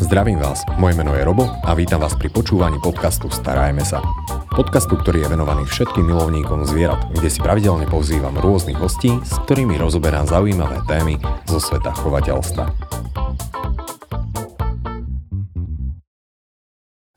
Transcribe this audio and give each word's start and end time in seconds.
Zdravím 0.00 0.40
vás, 0.40 0.64
moje 0.80 0.96
meno 0.96 1.12
je 1.12 1.20
Robo 1.20 1.44
a 1.60 1.76
vítam 1.76 2.00
vás 2.00 2.16
pri 2.16 2.32
počúvaní 2.32 2.80
podcastu 2.80 3.28
Starajme 3.28 3.84
sa. 3.84 4.00
Podcastu, 4.48 4.96
ktorý 4.96 5.28
je 5.28 5.36
venovaný 5.36 5.68
všetkým 5.68 6.08
milovníkom 6.08 6.64
zvierat, 6.64 7.04
kde 7.12 7.28
si 7.28 7.36
pravidelne 7.36 7.84
pozývam 7.84 8.32
rôznych 8.32 8.80
hostí, 8.80 9.12
s 9.20 9.36
ktorými 9.44 9.76
rozoberám 9.76 10.24
zaujímavé 10.24 10.80
témy 10.88 11.20
zo 11.44 11.60
sveta 11.60 11.92
chovateľstva. 11.92 12.64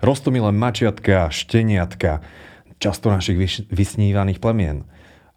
Rostomilé 0.03 0.51
mačiatka, 0.51 1.31
šteniatka, 1.31 2.19
často 2.83 3.07
našich 3.07 3.63
vysnívaných 3.71 4.43
plemien 4.43 4.83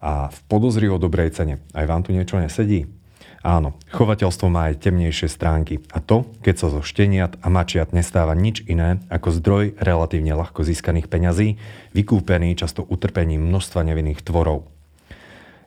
a 0.03 0.27
v 0.27 0.37
podozrivo 0.51 0.99
dobrej 0.99 1.31
cene. 1.31 1.63
Aj 1.71 1.87
vám 1.87 2.03
tu 2.03 2.11
niečo 2.11 2.43
nesedí? 2.43 2.96
Áno, 3.47 3.79
chovateľstvo 3.95 4.51
má 4.51 4.67
aj 4.67 4.83
temnejšie 4.83 5.31
stránky 5.31 5.79
a 5.95 6.03
to, 6.03 6.27
keď 6.43 6.55
sa 6.59 6.67
zo 6.67 6.83
šteniat 6.83 7.39
a 7.39 7.47
mačiat 7.47 7.95
nestáva 7.95 8.35
nič 8.35 8.67
iné 8.67 8.99
ako 9.07 9.31
zdroj 9.39 9.79
relatívne 9.79 10.35
ľahko 10.35 10.67
získaných 10.67 11.07
peňazí, 11.07 11.55
vykúpený 11.95 12.59
často 12.59 12.83
utrpením 12.83 13.47
množstva 13.47 13.87
nevinných 13.87 14.19
tvorov. 14.19 14.67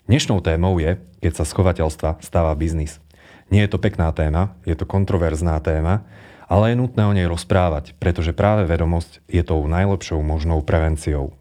Dnešnou 0.05 0.45
témou 0.45 0.77
je, 0.77 1.01
keď 1.25 1.41
sa 1.41 1.49
z 1.49 1.57
chovateľstva 1.57 2.21
stáva 2.21 2.53
biznis. 2.53 3.01
Nie 3.49 3.65
je 3.65 3.73
to 3.73 3.81
pekná 3.81 4.13
téma, 4.13 4.53
je 4.69 4.77
to 4.77 4.85
kontroverzná 4.85 5.57
téma, 5.65 6.05
ale 6.53 6.77
je 6.77 6.81
nutné 6.85 7.09
o 7.09 7.17
nej 7.17 7.25
rozprávať, 7.33 7.97
pretože 7.97 8.37
práve 8.37 8.69
vedomosť 8.69 9.25
je 9.25 9.41
tou 9.41 9.65
najlepšou 9.65 10.21
možnou 10.21 10.61
prevenciou. 10.61 11.33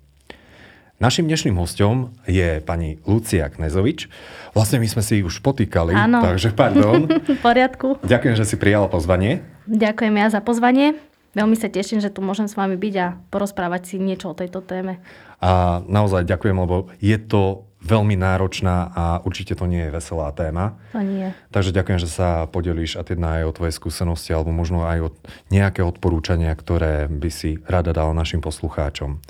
Našim 0.99 1.31
dnešným 1.31 1.55
hostom 1.55 2.11
je 2.27 2.59
pani 2.59 2.99
Lucia 3.07 3.47
Knezovič. 3.47 4.11
Vlastne 4.51 4.83
my 4.83 4.87
sme 4.91 4.99
si 4.99 5.23
už 5.23 5.39
potýkali, 5.39 5.95
Áno. 5.95 6.19
takže 6.19 6.51
pardon. 6.51 7.07
v 7.23 7.39
poriadku. 7.39 8.03
Ďakujem, 8.03 8.35
že 8.35 8.43
si 8.43 8.59
prijala 8.59 8.91
pozvanie. 8.91 9.39
Ďakujem 9.71 10.11
ja 10.19 10.27
za 10.27 10.43
pozvanie. 10.43 10.99
Veľmi 11.39 11.55
sa 11.55 11.71
teším, 11.71 12.03
že 12.03 12.11
tu 12.11 12.19
môžem 12.19 12.51
s 12.51 12.59
vami 12.59 12.75
byť 12.75 12.95
a 12.99 13.15
porozprávať 13.31 13.87
si 13.87 13.95
niečo 13.95 14.35
o 14.35 14.35
tejto 14.35 14.59
téme. 14.59 14.99
A 15.39 15.79
naozaj 15.87 16.27
ďakujem, 16.27 16.67
lebo 16.67 16.91
je 16.99 17.15
to 17.15 17.68
veľmi 17.79 18.19
náročná 18.19 18.91
a 18.91 19.03
určite 19.23 19.55
to 19.55 19.63
nie 19.63 19.87
je 19.87 19.95
veselá 19.95 20.35
téma. 20.35 20.75
To 20.91 20.99
nie. 20.99 21.31
Takže 21.55 21.71
ďakujem, 21.71 21.99
že 22.03 22.11
sa 22.11 22.43
podelíš 22.51 22.99
a 22.99 23.07
teda 23.07 23.39
aj 23.39 23.43
o 23.47 23.55
tvoje 23.55 23.71
skúsenosti 23.71 24.35
alebo 24.35 24.51
možno 24.51 24.83
aj 24.83 24.99
o 24.99 25.09
nejaké 25.47 25.79
odporúčania, 25.79 26.51
ktoré 26.51 27.07
by 27.07 27.29
si 27.31 27.55
rada 27.63 27.95
dala 27.95 28.11
našim 28.11 28.43
poslucháčom. 28.43 29.23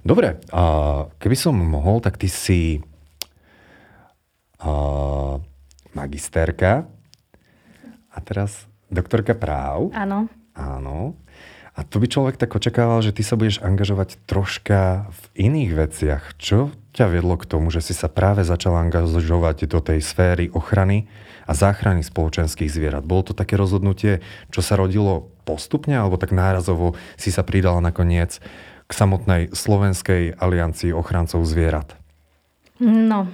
Dobre, 0.00 0.40
a 0.48 0.62
keby 1.20 1.36
som 1.36 1.52
mohol, 1.52 2.00
tak 2.00 2.16
ty 2.16 2.32
si 2.32 2.80
a, 4.64 5.36
magisterka 5.92 6.88
a 8.10 8.18
teraz 8.24 8.64
doktorka 8.88 9.36
práv. 9.36 9.92
Áno. 9.92 10.26
Áno. 10.56 11.14
A 11.78 11.86
to 11.86 12.02
by 12.02 12.10
človek 12.10 12.36
tak 12.36 12.52
očakával, 12.52 12.98
že 13.00 13.14
ty 13.14 13.22
sa 13.22 13.38
budeš 13.38 13.62
angažovať 13.62 14.18
troška 14.26 15.06
v 15.08 15.22
iných 15.48 15.70
veciach. 15.72 16.24
Čo 16.36 16.74
ťa 16.92 17.06
vedlo 17.08 17.38
k 17.38 17.46
tomu, 17.46 17.70
že 17.70 17.78
si 17.80 17.94
sa 17.94 18.10
práve 18.10 18.42
začala 18.42 18.82
angažovať 18.82 19.70
do 19.70 19.78
tej 19.78 20.02
sféry 20.02 20.50
ochrany 20.50 21.06
a 21.46 21.54
záchrany 21.54 22.02
spoločenských 22.02 22.68
zvierat? 22.68 23.06
Bolo 23.06 23.30
to 23.30 23.38
také 23.38 23.54
rozhodnutie, 23.54 24.18
čo 24.50 24.60
sa 24.60 24.74
rodilo 24.74 25.30
postupne, 25.46 25.94
alebo 25.94 26.18
tak 26.18 26.34
nárazovo 26.34 26.98
si 27.14 27.30
sa 27.30 27.46
pridala 27.46 27.78
nakoniec 27.78 28.42
k 28.86 28.92
samotnej 28.92 29.54
Slovenskej 29.54 30.42
aliancii 30.42 30.90
ochrancov 30.90 31.46
zvierat? 31.46 31.94
No, 32.80 33.28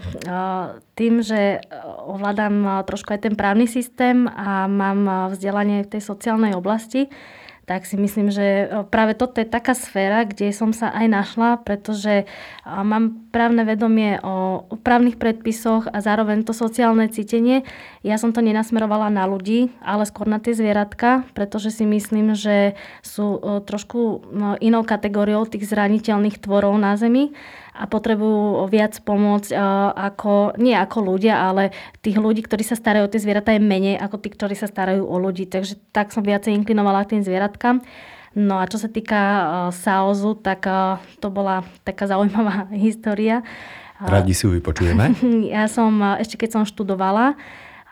tým, 0.99 1.23
že 1.25 1.63
ovládam 2.05 2.85
trošku 2.85 3.15
aj 3.15 3.31
ten 3.31 3.35
právny 3.39 3.71
systém 3.71 4.27
a 4.27 4.67
mám 4.67 5.31
vzdelanie 5.33 5.87
v 5.87 5.97
tej 5.97 6.03
sociálnej 6.03 6.53
oblasti, 6.53 7.09
tak 7.67 7.83
si 7.83 7.99
myslím, 7.99 8.31
že 8.31 8.71
práve 8.95 9.19
toto 9.19 9.43
je 9.43 9.47
taká 9.51 9.75
sféra, 9.75 10.23
kde 10.23 10.55
som 10.55 10.71
sa 10.71 10.95
aj 10.95 11.07
našla, 11.11 11.51
pretože 11.67 12.23
mám 12.63 13.27
právne 13.35 13.67
vedomie 13.67 14.23
o 14.23 14.63
právnych 14.87 15.19
predpisoch 15.19 15.91
a 15.91 15.99
zároveň 15.99 16.47
to 16.47 16.55
sociálne 16.55 17.11
cítenie. 17.11 17.67
Ja 18.07 18.23
som 18.23 18.31
to 18.31 18.39
nenasmerovala 18.39 19.11
na 19.11 19.27
ľudí, 19.27 19.75
ale 19.83 20.07
skôr 20.07 20.31
na 20.31 20.39
tie 20.39 20.55
zvieratka, 20.55 21.27
pretože 21.35 21.75
si 21.75 21.83
myslím, 21.83 22.39
že 22.39 22.79
sú 23.03 23.43
trošku 23.67 24.31
inou 24.63 24.87
kategóriou 24.87 25.43
tých 25.51 25.67
zraniteľných 25.67 26.39
tvorov 26.39 26.79
na 26.79 26.95
Zemi 26.95 27.35
a 27.77 27.85
potrebujú 27.85 28.65
viac 28.73 28.97
pomôcť 29.05 29.53
ako, 29.93 30.57
nie 30.57 30.73
ako 30.73 30.99
ľudia, 31.05 31.53
ale 31.53 31.77
tých 32.01 32.17
ľudí, 32.17 32.41
ktorí 32.41 32.65
sa 32.65 32.75
starajú 32.75 33.05
o 33.05 33.13
tie 33.13 33.21
zvieratá 33.21 33.53
je 33.53 33.61
menej 33.61 34.01
ako 34.01 34.17
tí, 34.17 34.33
ktorí 34.33 34.57
sa 34.57 34.65
starajú 34.65 35.05
o 35.05 35.17
ľudí. 35.21 35.45
Takže 35.45 35.77
tak 35.93 36.17
som 36.17 36.25
viacej 36.25 36.57
inklinovala 36.57 37.05
k 37.05 37.17
tým 37.17 37.23
zvieratkám. 37.23 37.85
No 38.37 38.61
a 38.61 38.69
čo 38.69 38.77
sa 38.77 38.89
týka 38.93 39.21
Saozu, 39.73 40.37
tak 40.37 40.69
to 41.21 41.29
bola 41.29 41.65
taká 41.85 42.09
zaujímavá 42.13 42.69
história. 42.73 43.45
Radi 43.97 44.37
si 44.37 44.45
ju 44.45 44.53
vypočujeme. 44.57 45.17
Ja 45.57 45.69
som, 45.73 46.01
ešte 46.21 46.37
keď 46.37 46.61
som 46.61 46.63
študovala, 46.69 47.37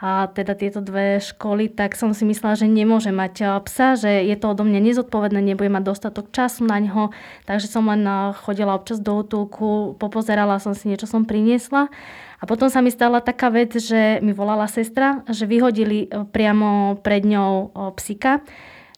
a 0.02 0.26
teda 0.26 0.58
tieto 0.58 0.82
dve 0.82 1.22
školy, 1.22 1.70
tak 1.70 1.94
som 1.94 2.10
si 2.10 2.26
myslela, 2.26 2.58
že 2.58 2.66
nemôže 2.66 3.14
mať 3.14 3.34
eh, 3.40 3.48
psa, 3.62 3.94
že 3.94 4.10
je 4.26 4.34
to 4.34 4.50
odo 4.50 4.66
mňa 4.66 4.80
nezodpovedné, 4.90 5.38
nebude 5.38 5.70
mať 5.70 5.86
dostatok 5.86 6.34
času 6.34 6.66
na 6.66 6.82
ňo, 6.82 7.14
takže 7.46 7.70
som 7.70 7.86
len 7.86 8.02
eh, 8.02 8.34
chodila 8.34 8.74
občas 8.74 8.98
do 8.98 9.22
útulku, 9.22 9.94
popozerala 10.02 10.58
som 10.58 10.74
si, 10.74 10.90
niečo 10.90 11.06
som 11.06 11.22
priniesla. 11.22 11.94
A 12.42 12.44
potom 12.44 12.68
sa 12.68 12.82
mi 12.84 12.92
stala 12.92 13.24
taká 13.24 13.48
vec, 13.48 13.72
že 13.78 14.20
mi 14.20 14.36
volala 14.36 14.66
sestra, 14.66 15.22
že 15.30 15.46
vyhodili 15.46 16.10
eh, 16.10 16.26
priamo 16.26 16.98
pred 16.98 17.22
ňou 17.22 17.70
psika. 17.94 18.42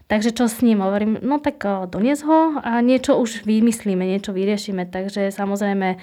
Takže 0.07 0.39
čo 0.39 0.47
s 0.47 0.63
ním? 0.63 0.87
Hovorím, 0.87 1.19
no 1.19 1.43
tak 1.43 1.67
donies 1.91 2.23
ho 2.23 2.63
a 2.63 2.79
niečo 2.79 3.19
už 3.19 3.43
vymyslíme, 3.43 4.07
niečo 4.07 4.31
vyriešime. 4.31 4.87
Takže 4.87 5.35
samozrejme 5.35 5.99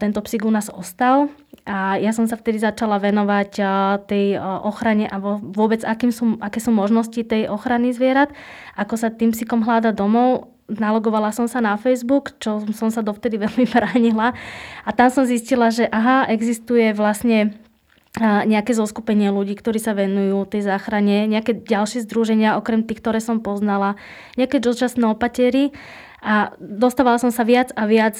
tento 0.00 0.24
psík 0.24 0.48
u 0.48 0.52
nás 0.52 0.72
ostal 0.72 1.28
a 1.68 2.00
ja 2.00 2.16
som 2.16 2.24
sa 2.24 2.40
vtedy 2.40 2.56
začala 2.64 2.96
venovať 2.96 3.60
tej 4.08 4.40
ochrane 4.40 5.04
a 5.04 5.20
vôbec 5.20 5.84
akým 5.84 6.08
sú, 6.08 6.40
aké 6.40 6.64
sú 6.64 6.72
možnosti 6.72 7.20
tej 7.20 7.52
ochrany 7.52 7.92
zvierat, 7.92 8.32
ako 8.72 8.96
sa 8.96 9.12
tým 9.12 9.36
psíkom 9.36 9.60
hľada 9.60 9.92
domov. 9.92 10.48
Nalogovala 10.68 11.32
som 11.32 11.48
sa 11.48 11.60
na 11.60 11.76
Facebook, 11.76 12.36
čo 12.40 12.64
som 12.72 12.88
sa 12.88 13.04
dovtedy 13.04 13.36
veľmi 13.44 13.68
bránila 13.68 14.32
a 14.82 14.90
tam 14.96 15.12
som 15.12 15.28
zistila, 15.28 15.68
že 15.68 15.84
aha, 15.92 16.24
existuje 16.32 16.96
vlastne 16.96 17.52
nejaké 18.26 18.74
zoskupenie 18.74 19.30
ľudí, 19.30 19.54
ktorí 19.54 19.78
sa 19.78 19.94
venujú 19.94 20.48
tej 20.48 20.66
záchrane, 20.66 21.28
nejaké 21.28 21.54
ďalšie 21.54 22.02
združenia, 22.08 22.58
okrem 22.58 22.82
tých, 22.82 23.04
ktoré 23.04 23.20
som 23.22 23.38
poznala, 23.38 23.94
nejaké 24.34 24.58
dočasné 24.58 25.06
opatery 25.06 25.70
a 26.18 26.50
dostávala 26.58 27.22
som 27.22 27.30
sa 27.30 27.46
viac 27.46 27.70
a 27.78 27.86
viac 27.86 28.18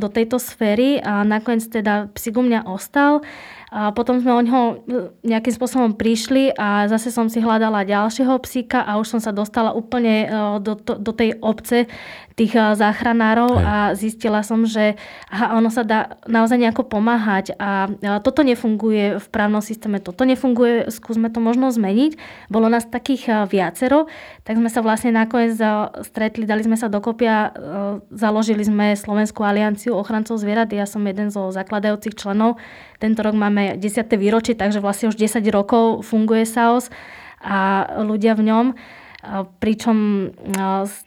do 0.00 0.08
tejto 0.08 0.40
sféry 0.40 0.96
a 1.04 1.28
nakoniec 1.28 1.68
teda 1.68 2.08
psík 2.16 2.40
u 2.40 2.42
mňa 2.44 2.64
ostal. 2.64 3.20
A 3.74 3.90
potom 3.90 4.22
sme 4.22 4.30
o 4.30 4.38
ňoho 4.38 4.62
e, 4.62 4.74
nejakým 5.26 5.50
spôsobom 5.50 5.98
prišli 5.98 6.54
a 6.54 6.86
zase 6.86 7.10
som 7.10 7.26
si 7.26 7.42
hľadala 7.42 7.82
ďalšieho 7.82 8.38
psíka 8.46 8.78
a 8.78 9.02
už 9.02 9.18
som 9.18 9.18
sa 9.18 9.34
dostala 9.34 9.74
úplne 9.74 10.30
e, 10.30 10.36
do, 10.62 10.78
do 10.78 11.10
tej 11.10 11.34
obce 11.42 11.90
tých 12.34 12.52
e, 12.58 12.74
záchranárov 12.74 13.52
Hej. 13.56 13.64
a 13.64 13.74
zistila 13.94 14.40
som, 14.42 14.66
že 14.66 14.98
aha, 15.30 15.58
ono 15.58 15.70
sa 15.70 15.86
dá 15.86 16.18
naozaj 16.26 16.58
nejako 16.58 16.86
pomáhať 16.90 17.54
a 17.58 17.88
toto 18.20 18.42
nefunguje 18.42 19.22
v 19.22 19.26
právnom 19.30 19.62
systéme, 19.62 20.02
toto 20.02 20.26
nefunguje, 20.26 20.90
skúsme 20.90 21.30
to 21.30 21.38
možno 21.38 21.70
zmeniť. 21.70 22.18
Bolo 22.50 22.66
nás 22.66 22.86
takých 22.90 23.46
viacero, 23.46 24.10
tak 24.42 24.58
sme 24.58 24.68
sa 24.68 24.82
vlastne 24.82 25.14
nakoniec 25.14 25.56
stretli, 26.02 26.44
dali 26.44 26.66
sme 26.66 26.74
sa 26.74 26.90
dokopy 26.90 27.24
a 27.26 27.38
založili 28.10 28.66
sme 28.66 28.98
Slovenskú 28.98 29.46
alianciu 29.46 29.94
ochrancov 29.94 30.36
zvierat. 30.42 30.74
Ja 30.74 30.84
som 30.84 31.06
jeden 31.06 31.30
zo 31.30 31.54
zakladajúcich 31.54 32.18
členov. 32.18 32.58
Tento 32.98 33.22
rok 33.22 33.36
máme 33.38 33.78
10. 33.78 34.10
výročie, 34.18 34.58
takže 34.58 34.82
vlastne 34.82 35.10
už 35.12 35.16
10 35.16 35.44
rokov 35.54 36.02
funguje 36.02 36.42
SAOS 36.44 36.90
a 37.44 37.86
ľudia 38.00 38.34
v 38.34 38.42
ňom. 38.48 38.66
Pričom 39.56 40.28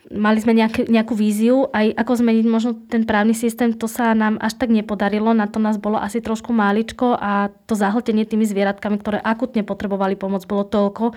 mali 0.10 0.40
sme 0.42 0.58
nejaký, 0.58 0.90
nejakú 0.90 1.14
víziu, 1.14 1.70
aj 1.70 1.94
ako 2.02 2.12
zmeniť 2.18 2.46
možno 2.50 2.72
ten 2.90 3.06
právny 3.06 3.38
systém, 3.38 3.78
to 3.78 3.86
sa 3.86 4.18
nám 4.18 4.42
až 4.42 4.58
tak 4.58 4.74
nepodarilo, 4.74 5.38
na 5.38 5.46
to 5.46 5.62
nás 5.62 5.78
bolo 5.78 6.02
asi 6.02 6.18
trošku 6.18 6.50
máličko 6.50 7.14
a 7.14 7.54
to 7.70 7.78
zahltenie 7.78 8.26
tými 8.26 8.50
zvieratkami, 8.50 8.98
ktoré 8.98 9.22
akutne 9.22 9.62
potrebovali 9.62 10.18
pomoc, 10.18 10.50
bolo 10.50 10.66
toľko, 10.66 11.14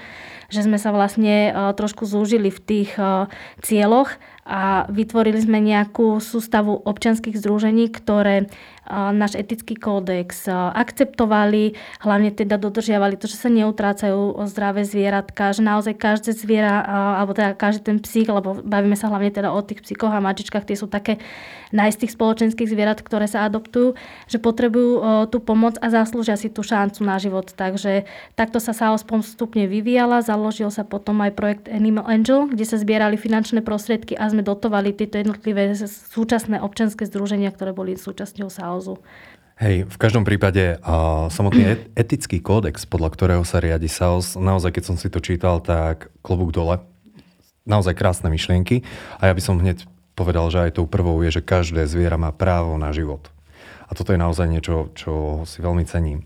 že 0.53 0.61
sme 0.61 0.77
sa 0.77 0.93
vlastne 0.93 1.57
trošku 1.73 2.05
zúžili 2.05 2.53
v 2.53 2.61
tých 2.61 2.91
cieľoch 3.65 4.21
a 4.45 4.85
vytvorili 4.93 5.41
sme 5.41 5.63
nejakú 5.63 6.21
sústavu 6.21 6.75
občanských 6.85 7.39
združení, 7.39 7.89
ktoré 7.89 8.53
náš 9.15 9.39
etický 9.39 9.79
kódex 9.79 10.51
akceptovali, 10.51 11.79
hlavne 12.03 12.35
teda 12.35 12.59
dodržiavali 12.59 13.15
to, 13.15 13.31
že 13.31 13.39
sa 13.39 13.49
neutrácajú 13.49 14.35
zdravé 14.51 14.83
zvieratka, 14.83 15.55
že 15.55 15.63
naozaj 15.63 15.95
každé 15.95 16.35
zviera, 16.35 16.83
alebo 17.23 17.33
teda 17.33 17.55
každý 17.55 17.87
ten 17.87 17.99
psík, 18.03 18.27
lebo 18.27 18.59
bavíme 18.67 18.99
sa 18.99 19.07
hlavne 19.07 19.31
teda 19.31 19.55
o 19.55 19.61
tých 19.63 19.87
psíkoch 19.87 20.11
a 20.11 20.19
mačičkách, 20.19 20.67
tie 20.67 20.75
sú 20.75 20.91
také 20.91 21.23
najistých 21.71 22.19
spoločenských 22.19 22.67
zvierat, 22.67 22.99
ktoré 22.99 23.31
sa 23.31 23.47
adoptujú, 23.47 23.95
že 24.27 24.43
potrebujú 24.43 25.27
tú 25.31 25.39
pomoc 25.39 25.79
a 25.79 25.87
zaslúžia 25.87 26.35
si 26.35 26.51
tú 26.51 26.67
šancu 26.67 27.07
na 27.07 27.23
život. 27.23 27.47
Takže 27.55 28.11
takto 28.35 28.59
sa 28.59 28.75
sa 28.75 28.91
postupne 28.99 29.71
vyvíjala, 29.71 30.19
založil 30.19 30.75
sa 30.75 30.83
potom 30.83 31.23
aj 31.23 31.39
projekt 31.39 31.65
Animal 31.71 32.11
Angel, 32.11 32.51
kde 32.51 32.67
sa 32.67 32.75
zbierali 32.75 33.15
finančné 33.15 33.63
prostriedky 33.63 34.19
a 34.19 34.27
sme 34.27 34.43
dotovali 34.43 34.91
tieto 34.91 35.23
jednotlivé 35.23 35.71
súčasné 35.87 36.59
občanské 36.59 37.07
združenia, 37.07 37.55
ktoré 37.55 37.71
boli 37.71 37.95
súčasťou 37.95 38.51
SAO 38.51 38.80
kauzu. 38.81 38.97
Hej, 39.61 39.85
v 39.93 39.97
každom 40.01 40.25
prípade 40.25 40.81
uh, 40.81 41.29
samotný 41.29 41.93
etický 41.93 42.41
kódex, 42.41 42.89
podľa 42.89 43.13
ktorého 43.13 43.45
sa 43.45 43.61
riadi 43.61 43.93
SAOS, 43.93 44.41
naozaj 44.41 44.73
keď 44.73 44.85
som 44.89 44.97
si 44.97 45.13
to 45.13 45.21
čítal, 45.21 45.61
tak 45.61 46.09
klobúk 46.25 46.57
dole. 46.57 46.81
Naozaj 47.69 47.93
krásne 47.93 48.33
myšlienky. 48.33 48.89
A 49.21 49.29
ja 49.29 49.37
by 49.37 49.43
som 49.45 49.61
hneď 49.61 49.85
povedal, 50.17 50.49
že 50.49 50.65
aj 50.65 50.81
tou 50.81 50.89
prvou 50.89 51.21
je, 51.21 51.29
že 51.29 51.45
každé 51.45 51.85
zviera 51.85 52.17
má 52.17 52.33
právo 52.33 52.81
na 52.81 52.89
život. 52.97 53.29
A 53.85 53.93
toto 53.93 54.17
je 54.17 54.23
naozaj 54.25 54.49
niečo, 54.49 54.97
čo 54.97 55.45
si 55.45 55.61
veľmi 55.61 55.85
cením. 55.85 56.25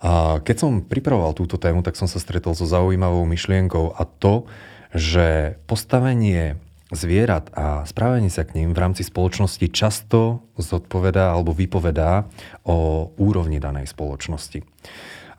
A 0.00 0.40
keď 0.40 0.64
som 0.64 0.80
pripravoval 0.80 1.36
túto 1.36 1.60
tému, 1.60 1.84
tak 1.84 1.92
som 2.00 2.08
sa 2.08 2.16
stretol 2.16 2.56
so 2.56 2.64
zaujímavou 2.64 3.28
myšlienkou 3.28 4.00
a 4.00 4.08
to, 4.08 4.48
že 4.96 5.60
postavenie 5.68 6.56
zvierat 6.90 7.50
a 7.54 7.86
správanie 7.86 8.30
sa 8.30 8.42
k 8.42 8.58
ním 8.60 8.74
v 8.74 8.82
rámci 8.82 9.06
spoločnosti 9.06 9.66
často 9.70 10.46
zodpovedá 10.58 11.32
alebo 11.32 11.54
vypovedá 11.54 12.26
o 12.66 13.10
úrovni 13.16 13.62
danej 13.62 13.90
spoločnosti. 13.90 14.62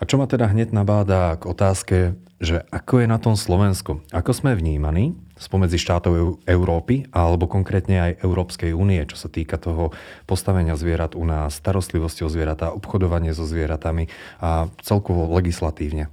A 0.02 0.10
čo 0.10 0.18
ma 0.18 0.26
teda 0.26 0.50
hneď 0.50 0.74
nabáda 0.74 1.38
k 1.38 1.46
otázke, 1.46 1.98
že 2.42 2.66
ako 2.74 3.06
je 3.06 3.08
na 3.08 3.22
tom 3.22 3.38
Slovensko? 3.38 4.02
Ako 4.10 4.34
sme 4.34 4.58
vnímaní 4.58 5.14
spomedzi 5.38 5.78
štátov 5.78 6.42
Európy 6.50 7.06
alebo 7.14 7.46
konkrétne 7.46 8.10
aj 8.10 8.26
Európskej 8.26 8.74
únie, 8.74 9.02
čo 9.06 9.14
sa 9.14 9.30
týka 9.30 9.62
toho 9.62 9.94
postavenia 10.26 10.74
zvierat 10.74 11.14
u 11.14 11.22
nás, 11.22 11.54
starostlivosti 11.54 12.26
o 12.26 12.34
zvieratá, 12.34 12.74
obchodovanie 12.74 13.38
so 13.38 13.46
zvieratami 13.46 14.10
a 14.42 14.74
celkovo 14.82 15.30
legislatívne? 15.38 16.10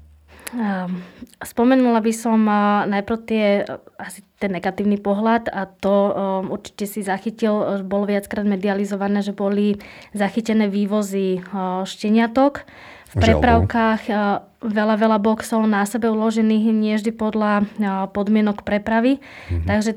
Ehm, 0.57 1.05
spomenula 1.45 2.01
by 2.01 2.13
som 2.17 2.41
najprv 2.89 3.19
tie, 3.29 3.69
asi 4.01 4.25
ten 4.41 4.55
negatívny 4.55 4.97
pohľad 4.97 5.51
a 5.51 5.67
to 5.67 5.93
um, 5.93 6.55
určite 6.55 6.87
si 6.87 7.03
zachytil, 7.03 7.83
bolo 7.85 8.07
viackrát 8.07 8.47
medializované, 8.47 9.21
že 9.21 9.35
boli 9.35 9.77
zachytené 10.15 10.71
vývozy 10.71 11.43
šteniatok 11.85 12.65
v 13.09 13.15
prepravkách. 13.19 14.03
Veľa, 14.59 14.99
veľa 14.99 15.19
boxov 15.23 15.63
na 15.71 15.87
sebe 15.87 16.11
uložených 16.11 16.65
nie 16.75 16.99
vždy 16.99 17.15
podľa 17.15 17.63
podmienok 18.11 18.67
prepravy. 18.67 19.23
Mm-hmm. 19.23 19.67
Takže 19.71 19.91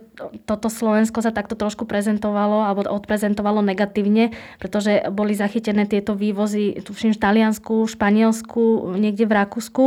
toto 0.45 0.69
Slovensko 0.69 1.25
sa 1.25 1.33
takto 1.33 1.57
trošku 1.57 1.89
prezentovalo 1.89 2.61
alebo 2.61 2.85
odprezentovalo 2.85 3.65
negatívne, 3.65 4.37
pretože 4.61 5.01
boli 5.09 5.33
zachytené 5.33 5.89
tieto 5.89 6.13
vývozy, 6.13 6.77
tuším, 6.77 7.17
v 7.17 7.21
Taliansku, 7.25 7.89
Španielsku, 7.89 8.93
niekde 9.01 9.25
v 9.25 9.33
Rakúsku. 9.33 9.85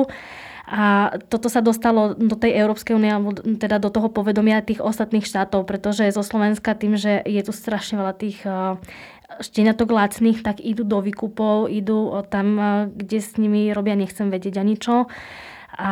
A 0.65 1.13
toto 1.29 1.53
sa 1.53 1.61
dostalo 1.61 2.17
do 2.17 2.41
tej 2.41 2.57
Európskej 2.57 2.97
únie, 2.97 3.13
teda 3.61 3.77
do 3.77 3.93
toho 3.93 4.09
povedomia 4.09 4.65
tých 4.65 4.81
ostatných 4.81 5.29
štátov, 5.29 5.69
pretože 5.69 6.09
zo 6.09 6.25
Slovenska 6.25 6.73
tým, 6.73 6.97
že 6.97 7.21
je 7.21 7.43
tu 7.45 7.53
strašne 7.53 8.01
veľa 8.01 8.15
tých 8.17 8.41
šteniatok 9.45 9.93
lacných, 9.93 10.41
tak 10.41 10.65
idú 10.65 10.89
do 10.89 11.05
výkupov, 11.05 11.69
idú 11.69 12.17
tam, 12.33 12.57
kde 12.97 13.19
s 13.21 13.37
nimi 13.37 13.77
robia, 13.77 13.93
nechcem 13.93 14.33
vedieť 14.33 14.65
ani 14.65 14.81
čo. 14.81 15.05
A 15.75 15.91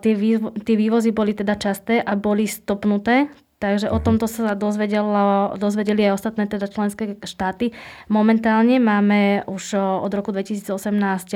tie, 0.00 0.16
tie 0.40 0.74
vývozy 0.74 1.12
boli 1.12 1.36
teda 1.36 1.54
časté 1.54 2.00
a 2.00 2.16
boli 2.16 2.48
stopnuté, 2.48 3.28
Takže 3.58 3.90
o 3.90 3.98
mhm. 3.98 4.04
tomto 4.06 4.30
sa 4.30 4.54
dozvedelo, 4.54 5.58
dozvedeli 5.58 6.06
aj 6.06 6.22
ostatné 6.22 6.46
teda 6.46 6.70
členské 6.70 7.18
štáty. 7.26 7.74
Momentálne 8.06 8.78
máme 8.78 9.42
už 9.50 9.74
od 10.06 10.14
roku 10.14 10.30
2018 10.30 10.78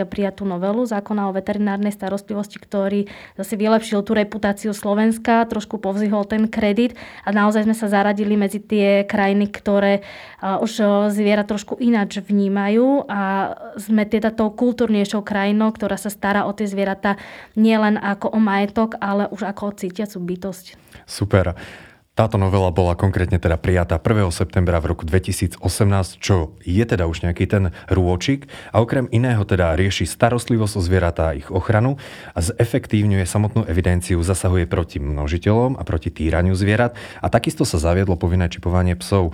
prijatú 0.06 0.46
novelu 0.46 0.86
zákona 0.86 1.26
o 1.26 1.34
veterinárnej 1.34 1.90
starostlivosti, 1.90 2.62
ktorý 2.62 3.10
zase 3.34 3.58
vylepšil 3.58 4.06
tú 4.06 4.14
reputáciu 4.14 4.70
Slovenska, 4.70 5.50
trošku 5.50 5.82
povzihol 5.82 6.22
ten 6.22 6.46
kredit 6.46 6.94
a 7.26 7.34
naozaj 7.34 7.66
sme 7.66 7.74
sa 7.74 7.90
zaradili 7.90 8.38
medzi 8.38 8.62
tie 8.62 9.02
krajiny, 9.02 9.50
ktoré 9.50 10.06
už 10.38 10.78
zviera 11.10 11.42
trošku 11.42 11.82
ináč 11.82 12.22
vnímajú 12.22 13.10
a 13.10 13.50
sme 13.82 14.06
teda 14.06 14.30
tou 14.30 14.54
kultúrnejšou 14.54 15.26
krajinou, 15.26 15.74
ktorá 15.74 15.98
sa 15.98 16.06
stará 16.06 16.46
o 16.46 16.54
tie 16.54 16.70
zvieratá 16.70 17.18
nielen 17.58 17.98
ako 17.98 18.30
o 18.30 18.38
majetok, 18.38 18.94
ale 19.02 19.26
už 19.26 19.42
ako 19.42 19.62
o 19.70 19.72
cítiacu 19.74 20.22
bytosť. 20.22 20.78
Super. 21.02 21.58
Táto 22.12 22.36
novela 22.36 22.68
bola 22.68 22.92
konkrétne 22.92 23.40
teda 23.40 23.56
prijatá 23.56 23.96
1. 23.96 24.28
septembra 24.36 24.76
v 24.84 24.92
roku 24.92 25.08
2018, 25.08 25.56
čo 26.20 26.52
je 26.60 26.84
teda 26.84 27.08
už 27.08 27.24
nejaký 27.24 27.48
ten 27.48 27.72
rôčik 27.88 28.52
a 28.68 28.84
okrem 28.84 29.08
iného 29.08 29.40
teda 29.48 29.72
rieši 29.72 30.04
starostlivosť 30.04 30.76
o 30.76 30.84
zvieratá 30.84 31.32
a 31.32 31.36
ich 31.40 31.48
ochranu 31.48 31.96
a 32.36 32.44
zefektívňuje 32.44 33.24
samotnú 33.24 33.64
evidenciu, 33.64 34.20
zasahuje 34.20 34.68
proti 34.68 35.00
množiteľom 35.00 35.80
a 35.80 35.82
proti 35.88 36.12
týraniu 36.12 36.52
zvierat 36.52 37.00
a 37.24 37.32
takisto 37.32 37.64
sa 37.64 37.80
zaviedlo 37.80 38.20
povinné 38.20 38.52
čipovanie 38.52 38.92
psov. 38.92 39.32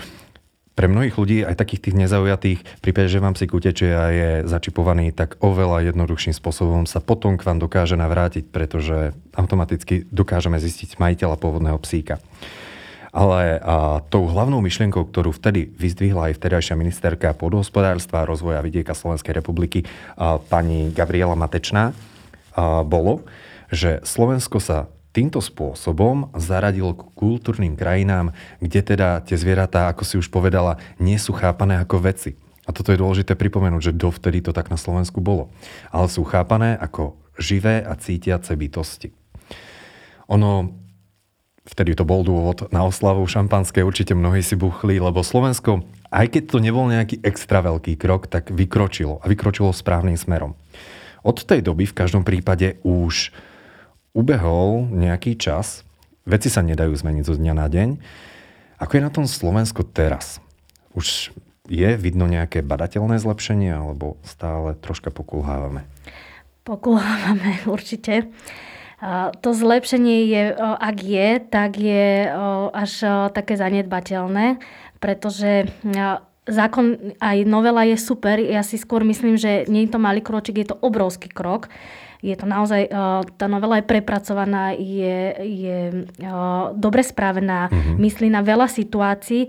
Pre 0.79 0.87
mnohých 0.87 1.19
ľudí, 1.19 1.43
aj 1.43 1.59
takých 1.59 1.91
tých 1.91 1.99
nezaujatých, 1.99 2.63
v 2.63 2.83
prípade, 2.87 3.11
že 3.11 3.19
vám 3.19 3.35
psík 3.35 3.59
utečie 3.59 3.91
a 3.91 4.07
je 4.15 4.31
začipovaný, 4.47 5.11
tak 5.11 5.35
oveľa 5.43 5.91
jednoduchším 5.91 6.31
spôsobom 6.31 6.87
sa 6.87 7.03
potom 7.03 7.35
k 7.35 7.43
vám 7.43 7.59
dokáže 7.59 7.99
navrátiť, 7.99 8.47
pretože 8.55 9.19
automaticky 9.35 10.07
dokážeme 10.15 10.63
zistiť 10.63 11.03
majiteľa 11.03 11.43
pôvodného 11.43 11.83
psíka. 11.83 12.23
Ale 13.13 13.57
a, 13.59 14.01
tou 14.13 14.29
hlavnou 14.29 14.61
myšlienkou, 14.61 15.09
ktorú 15.09 15.33
vtedy 15.33 15.73
vyzdvihla 15.73 16.33
aj 16.33 16.37
vtedajšia 16.37 16.75
ministerka 16.77 17.33
pôdohospodárstva 17.33 18.23
a 18.23 18.29
rozvoja 18.29 18.61
vidieka 18.61 18.93
Slovenskej 18.93 19.37
republiky 19.39 19.85
a, 20.15 20.37
pani 20.39 20.93
Gabriela 20.93 21.39
Matečná, 21.39 21.93
a, 22.57 22.85
bolo, 22.85 23.25
že 23.73 24.01
Slovensko 24.05 24.61
sa 24.61 24.93
týmto 25.17 25.41
spôsobom 25.41 26.31
zaradil 26.37 26.95
k 26.95 27.03
kultúrnym 27.17 27.75
krajinám, 27.75 28.37
kde 28.61 28.81
teda 28.95 29.25
tie 29.25 29.35
zvieratá, 29.35 29.89
ako 29.89 30.03
si 30.05 30.15
už 30.21 30.29
povedala, 30.29 30.79
nie 31.01 31.17
sú 31.17 31.35
chápané 31.35 31.81
ako 31.81 31.97
veci. 32.05 32.37
A 32.69 32.77
toto 32.77 32.93
je 32.93 33.01
dôležité 33.01 33.33
pripomenúť, 33.33 33.91
že 33.91 33.97
dovtedy 33.97 34.45
to 34.45 34.53
tak 34.53 34.69
na 34.69 34.77
Slovensku 34.77 35.25
bolo. 35.25 35.49
Ale 35.89 36.13
sú 36.13 36.21
chápané 36.29 36.77
ako 36.77 37.17
živé 37.41 37.81
a 37.81 37.97
cítiace 37.97 38.53
bytosti. 38.53 39.09
Ono 40.29 40.77
vtedy 41.69 41.93
to 41.93 42.09
bol 42.09 42.25
dôvod 42.25 42.73
na 42.73 42.83
oslavu 42.89 43.23
šampanské, 43.29 43.85
určite 43.85 44.17
mnohí 44.17 44.41
si 44.41 44.57
buchli, 44.57 44.97
lebo 44.97 45.21
Slovensko, 45.21 45.85
aj 46.09 46.27
keď 46.33 46.43
to 46.49 46.59
nebol 46.65 46.89
nejaký 46.89 47.21
extra 47.21 47.61
veľký 47.61 48.01
krok, 48.01 48.27
tak 48.27 48.49
vykročilo 48.49 49.21
a 49.21 49.25
vykročilo 49.29 49.71
správnym 49.77 50.17
smerom. 50.17 50.57
Od 51.21 51.37
tej 51.45 51.61
doby 51.61 51.85
v 51.85 51.97
každom 51.99 52.25
prípade 52.25 52.81
už 52.81 53.37
ubehol 54.17 54.89
nejaký 54.89 55.37
čas, 55.37 55.85
veci 56.25 56.49
sa 56.49 56.65
nedajú 56.65 56.97
zmeniť 56.97 57.25
zo 57.29 57.37
dňa 57.37 57.55
na 57.55 57.67
deň. 57.69 57.89
Ako 58.81 58.93
je 58.97 59.03
na 59.05 59.13
tom 59.13 59.27
Slovensko 59.29 59.85
teraz? 59.85 60.41
Už 60.97 61.37
je 61.69 61.91
vidno 62.01 62.25
nejaké 62.25 62.65
badateľné 62.65 63.21
zlepšenie, 63.21 63.77
alebo 63.77 64.17
stále 64.25 64.73
troška 64.81 65.13
pokulhávame? 65.13 65.85
Pokulhávame 66.65 67.63
určite. 67.75 68.33
To 69.43 69.51
zlepšenie 69.55 70.27
je, 70.27 70.43
ak 70.59 70.97
je, 70.99 71.29
tak 71.39 71.79
je 71.79 72.27
až 72.75 72.93
také 73.31 73.55
zanedbateľné, 73.55 74.59
pretože 74.99 75.71
zákon, 76.51 77.15
aj 77.23 77.37
novela 77.47 77.87
je 77.87 77.95
super. 77.95 78.43
Ja 78.43 78.67
si 78.67 78.75
skôr 78.75 79.07
myslím, 79.07 79.39
že 79.39 79.71
nie 79.71 79.87
je 79.87 79.95
to 79.95 80.03
malý 80.03 80.19
kročík, 80.19 80.59
je 80.59 80.75
to 80.75 80.81
obrovský 80.83 81.31
krok. 81.31 81.71
Je 82.19 82.35
to 82.35 82.51
naozaj, 82.51 82.91
tá 83.39 83.47
novela 83.47 83.79
je 83.79 83.87
prepracovaná, 83.87 84.75
je, 84.75 85.39
je 85.39 85.79
dobre 86.75 87.07
spravená, 87.07 87.71
mm-hmm. 87.71 87.97
myslí 88.03 88.27
na 88.35 88.43
veľa 88.43 88.67
situácií 88.67 89.47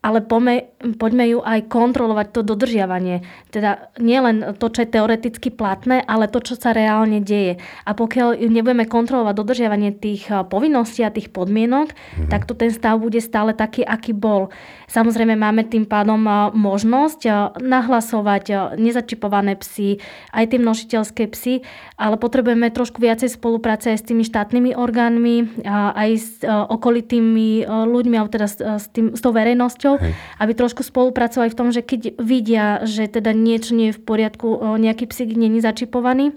ale 0.00 0.24
poďme, 0.24 0.72
poďme 0.96 1.24
ju 1.28 1.38
aj 1.44 1.68
kontrolovať, 1.68 2.26
to 2.32 2.40
dodržiavanie. 2.40 3.20
Teda 3.52 3.92
nielen 4.00 4.56
to, 4.56 4.72
čo 4.72 4.88
je 4.88 4.92
teoreticky 4.96 5.52
platné, 5.52 6.00
ale 6.00 6.24
to, 6.24 6.40
čo 6.40 6.56
sa 6.56 6.72
reálne 6.72 7.20
deje. 7.20 7.60
A 7.84 7.92
pokiaľ 7.92 8.40
nebudeme 8.48 8.88
kontrolovať 8.88 9.34
dodržiavanie 9.36 9.92
tých 9.92 10.32
eh, 10.32 10.40
povinností 10.48 11.04
a 11.04 11.12
tých 11.12 11.28
podmienok, 11.28 11.92
mm-hmm. 11.92 12.28
tak 12.32 12.48
to 12.48 12.56
ten 12.56 12.72
stav 12.72 12.96
bude 12.96 13.20
stále 13.20 13.52
taký, 13.52 13.84
aký 13.84 14.16
bol. 14.16 14.48
Samozrejme 14.88 15.36
máme 15.36 15.68
tým 15.68 15.84
pádom 15.84 16.24
eh, 16.24 16.48
možnosť 16.56 17.20
eh, 17.28 17.32
nahlasovať 17.60 18.76
nezačipované 18.80 19.60
psy, 19.60 20.00
aj 20.32 20.56
tie 20.56 20.58
množiteľské 20.64 21.28
psy, 21.36 21.60
ale 22.00 22.16
potrebujeme 22.16 22.72
trošku 22.72 23.04
viacej 23.04 23.36
spolupráce 23.36 23.92
aj 23.92 24.00
s 24.00 24.08
tými 24.08 24.24
štátnymi 24.24 24.72
orgánmi, 24.72 25.60
aj 25.68 26.10
s 26.16 26.28
okolitými 26.46 27.68
ľuďmi, 27.68 28.14
alebo 28.16 28.32
teda 28.32 28.48
s, 28.48 28.86
tým, 28.90 29.12
s 29.12 29.20
tou 29.20 29.34
verejnosťou, 29.34 29.89
rodičov, 29.90 30.06
Hej. 30.06 30.12
aby 30.38 30.52
trošku 30.54 30.82
spolupracovali 30.86 31.48
v 31.50 31.58
tom, 31.58 31.68
že 31.74 31.82
keď 31.82 32.20
vidia, 32.20 32.82
že 32.86 33.08
teda 33.10 33.34
niečo 33.34 33.74
nie 33.74 33.90
je 33.90 33.96
v 33.98 34.04
poriadku, 34.04 34.78
nejaký 34.78 35.10
psík 35.10 35.34
je 35.34 35.60
začipovaný, 35.62 36.32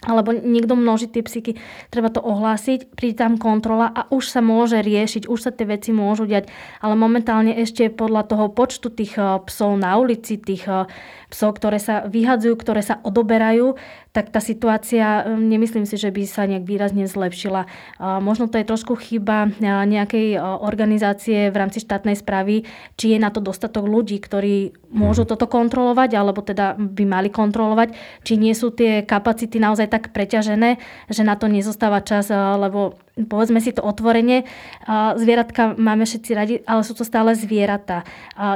alebo 0.00 0.32
niekto 0.32 0.72
množí 0.72 1.12
tie 1.12 1.20
psyky, 1.20 1.60
treba 1.92 2.08
to 2.08 2.24
ohlásiť, 2.24 2.96
príde 2.96 3.20
tam 3.20 3.36
kontrola 3.36 3.92
a 3.92 4.08
už 4.08 4.32
sa 4.32 4.40
môže 4.40 4.80
riešiť, 4.80 5.28
už 5.28 5.40
sa 5.44 5.52
tie 5.52 5.68
veci 5.68 5.92
môžu 5.92 6.24
diať, 6.24 6.48
ale 6.80 6.96
momentálne 6.96 7.52
ešte 7.52 7.92
podľa 7.92 8.24
toho 8.32 8.48
počtu 8.48 8.88
tých 8.88 9.20
psov 9.20 9.76
na 9.76 10.00
ulici, 10.00 10.40
tých 10.40 10.64
psov, 11.30 11.56
ktoré 11.56 11.78
sa 11.78 12.04
vyhadzujú, 12.10 12.58
ktoré 12.58 12.82
sa 12.82 12.98
odoberajú, 13.06 13.78
tak 14.10 14.34
tá 14.34 14.42
situácia, 14.42 15.22
um, 15.22 15.38
nemyslím 15.46 15.86
si, 15.86 15.94
že 15.94 16.10
by 16.10 16.22
sa 16.26 16.44
nejak 16.50 16.66
výrazne 16.66 17.06
zlepšila. 17.06 17.70
Možno 18.18 18.50
to 18.50 18.58
je 18.58 18.66
trošku 18.66 18.98
chyba 18.98 19.54
nejakej 19.62 20.36
organizácie 20.42 21.48
v 21.48 21.56
rámci 21.56 21.78
štátnej 21.78 22.18
správy, 22.18 22.66
či 22.98 23.14
je 23.14 23.18
na 23.22 23.30
to 23.30 23.38
dostatok 23.38 23.86
ľudí, 23.86 24.18
ktorí 24.18 24.74
môžu 24.90 25.22
mhm. 25.22 25.30
toto 25.30 25.46
kontrolovať, 25.46 26.10
alebo 26.18 26.42
teda 26.42 26.74
by 26.74 27.04
mali 27.06 27.30
kontrolovať, 27.30 27.94
či 28.26 28.34
nie 28.34 28.52
sú 28.52 28.74
tie 28.74 29.06
kapacity 29.06 29.62
naozaj 29.62 29.86
tak 29.86 30.10
preťažené, 30.10 30.82
že 31.06 31.22
na 31.22 31.38
to 31.38 31.46
nezostáva 31.46 32.02
čas, 32.02 32.28
lebo 32.34 32.98
povedzme 33.26 33.60
si 33.60 33.74
to 33.74 33.82
otvorene, 33.82 34.46
zvieratka 35.16 35.74
máme 35.76 36.06
všetci 36.06 36.30
radi, 36.32 36.54
ale 36.64 36.86
sú 36.86 36.94
to 36.94 37.04
stále 37.04 37.34
zvieratá. 37.34 38.06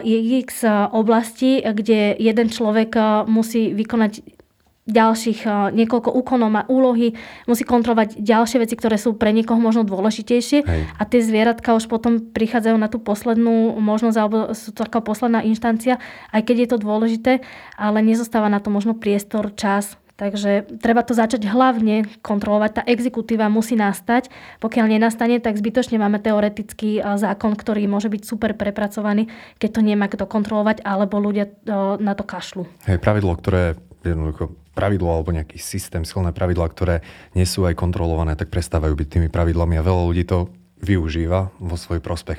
Je 0.05 0.17
x 0.41 0.65
oblasti, 0.93 1.61
kde 1.61 2.17
jeden 2.17 2.49
človek 2.49 3.25
musí 3.27 3.75
vykonať 3.75 4.45
ďalších 4.85 5.73
niekoľko 5.73 6.13
úkonov 6.13 6.53
má 6.53 6.63
úlohy, 6.69 7.17
musí 7.49 7.65
kontrolovať 7.65 8.21
ďalšie 8.21 8.61
veci, 8.61 8.77
ktoré 8.77 9.01
sú 9.01 9.17
pre 9.17 9.33
niekoho 9.33 9.57
možno 9.57 9.81
dôležitejšie 9.89 10.61
Hej. 10.61 10.81
a 11.01 11.03
tie 11.09 11.25
zvieratka 11.25 11.73
už 11.73 11.89
potom 11.89 12.21
prichádzajú 12.21 12.77
na 12.77 12.93
tú 12.93 13.01
poslednú 13.01 13.81
možnosť 13.81 14.17
alebo 14.21 14.53
sú 14.53 14.77
to 14.77 14.85
taká 14.85 15.01
posledná 15.01 15.41
inštancia, 15.41 15.97
aj 16.37 16.45
keď 16.45 16.57
je 16.61 16.69
to 16.69 16.79
dôležité, 16.85 17.33
ale 17.81 18.05
nezostáva 18.05 18.53
na 18.53 18.61
to 18.61 18.69
možno 18.69 18.93
priestor, 18.93 19.57
čas, 19.57 19.97
Takže 20.15 20.79
treba 20.79 21.03
to 21.03 21.11
začať 21.11 21.43
hlavne 21.51 22.07
kontrolovať. 22.23 22.71
Tá 22.71 22.83
exekutíva 22.87 23.51
musí 23.51 23.75
nastať. 23.75 24.31
Pokiaľ 24.63 24.95
nenastane, 24.95 25.43
tak 25.43 25.59
zbytočne 25.59 25.99
máme 25.99 26.23
teoretický 26.23 27.03
zákon, 27.03 27.59
ktorý 27.59 27.91
môže 27.91 28.07
byť 28.07 28.23
super 28.23 28.55
prepracovaný, 28.55 29.27
keď 29.59 29.71
to 29.75 29.81
nemá 29.83 30.07
kto 30.07 30.31
kontrolovať, 30.31 30.87
alebo 30.87 31.19
ľudia 31.19 31.51
na 31.99 32.15
to 32.15 32.23
kašľú. 32.23 32.63
Hej, 32.87 33.03
pravidlo, 33.03 33.35
ktoré 33.35 33.75
jednoducho 34.07 34.55
pravidlo 34.71 35.11
alebo 35.11 35.35
nejaký 35.35 35.59
systém, 35.59 36.07
silné 36.07 36.31
pravidla, 36.31 36.71
ktoré 36.71 37.03
nie 37.35 37.47
sú 37.47 37.67
aj 37.67 37.75
kontrolované, 37.75 38.39
tak 38.39 38.55
prestávajú 38.55 38.95
byť 38.95 39.09
tými 39.19 39.29
pravidlami 39.35 39.75
a 39.79 39.87
veľa 39.87 40.03
ľudí 40.15 40.23
to 40.31 40.47
využíva 40.79 41.51
vo 41.59 41.75
svoj 41.75 41.99
prospech. 41.99 42.39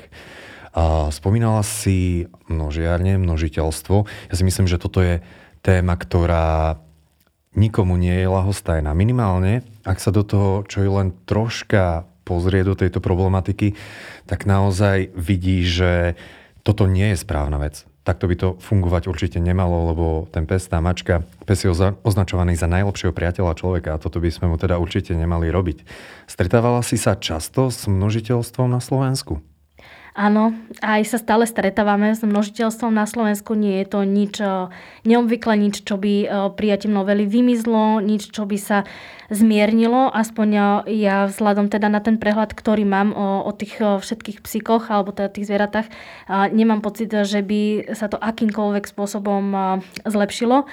A 0.72 1.12
spomínala 1.12 1.60
si 1.60 2.28
množiarne, 2.48 3.20
množiteľstvo. 3.20 3.96
Ja 4.32 4.34
si 4.36 4.44
myslím, 4.48 4.64
že 4.64 4.80
toto 4.80 5.04
je 5.04 5.20
téma, 5.60 5.96
ktorá 5.96 6.80
nikomu 7.56 7.96
nie 7.96 8.14
je 8.22 8.28
lahostajná. 8.28 8.92
Minimálne, 8.92 9.64
ak 9.82 9.98
sa 9.98 10.14
do 10.14 10.22
toho, 10.22 10.62
čo 10.68 10.84
je 10.84 10.90
len 10.92 11.16
troška 11.24 12.06
pozrie 12.22 12.62
do 12.62 12.76
tejto 12.76 13.00
problematiky, 13.02 13.74
tak 14.28 14.44
naozaj 14.44 15.10
vidí, 15.16 15.64
že 15.64 16.14
toto 16.62 16.84
nie 16.84 17.14
je 17.14 17.22
správna 17.22 17.58
vec 17.58 17.88
takto 18.06 18.30
by 18.30 18.34
to 18.38 18.48
fungovať 18.62 19.10
určite 19.10 19.38
nemalo, 19.42 19.90
lebo 19.90 20.06
ten 20.30 20.46
pes, 20.46 20.70
tá 20.70 20.78
mačka, 20.78 21.26
pes 21.42 21.66
je 21.66 21.74
označovaný 22.06 22.54
za 22.54 22.70
najlepšieho 22.70 23.10
priateľa 23.10 23.58
človeka 23.58 23.98
a 23.98 24.00
toto 24.00 24.22
by 24.22 24.30
sme 24.30 24.46
mu 24.46 24.54
teda 24.54 24.78
určite 24.78 25.10
nemali 25.18 25.50
robiť. 25.50 25.82
Stretávala 26.30 26.86
si 26.86 26.94
sa 26.94 27.18
často 27.18 27.66
s 27.66 27.90
množiteľstvom 27.90 28.70
na 28.70 28.78
Slovensku? 28.78 29.42
Áno, 30.16 30.56
aj 30.80 31.12
sa 31.12 31.20
stále 31.20 31.44
stretávame 31.44 32.16
s 32.16 32.24
množiteľstvom 32.24 32.88
na 32.88 33.04
Slovensku. 33.04 33.52
Nie 33.52 33.84
je 33.84 33.86
to 33.92 34.00
nič 34.08 34.40
eh, 34.40 34.72
neobvykle, 35.04 35.60
nič, 35.60 35.84
čo 35.84 36.00
by 36.00 36.14
eh, 36.24 36.28
prijatím 36.56 36.96
novely 36.96 37.28
vymizlo, 37.28 38.00
nič, 38.00 38.32
čo 38.32 38.48
by 38.48 38.56
sa 38.56 38.88
zmiernilo. 39.28 40.08
Aspoň 40.08 40.48
eh, 40.56 40.64
ja 41.04 41.28
vzhľadom 41.28 41.68
teda 41.68 41.92
na 41.92 42.00
ten 42.00 42.16
prehľad, 42.16 42.56
ktorý 42.56 42.88
mám 42.88 43.12
o, 43.12 43.44
o 43.44 43.52
tých 43.52 43.76
všetkých 43.76 44.40
psíkoch 44.40 44.88
alebo 44.88 45.12
teda 45.12 45.28
tých 45.28 45.52
zvieratách, 45.52 45.92
nemám 46.48 46.80
pocit, 46.80 47.12
že 47.12 47.44
by 47.44 47.92
sa 47.92 48.08
to 48.08 48.16
akýmkoľvek 48.16 48.88
spôsobom 48.88 49.52
zlepšilo 50.08 50.64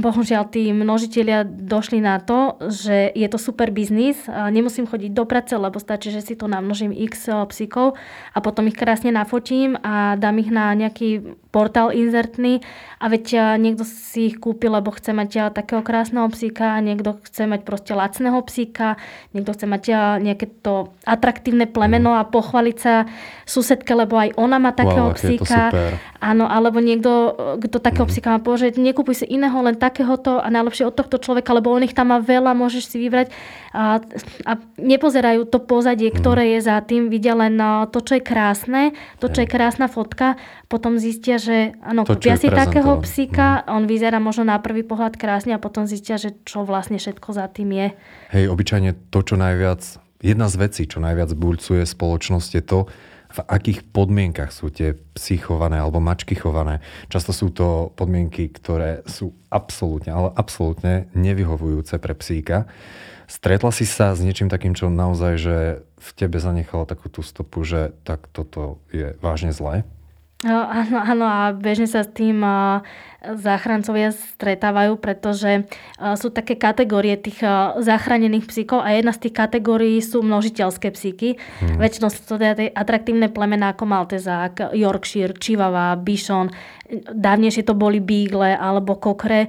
bohužiaľ 0.00 0.48
tí 0.48 0.72
množiteľia 0.72 1.44
došli 1.44 2.00
na 2.00 2.16
to, 2.16 2.56
že 2.72 3.12
je 3.12 3.28
to 3.28 3.36
super 3.36 3.68
biznis, 3.68 4.16
nemusím 4.28 4.88
chodiť 4.88 5.12
do 5.12 5.28
práce, 5.28 5.52
lebo 5.52 5.76
stačí, 5.76 6.08
že 6.08 6.24
si 6.24 6.32
to 6.32 6.48
namnožím 6.48 6.96
x 6.96 7.28
psíkov 7.52 8.00
a 8.32 8.38
potom 8.40 8.64
ich 8.72 8.76
krásne 8.76 9.12
nafotím 9.12 9.76
a 9.84 10.16
dám 10.16 10.40
ich 10.40 10.48
na 10.48 10.72
nejaký 10.72 11.36
portál 11.54 11.94
inzertný 11.94 12.66
a 12.98 13.06
veď 13.06 13.54
niekto 13.62 13.86
si 13.86 14.34
ich 14.34 14.42
kúpi, 14.42 14.66
lebo 14.66 14.90
chce 14.90 15.14
mať 15.14 15.54
takého 15.54 15.86
krásneho 15.86 16.26
psíka, 16.34 16.82
niekto 16.82 17.22
chce 17.22 17.46
mať 17.46 17.62
proste 17.62 17.92
lacného 17.94 18.42
psíka, 18.42 18.98
niekto 19.30 19.54
chce 19.54 19.70
mať 19.70 19.82
nejaké 20.18 20.50
to 20.64 20.90
atraktívne 21.06 21.70
plemeno 21.70 22.18
a 22.18 22.26
pochváliť 22.26 22.76
sa 22.80 23.06
susedke, 23.46 23.94
lebo 23.94 24.18
aj 24.18 24.34
ona 24.34 24.58
má 24.58 24.74
takého 24.74 25.12
wow, 25.12 25.16
psíka. 25.16 25.70
Áno, 26.24 26.48
alebo 26.48 26.80
niekto, 26.80 27.36
kto 27.60 27.76
takého 27.76 28.08
mm-hmm. 28.08 28.12
psíka 28.16 28.32
má 28.32 28.40
povedať, 28.40 28.80
nekúpuj 28.80 29.22
si 29.22 29.26
iného, 29.28 29.60
len 29.60 29.76
takéhoto 29.76 30.40
a 30.40 30.48
najlepšie 30.48 30.88
od 30.88 30.96
tohto 30.96 31.20
človeka, 31.20 31.52
lebo 31.52 31.68
on 31.68 31.84
ich 31.84 31.92
tam 31.92 32.08
má 32.08 32.18
veľa, 32.24 32.56
môžeš 32.56 32.88
si 32.88 32.96
vybrať. 32.96 33.28
A, 33.76 34.00
a 34.48 34.52
nepozerajú 34.80 35.44
to 35.44 35.60
pozadie, 35.60 36.08
mm. 36.08 36.16
ktoré 36.16 36.56
je 36.56 36.64
za 36.64 36.80
tým, 36.80 37.12
vidia 37.12 37.36
len 37.36 37.60
to, 37.92 38.00
čo 38.00 38.16
je 38.16 38.24
krásne, 38.24 38.96
to, 39.20 39.28
čo 39.28 39.44
je 39.44 39.48
krásna 39.52 39.92
fotka, 39.92 40.40
potom 40.72 40.96
zistia, 40.96 41.36
že 41.44 41.76
áno, 41.84 42.08
kúpia 42.08 42.40
si 42.40 42.48
takého 42.48 42.96
psíka, 43.04 43.60
mm. 43.60 43.76
on 43.76 43.82
vyzerá 43.84 44.16
možno 44.16 44.48
na 44.48 44.56
prvý 44.56 44.80
pohľad 44.80 45.20
krásne 45.20 45.52
a 45.52 45.60
potom 45.60 45.84
zistia, 45.84 46.16
že 46.16 46.32
čo 46.48 46.64
vlastne 46.64 46.96
všetko 46.96 47.28
za 47.36 47.44
tým 47.52 47.76
je. 47.76 47.86
Hej, 48.32 48.48
obyčajne 48.48 48.96
to, 49.12 49.20
čo 49.20 49.36
najviac, 49.36 49.84
jedna 50.24 50.48
z 50.48 50.56
vecí, 50.56 50.82
čo 50.88 51.04
najviac 51.04 51.36
bulcuje 51.36 51.84
spoločnosť 51.84 52.50
je 52.56 52.64
to, 52.64 52.80
v 53.34 53.40
akých 53.50 53.90
podmienkach 53.90 54.54
sú 54.54 54.70
tie 54.70 54.94
psy 55.18 55.42
chované 55.42 55.82
alebo 55.82 55.98
mačky 55.98 56.38
chované. 56.38 56.78
Často 57.10 57.34
sú 57.34 57.50
to 57.50 57.90
podmienky, 57.98 58.46
ktoré 58.46 59.02
sú 59.10 59.34
absolútne, 59.50 60.14
ale 60.14 60.30
absolútne 60.38 61.10
nevyhovujúce 61.18 61.98
pre 61.98 62.14
psíka. 62.14 62.70
Stretla 63.26 63.74
si 63.74 63.90
sa 63.90 64.14
s 64.14 64.22
niečím 64.22 64.46
takým, 64.46 64.78
čo 64.78 64.86
naozaj, 64.86 65.32
že 65.34 65.56
v 65.82 66.10
tebe 66.14 66.38
zanechalo 66.38 66.86
takú 66.86 67.10
tú 67.10 67.26
stopu, 67.26 67.66
že 67.66 67.90
tak 68.06 68.30
toto 68.30 68.78
je 68.94 69.18
vážne 69.18 69.50
zlé? 69.50 69.82
Áno, 70.44 71.00
áno 71.00 71.24
a 71.24 71.56
bežne 71.56 71.88
sa 71.88 72.04
s 72.04 72.12
tým 72.12 72.44
záchrancovia 73.24 74.12
stretávajú, 74.12 75.00
pretože 75.00 75.64
sú 76.20 76.28
také 76.28 76.60
kategórie 76.60 77.16
tých 77.16 77.40
zachránených 77.80 78.44
psíkov 78.44 78.84
a 78.84 78.92
jedna 78.92 79.16
z 79.16 79.24
tých 79.24 79.34
kategórií 79.40 79.96
sú 80.04 80.20
množiteľské 80.20 80.92
psíky. 80.92 81.40
Hmm. 81.64 81.80
Väčšinou 81.80 82.12
sú 82.12 82.20
to 82.28 82.36
teda 82.36 82.60
tie 82.60 82.68
atraktívne 82.68 83.32
plemená 83.32 83.72
ako 83.72 83.88
Maltezák, 83.88 84.76
Yorkshire, 84.76 85.32
Chihuahua, 85.32 85.96
Bichon. 85.96 86.52
Dávnejšie 87.08 87.64
to 87.64 87.72
boli 87.72 88.04
Beagle 88.04 88.52
alebo 88.52 89.00
Kokre. 89.00 89.48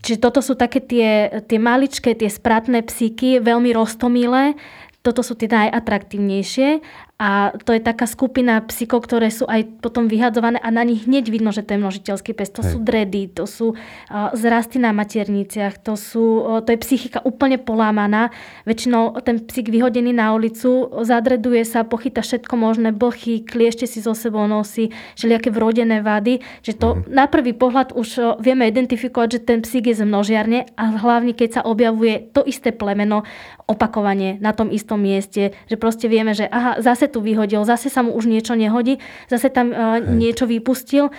Čiže 0.00 0.18
toto 0.24 0.40
sú 0.40 0.56
také 0.56 0.80
tie, 0.80 1.44
tie 1.44 1.60
maličké, 1.60 2.16
tie 2.16 2.32
spratné 2.32 2.88
psíky, 2.88 3.44
veľmi 3.44 3.76
roztomilé. 3.76 4.56
Toto 5.04 5.20
sú 5.20 5.36
tie 5.36 5.50
najatraktívnejšie 5.50 6.80
a 7.22 7.54
to 7.54 7.70
je 7.70 7.78
taká 7.78 8.10
skupina 8.10 8.58
psíkov, 8.66 9.06
ktoré 9.06 9.30
sú 9.30 9.46
aj 9.46 9.78
potom 9.78 10.10
vyhadzované 10.10 10.58
a 10.58 10.74
na 10.74 10.82
nich 10.82 11.06
hneď 11.06 11.30
vidno, 11.30 11.54
že 11.54 11.62
to 11.62 11.78
je 11.78 11.78
množiteľský 11.78 12.34
pes. 12.34 12.50
To 12.50 12.66
Hej. 12.66 12.70
sú 12.74 12.78
dredy, 12.82 13.30
to 13.30 13.46
sú 13.46 13.78
uh, 13.78 14.34
zrasty 14.34 14.82
na 14.82 14.90
materniciach, 14.90 15.78
to, 15.86 15.94
sú, 15.94 16.42
uh, 16.42 16.58
to 16.66 16.74
je 16.74 16.82
psychika 16.82 17.22
úplne 17.22 17.62
polámaná. 17.62 18.34
Väčšinou 18.66 19.22
ten 19.22 19.38
psík 19.38 19.70
vyhodený 19.70 20.10
na 20.10 20.34
ulicu 20.34 20.90
zadreduje 21.06 21.62
sa, 21.62 21.86
pochyta 21.86 22.26
všetko 22.26 22.58
možné, 22.58 22.90
blchy, 22.90 23.46
kliešte 23.46 23.86
si 23.86 24.02
zo 24.02 24.18
sebou 24.18 24.50
nosí, 24.50 24.90
všelijaké 25.14 25.54
vrodené 25.54 26.02
vady. 26.02 26.42
Že 26.66 26.72
to 26.74 26.88
mm. 26.90 27.00
na 27.06 27.30
prvý 27.30 27.54
pohľad 27.54 27.94
už 27.94 28.08
uh, 28.18 28.34
vieme 28.42 28.66
identifikovať, 28.66 29.38
že 29.38 29.40
ten 29.46 29.62
psík 29.62 29.94
je 29.94 30.02
z 30.02 30.02
množiarne 30.02 30.74
a 30.74 30.98
hlavne 30.98 31.38
keď 31.38 31.48
sa 31.54 31.62
objavuje 31.62 32.34
to 32.34 32.42
isté 32.42 32.74
plemeno 32.74 33.22
opakovanie 33.70 34.42
na 34.42 34.50
tom 34.50 34.74
istom 34.74 34.98
mieste, 34.98 35.54
že 35.70 35.76
proste 35.78 36.10
vieme, 36.10 36.34
že 36.34 36.50
aha, 36.50 36.82
zase 36.82 37.11
tu 37.12 37.20
vyhodil, 37.20 37.60
zase 37.68 37.92
sa 37.92 38.00
mu 38.00 38.16
už 38.16 38.24
niečo 38.24 38.56
nehodí, 38.56 38.96
zase 39.28 39.52
tam 39.52 39.68
uh, 39.70 40.00
niečo 40.00 40.48
vypustil. 40.48 41.12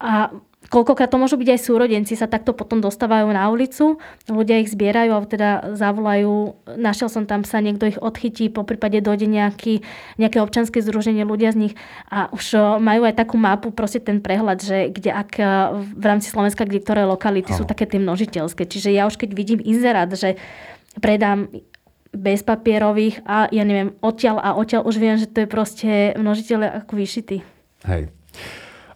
A 0.00 0.32
Koľkokrát 0.72 1.12
to 1.12 1.20
môžu 1.20 1.36
byť 1.36 1.48
aj 1.54 1.60
súrodenci, 1.60 2.16
sa 2.16 2.24
takto 2.24 2.56
potom 2.56 2.80
dostávajú 2.80 3.28
na 3.36 3.52
ulicu, 3.52 4.00
ľudia 4.24 4.64
ich 4.64 4.72
zbierajú 4.72 5.12
a 5.12 5.20
teda 5.28 5.50
zavolajú, 5.76 6.56
našiel 6.80 7.12
som 7.12 7.28
tam 7.28 7.44
sa, 7.44 7.60
niekto 7.60 7.84
ich 7.84 8.00
odchytí, 8.00 8.48
po 8.48 8.64
prípade 8.64 9.04
dojde 9.04 9.28
nejaký, 9.28 9.84
nejaké 10.16 10.40
občanské 10.40 10.80
združenie, 10.80 11.28
ľudia 11.28 11.52
z 11.52 11.68
nich 11.68 11.74
a 12.08 12.32
už 12.32 12.80
majú 12.80 13.04
aj 13.04 13.14
takú 13.20 13.36
mapu, 13.36 13.76
proste 13.76 14.00
ten 14.00 14.24
prehľad, 14.24 14.64
že 14.64 14.88
kde 14.88 15.12
ak 15.12 15.30
v 15.94 16.04
rámci 16.04 16.32
Slovenska, 16.32 16.64
kde 16.64 16.80
ktoré 16.80 17.04
lokality 17.04 17.52
Aho. 17.52 17.60
sú 17.60 17.64
také 17.68 17.84
tie 17.84 18.00
množiteľské. 18.00 18.64
Čiže 18.64 18.88
ja 18.88 19.04
už 19.04 19.20
keď 19.20 19.36
vidím 19.36 19.60
inzerát, 19.60 20.08
že 20.16 20.40
predám 20.96 21.52
bez 22.14 22.46
papierových 22.46 23.26
a 23.26 23.50
ja 23.50 23.64
neviem, 23.66 23.92
odtiaľ 24.00 24.40
a 24.40 24.54
odtiaľ 24.54 24.86
už 24.86 24.96
viem, 24.96 25.18
že 25.18 25.28
to 25.28 25.44
je 25.44 25.48
proste 25.50 25.90
množiteľ 26.16 26.86
ako 26.86 26.92
vyšitý. 26.94 27.42
Hej. 27.84 28.08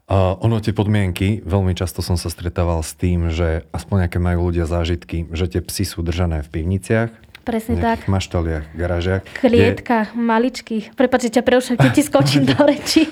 Uh, 0.08 0.40
ono 0.40 0.56
tie 0.56 0.72
podmienky, 0.72 1.44
veľmi 1.44 1.76
často 1.76 2.00
som 2.00 2.16
sa 2.16 2.32
stretával 2.32 2.80
s 2.80 2.96
tým, 2.96 3.28
že 3.28 3.68
aspoň 3.76 4.08
nejaké 4.08 4.16
majú 4.16 4.48
ľudia 4.48 4.64
zážitky, 4.64 5.28
že 5.36 5.52
tie 5.52 5.60
psy 5.60 5.84
sú 5.84 6.00
držané 6.00 6.40
v 6.40 6.48
pivniciach, 6.48 7.12
Presne 7.48 7.80
tak. 7.80 8.04
V 8.04 8.12
maštaliach, 8.12 8.76
garážiach. 8.76 9.24
Klietkách, 9.40 10.12
je... 10.12 10.20
maličkých. 10.20 10.84
Prepačte, 10.92 11.32
ťa 11.32 11.42
preušam, 11.48 11.80
keď 11.80 11.90
ti 11.96 12.04
skočím 12.04 12.44
do 12.44 12.52
reči. 12.60 13.08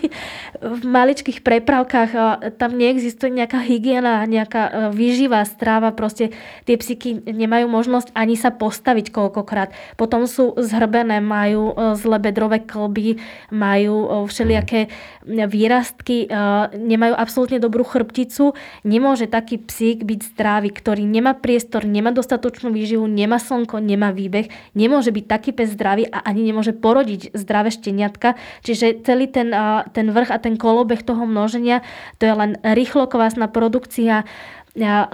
V 0.60 0.84
maličkých 0.84 1.40
prepravkách 1.40 2.10
tam 2.60 2.76
neexistuje 2.76 3.32
nejaká 3.32 3.64
hygiena, 3.64 4.28
nejaká 4.28 4.92
výživá 4.92 5.40
stráva. 5.48 5.88
Proste 5.96 6.36
tie 6.68 6.76
psyky 6.76 7.24
nemajú 7.24 7.64
možnosť 7.64 8.12
ani 8.12 8.36
sa 8.36 8.52
postaviť 8.52 9.08
koľkokrát. 9.08 9.72
Potom 9.96 10.28
sú 10.28 10.52
zhrbené, 10.60 11.24
majú 11.24 11.72
zle 11.96 12.20
bedrové 12.20 12.60
klby, 12.60 13.16
majú 13.48 14.28
všelijaké 14.28 14.92
výrastky, 15.24 16.28
nemajú 16.76 17.16
absolútne 17.16 17.56
dobrú 17.56 17.88
chrbticu. 17.88 18.52
Nemôže 18.84 19.32
taký 19.32 19.64
psík 19.64 20.04
byť 20.04 20.36
zdravý, 20.36 20.76
ktorý 20.76 21.08
nemá 21.08 21.32
priestor, 21.32 21.88
nemá 21.88 22.12
dostatočnú 22.12 22.68
výživu, 22.68 23.08
nemá 23.08 23.40
slnko, 23.40 23.80
nemá 23.80 24.12
výživu 24.12 24.25
príbeh, 24.26 24.50
nemôže 24.74 25.14
byť 25.14 25.24
taký 25.30 25.54
pes 25.54 25.78
zdravý 25.78 26.10
a 26.10 26.26
ani 26.26 26.50
nemôže 26.50 26.74
porodiť 26.74 27.30
zdravé 27.30 27.70
šteniatka. 27.70 28.34
Čiže 28.66 29.06
celý 29.06 29.30
ten, 29.30 29.54
ten 29.94 30.10
vrch 30.10 30.34
a 30.34 30.42
ten 30.42 30.58
kolobeh 30.58 31.06
toho 31.06 31.22
množenia, 31.30 31.86
to 32.18 32.26
je 32.26 32.34
len 32.34 32.58
rýchlokvásna 32.66 33.46
produkcia 33.46 34.26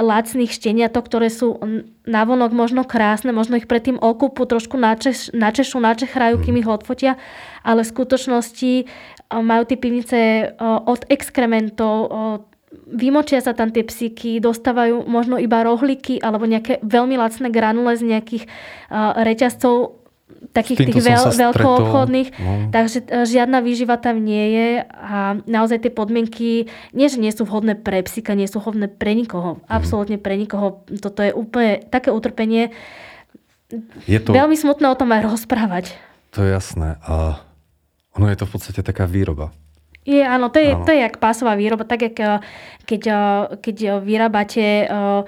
lacných 0.00 0.50
šteniatok, 0.50 1.07
ktoré 1.07 1.31
sú 1.31 1.61
navonok 2.02 2.50
možno 2.50 2.83
krásne, 2.83 3.31
možno 3.31 3.61
ich 3.61 3.71
predtým 3.71 4.00
okupu 4.00 4.42
trošku 4.49 4.75
načeš, 4.75 5.31
načešu, 5.37 5.78
načechrajú, 5.78 6.42
kým 6.42 6.59
ich 6.59 6.66
odfotia, 6.66 7.14
ale 7.62 7.87
v 7.87 7.92
skutočnosti 7.92 8.73
majú 9.31 9.62
tie 9.69 9.78
pivnice 9.78 10.19
od 10.59 11.07
exkrementov, 11.07 11.95
vymočia 12.93 13.41
sa 13.41 13.52
tam 13.57 13.73
tie 13.73 13.85
psíky, 13.85 14.41
dostávajú 14.41 15.05
možno 15.09 15.41
iba 15.41 15.64
rohlíky 15.64 16.21
alebo 16.21 16.49
nejaké 16.49 16.81
veľmi 16.85 17.17
lacné 17.17 17.49
granule 17.49 17.97
z 17.97 18.17
nejakých 18.17 18.45
uh, 18.88 19.17
reťazcov 19.21 20.02
takých 20.52 20.91
tých 20.91 21.07
veľ, 21.07 21.25
veľkoobchodných, 21.33 22.29
no. 22.35 22.52
takže 22.75 22.99
uh, 23.09 23.25
žiadna 23.25 23.62
výživa 23.62 23.97
tam 23.97 24.21
nie 24.21 24.45
je 24.52 24.69
a 24.85 25.38
naozaj 25.47 25.87
tie 25.87 25.93
podmienky 25.93 26.67
nie, 26.93 27.07
že 27.09 27.23
nie 27.23 27.31
sú 27.33 27.47
vhodné 27.47 27.79
pre 27.79 28.02
psíka, 28.05 28.37
nie 28.37 28.50
sú 28.50 28.61
vhodné 28.61 28.91
pre 28.91 29.14
nikoho. 29.17 29.62
Mm. 29.62 29.71
Absolútne 29.71 30.19
pre 30.19 30.35
nikoho. 30.37 30.85
Toto 31.00 31.23
je 31.23 31.33
úplne 31.33 31.85
také 31.88 32.12
utrpenie. 32.12 32.75
Je 34.05 34.21
to... 34.21 34.37
Veľmi 34.37 34.59
smutné 34.59 34.91
o 34.93 34.99
tom 34.99 35.09
aj 35.17 35.25
rozprávať. 35.33 35.97
To 36.37 36.45
je 36.45 36.52
jasné. 36.52 37.00
A 37.09 37.41
ono 38.12 38.29
je 38.29 38.37
to 38.37 38.45
v 38.45 38.52
podstate 38.52 38.81
taká 38.85 39.09
výroba. 39.09 39.52
Je, 40.02 40.18
áno, 40.18 40.50
to 40.50 40.59
je, 40.59 40.75
áno. 40.75 40.82
to 40.82 40.90
je 40.90 40.99
jak 40.99 41.23
pásová 41.23 41.54
výroba, 41.54 41.87
tak 41.87 42.11
jak 42.11 42.16
eh, 42.18 42.38
keď, 42.87 43.02
eh, 43.06 43.42
keď 43.62 43.76
vyrábate 44.02 44.90
uh, 44.90 45.23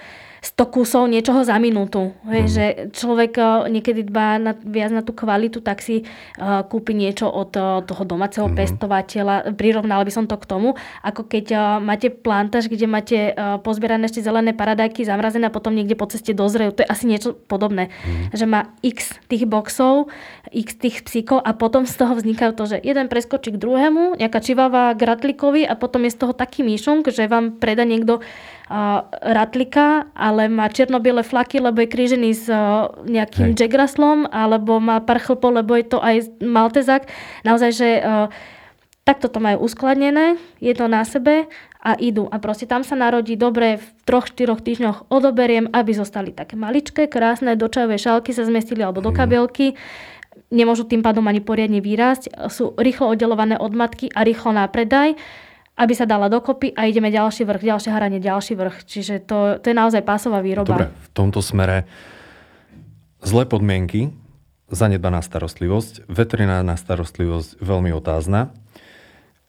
100 0.45 0.61
kusov 0.69 1.09
niečoho 1.09 1.41
za 1.41 1.57
minútu. 1.57 2.13
Hej, 2.29 2.45
mm. 2.45 2.53
že 2.53 2.65
človek 2.93 3.33
eh, 3.41 3.49
niekedy 3.73 4.05
dbá 4.05 4.37
na, 4.37 4.53
viac 4.53 4.93
na 4.93 5.01
tú 5.01 5.17
kvalitu, 5.17 5.65
tak 5.65 5.81
si 5.81 6.05
uh, 6.05 6.61
kúpi 6.69 6.93
niečo 6.93 7.31
od 7.31 7.57
uh, 7.57 7.81
toho 7.81 8.05
domáceho 8.05 8.47
mm. 8.51 8.57
pestovateľa. 8.59 9.57
Prirovnal 9.57 10.05
by 10.05 10.13
som 10.13 10.29
to 10.29 10.37
k 10.37 10.45
tomu, 10.45 10.77
ako 11.01 11.25
keď 11.25 11.47
uh, 11.57 11.61
máte 11.81 12.13
plantáž, 12.13 12.69
kde 12.69 12.85
máte 12.85 13.33
uh, 13.33 13.57
pozbierané 13.57 14.05
ešte 14.05 14.21
zelené 14.21 14.53
paradajky, 14.53 15.07
zamrazené 15.07 15.49
a 15.49 15.55
potom 15.55 15.73
niekde 15.73 15.97
po 15.97 16.05
ceste 16.05 16.37
dozrejú. 16.37 16.77
To 16.77 16.85
je 16.85 16.93
asi 16.93 17.09
niečo 17.09 17.33
podobné. 17.33 17.89
Mm. 18.05 18.37
Že 18.37 18.45
má 18.45 18.61
x 18.85 19.17
tých 19.33 19.49
boxov, 19.49 20.13
x 20.53 20.77
tých 20.77 21.01
psíkov 21.09 21.41
a 21.41 21.57
potom 21.57 21.89
z 21.89 21.97
toho 21.97 22.13
vznikajú 22.21 22.53
to, 22.53 22.65
že 22.69 22.77
jeden 22.85 23.09
preskočí 23.09 23.49
k 23.55 23.61
druhému, 23.61 24.21
nejaká 24.21 24.45
čivava 24.45 24.93
gratlikovi 24.93 25.65
a 25.65 25.73
potom 25.79 26.05
je 26.05 26.13
z 26.13 26.19
toho 26.21 26.37
taký 26.37 26.61
myšunk, 26.61 27.09
že 27.09 27.31
vám 27.31 27.57
preda 27.57 27.89
niekto 27.89 28.21
ratlika, 29.21 30.09
ale 30.17 30.49
má 30.49 30.73
černobiele 30.73 31.21
flaky, 31.21 31.61
lebo 31.61 31.85
je 31.85 31.93
krížený 31.93 32.31
s 32.33 32.49
nejakým 33.05 33.53
Hej. 33.53 33.61
jackraslom, 33.61 34.25
alebo 34.33 34.81
má 34.81 35.05
pár 35.05 35.21
chlpov, 35.21 35.53
lebo 35.53 35.77
je 35.77 35.85
to 35.85 35.99
aj 36.01 36.33
maltezak. 36.41 37.05
Naozaj, 37.45 37.71
že 37.77 37.89
takto 39.05 39.29
to 39.29 39.37
majú 39.37 39.69
uskladnené, 39.69 40.41
je 40.65 40.73
to 40.73 40.89
na 40.89 41.05
sebe 41.05 41.45
a 41.85 41.93
idú. 42.01 42.25
A 42.33 42.41
proste 42.41 42.65
tam 42.65 42.81
sa 42.81 42.97
narodí 42.97 43.37
dobre, 43.37 43.77
v 43.77 43.87
troch, 44.09 44.33
štyroch 44.33 44.65
týždňoch 44.65 45.13
odoberiem, 45.13 45.69
aby 45.77 45.93
zostali 45.93 46.33
také 46.33 46.57
maličké, 46.57 47.05
krásne, 47.13 47.61
do 47.61 47.69
čajovej 47.69 48.01
šálky 48.01 48.33
sa 48.33 48.49
zmestili 48.49 48.81
alebo 48.81 49.05
do 49.05 49.13
mhm. 49.13 49.19
kabelky. 49.21 49.77
Nemôžu 50.49 50.89
tým 50.89 51.05
pádom 51.05 51.25
ani 51.29 51.45
poriadne 51.45 51.85
vyrásť. 51.85 52.33
Sú 52.49 52.73
rýchlo 52.81 53.13
oddelované 53.13 53.61
od 53.61 53.77
matky 53.77 54.09
a 54.17 54.25
rýchlo 54.25 54.57
na 54.57 54.65
predaj 54.73 55.21
aby 55.75 55.93
sa 55.95 56.07
dala 56.07 56.31
dokopy 56.31 56.71
a 56.79 56.87
ideme 56.87 57.11
ďalší 57.11 57.43
vrch, 57.43 57.63
ďalšie 57.67 57.91
hranie, 57.91 58.19
ďalší 58.23 58.55
vrch. 58.55 58.77
Čiže 58.87 59.15
to, 59.27 59.59
to 59.59 59.67
je 59.71 59.77
naozaj 59.77 60.07
pásová 60.07 60.39
výroba. 60.39 60.71
Dobre, 60.71 60.89
v 60.95 61.09
tomto 61.11 61.43
smere 61.43 61.91
zlé 63.27 63.43
podmienky, 63.51 64.15
zanedbaná 64.71 65.19
starostlivosť, 65.19 66.07
veterinárna 66.07 66.79
starostlivosť 66.79 67.59
veľmi 67.59 67.91
otázna. 67.91 68.55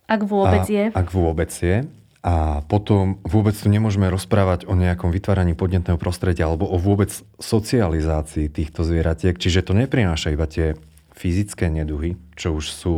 Ak 0.09 0.25
vôbec 0.25 0.65
a, 0.65 0.69
je. 0.69 0.85
Ak 0.93 1.13
vôbec 1.13 1.49
je. 1.53 1.85
A 2.25 2.65
potom 2.65 3.21
vôbec 3.21 3.53
tu 3.53 3.69
nemôžeme 3.69 4.09
rozprávať 4.09 4.65
o 4.65 4.73
nejakom 4.73 5.13
vytváraní 5.13 5.53
podnetného 5.53 6.01
prostredia 6.01 6.49
alebo 6.49 6.65
o 6.65 6.81
vôbec 6.81 7.13
socializácii 7.37 8.49
týchto 8.49 8.81
zvieratiek. 8.81 9.37
Čiže 9.37 9.61
to 9.61 9.77
neprináša 9.77 10.33
iba 10.33 10.49
tie 10.49 10.73
fyzické 11.13 11.69
neduhy, 11.69 12.17
čo 12.33 12.57
už 12.57 12.65
sú 12.73 12.95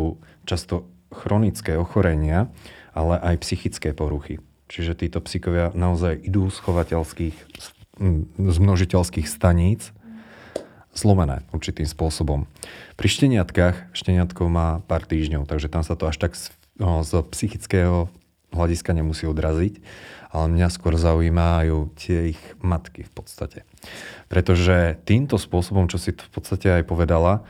často 0.48 0.88
chronické 1.12 1.76
ochorenia, 1.76 2.48
ale 2.98 3.22
aj 3.22 3.46
psychické 3.46 3.94
poruchy. 3.94 4.42
Čiže 4.74 4.98
títo 4.98 5.22
psíkovia 5.22 5.70
naozaj 5.78 6.18
idú 6.26 6.50
z 6.50 6.58
chovateľských, 6.66 7.38
z 8.34 8.58
množiteľských 8.58 9.30
staníc 9.30 9.94
zlomené 10.98 11.46
určitým 11.54 11.86
spôsobom. 11.86 12.50
Pri 12.98 13.08
šteniatkách, 13.08 13.94
šteniatko 13.94 14.50
má 14.50 14.82
pár 14.90 15.06
týždňov, 15.06 15.46
takže 15.46 15.70
tam 15.70 15.86
sa 15.86 15.94
to 15.94 16.10
až 16.10 16.18
tak 16.18 16.34
z, 16.34 16.50
no, 16.82 17.06
z 17.06 17.22
psychického 17.38 18.10
hľadiska 18.50 18.98
nemusí 18.98 19.30
odraziť, 19.30 19.78
ale 20.34 20.46
mňa 20.50 20.68
skôr 20.74 20.98
zaujímajú 20.98 21.94
tie 22.02 22.34
ich 22.34 22.42
matky 22.66 23.06
v 23.06 23.12
podstate. 23.14 23.60
Pretože 24.26 24.98
týmto 25.06 25.38
spôsobom, 25.38 25.86
čo 25.86 26.02
si 26.02 26.18
v 26.18 26.32
podstate 26.34 26.82
aj 26.82 26.84
povedala, 26.90 27.46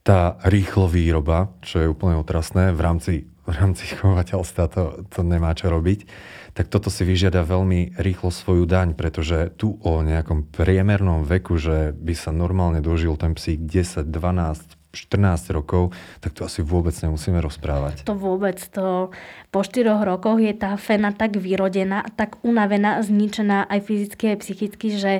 tá 0.00 0.40
rýchlo 0.48 0.88
výroba, 0.88 1.52
čo 1.60 1.84
je 1.84 1.92
úplne 1.92 2.16
otrasné 2.16 2.72
v 2.72 2.80
rámci 2.80 3.12
v 3.48 3.56
rámci 3.56 3.88
chovateľstva 3.96 4.64
to, 4.68 4.82
to 5.08 5.20
nemá 5.24 5.56
čo 5.56 5.72
robiť, 5.72 6.04
tak 6.52 6.68
toto 6.68 6.92
si 6.92 7.08
vyžiada 7.08 7.48
veľmi 7.48 7.96
rýchlo 7.96 8.28
svoju 8.28 8.68
daň, 8.68 8.92
pretože 8.92 9.56
tu 9.56 9.80
o 9.80 10.04
nejakom 10.04 10.44
priemernom 10.52 11.24
veku, 11.24 11.56
že 11.56 11.96
by 11.96 12.12
sa 12.12 12.28
normálne 12.28 12.84
dožil 12.84 13.16
ten 13.16 13.32
psík 13.32 13.64
10, 13.64 14.12
12, 14.12 14.76
14 14.92 15.56
rokov, 15.56 15.92
tak 16.18 16.32
to 16.34 16.48
asi 16.48 16.64
vôbec 16.64 16.96
nemusíme 16.96 17.38
rozprávať. 17.38 18.08
To 18.08 18.16
vôbec. 18.16 18.58
To 18.72 19.12
po 19.52 19.60
4 19.62 19.84
rokoch 20.00 20.40
je 20.40 20.52
tá 20.56 20.74
fena 20.80 21.12
tak 21.12 21.36
vyrodená, 21.36 22.04
tak 22.16 22.40
unavená, 22.42 23.00
zničená 23.04 23.68
aj 23.68 23.80
fyzicky, 23.84 24.34
aj 24.34 24.38
psychicky, 24.42 24.88
že 24.96 25.12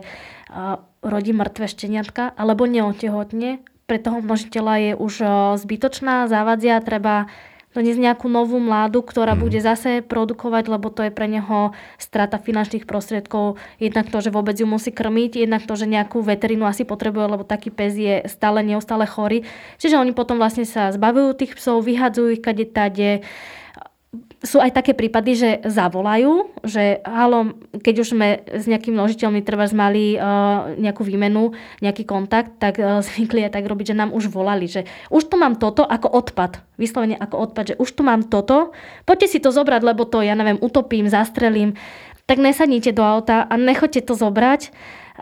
rodí 1.04 1.36
mŕtve 1.36 1.68
šteniatka 1.68 2.34
alebo 2.34 2.64
neotehotne. 2.66 3.62
Pre 3.88 3.98
toho 4.00 4.20
množiteľa 4.20 4.74
je 4.84 4.92
už 4.96 5.14
zbytočná, 5.64 6.28
závadzia, 6.28 6.80
treba 6.84 7.28
doniesť 7.76 8.00
nejakú 8.00 8.26
novú 8.32 8.56
mládu, 8.56 9.04
ktorá 9.04 9.36
mm. 9.36 9.40
bude 9.40 9.60
zase 9.60 10.00
produkovať, 10.00 10.64
lebo 10.72 10.88
to 10.88 11.04
je 11.04 11.12
pre 11.12 11.28
neho 11.28 11.76
strata 12.00 12.40
finančných 12.40 12.88
prostriedkov. 12.88 13.60
Jednak 13.76 14.08
to, 14.08 14.24
že 14.24 14.32
vôbec 14.32 14.56
ju 14.56 14.64
musí 14.64 14.88
krmiť, 14.88 15.44
jednak 15.44 15.68
to, 15.68 15.74
že 15.76 15.84
nejakú 15.84 16.24
veterinu 16.24 16.64
asi 16.64 16.88
potrebuje, 16.88 17.26
lebo 17.38 17.44
taký 17.44 17.68
pes 17.68 17.92
je 17.94 18.24
stále 18.26 18.64
neustále 18.64 19.04
chorý. 19.04 19.44
Čiže 19.76 20.00
oni 20.00 20.16
potom 20.16 20.40
vlastne 20.40 20.64
sa 20.64 20.88
zbavujú 20.90 21.36
tých 21.36 21.52
psov, 21.60 21.84
vyhadzujú 21.84 22.40
ich 22.40 22.42
kade 22.42 22.66
tade. 22.72 23.22
Sú 24.38 24.62
aj 24.62 24.70
také 24.70 24.94
prípady, 24.94 25.34
že 25.34 25.50
zavolajú, 25.66 26.62
že 26.62 27.02
halo, 27.02 27.58
keď 27.74 27.94
už 28.06 28.08
sme 28.14 28.28
s 28.46 28.70
nejakým 28.70 28.94
množiteľmi 28.94 29.42
treba 29.42 29.66
mali 29.74 30.14
uh, 30.14 30.78
nejakú 30.78 31.02
výmenu, 31.02 31.58
nejaký 31.82 32.06
kontakt, 32.06 32.54
tak 32.62 32.78
uh, 32.78 33.02
zvykli 33.06 33.42
aj 33.46 33.58
tak 33.58 33.66
robiť, 33.66 33.94
že 33.94 33.98
nám 33.98 34.14
už 34.14 34.30
volali, 34.30 34.70
že 34.70 34.86
už 35.10 35.26
tu 35.26 35.34
mám 35.34 35.58
toto 35.58 35.82
ako 35.82 36.06
odpad, 36.06 36.62
vyslovene 36.78 37.18
ako 37.18 37.50
odpad, 37.50 37.74
že 37.74 37.78
už 37.82 37.90
tu 37.90 38.06
mám 38.06 38.30
toto, 38.30 38.70
poďte 39.02 39.26
si 39.26 39.38
to 39.42 39.50
zobrať, 39.50 39.82
lebo 39.82 40.06
to, 40.06 40.22
ja 40.22 40.38
neviem, 40.38 40.62
utopím, 40.62 41.10
zastrelím, 41.10 41.74
tak 42.30 42.38
nesadnite 42.38 42.94
do 42.94 43.02
auta 43.02 43.42
a 43.42 43.54
nechoďte 43.58 44.06
to 44.06 44.14
zobrať. 44.14 44.70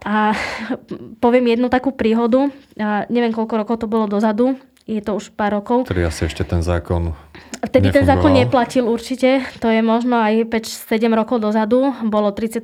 A 0.05 0.37
poviem 1.24 1.57
jednu 1.57 1.72
takú 1.72 1.88
príhodu, 1.88 2.52
a 2.76 3.09
neviem 3.09 3.33
koľko 3.33 3.64
rokov 3.64 3.76
to 3.81 3.88
bolo 3.88 4.05
dozadu, 4.05 4.61
je 4.87 5.03
to 5.03 5.18
už 5.18 5.35
pár 5.35 5.59
rokov. 5.59 5.90
Ktorý 5.90 6.07
asi 6.07 6.31
ešte 6.31 6.46
ten 6.46 6.62
zákon 6.62 7.12
Vtedy 7.57 7.90
ten 7.90 8.07
zákon 8.07 8.31
neplatil 8.31 8.87
určite, 8.87 9.42
to 9.59 9.66
je 9.66 9.83
možno 9.83 10.22
aj 10.22 10.46
5-7 10.46 11.11
rokov 11.11 11.42
dozadu, 11.42 11.90
bolo 12.07 12.31
31. 12.31 12.62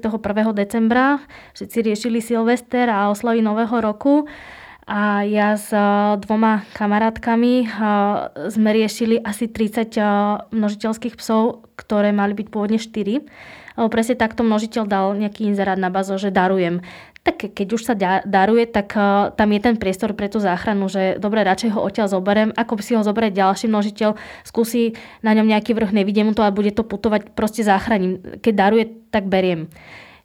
decembra, 0.54 1.18
všetci 1.58 1.78
riešili 1.82 2.22
Silvester 2.22 2.86
a 2.86 3.10
oslavy 3.10 3.42
Nového 3.42 3.82
roku 3.82 4.30
a 4.82 5.22
ja 5.22 5.54
s 5.54 5.70
e, 5.70 5.78
dvoma 6.26 6.66
kamarátkami 6.74 7.54
e, 7.62 7.66
sme 8.50 8.70
riešili 8.74 9.14
asi 9.22 9.46
30 9.46 9.94
e, 9.94 10.02
množiteľských 10.50 11.14
psov, 11.14 11.70
ktoré 11.78 12.10
mali 12.10 12.34
byť 12.34 12.46
pôvodne 12.50 12.82
4. 12.82 13.22
Lebo 13.72 13.88
presne 13.88 14.18
takto 14.18 14.42
množiteľ 14.42 14.82
dal 14.84 15.06
nejaký 15.16 15.48
inzerát 15.48 15.78
na 15.78 15.88
bazo, 15.88 16.18
že 16.18 16.34
darujem 16.34 16.84
tak 17.22 17.54
keď 17.54 17.68
už 17.70 17.82
sa 17.86 17.94
daruje, 18.26 18.66
tak 18.66 18.98
uh, 18.98 19.30
tam 19.38 19.54
je 19.54 19.60
ten 19.62 19.78
priestor 19.78 20.10
pre 20.10 20.26
tú 20.26 20.42
záchranu, 20.42 20.90
že 20.90 21.22
dobre, 21.22 21.46
radšej 21.46 21.70
ho 21.70 21.80
odtiaľ 21.86 22.10
zoberiem, 22.10 22.50
ako 22.58 22.82
si 22.82 22.98
ho 22.98 23.06
zoberie 23.06 23.30
ďalší 23.30 23.70
množiteľ, 23.70 24.18
skúsi 24.42 24.98
na 25.22 25.30
ňom 25.30 25.46
nejaký 25.46 25.70
vrch, 25.70 25.94
nevidie 25.94 26.26
to 26.34 26.42
a 26.42 26.50
bude 26.50 26.74
to 26.74 26.82
putovať, 26.82 27.30
proste 27.38 27.62
záchraním. 27.62 28.18
Keď 28.42 28.52
daruje, 28.54 28.84
tak 29.14 29.30
beriem. 29.30 29.70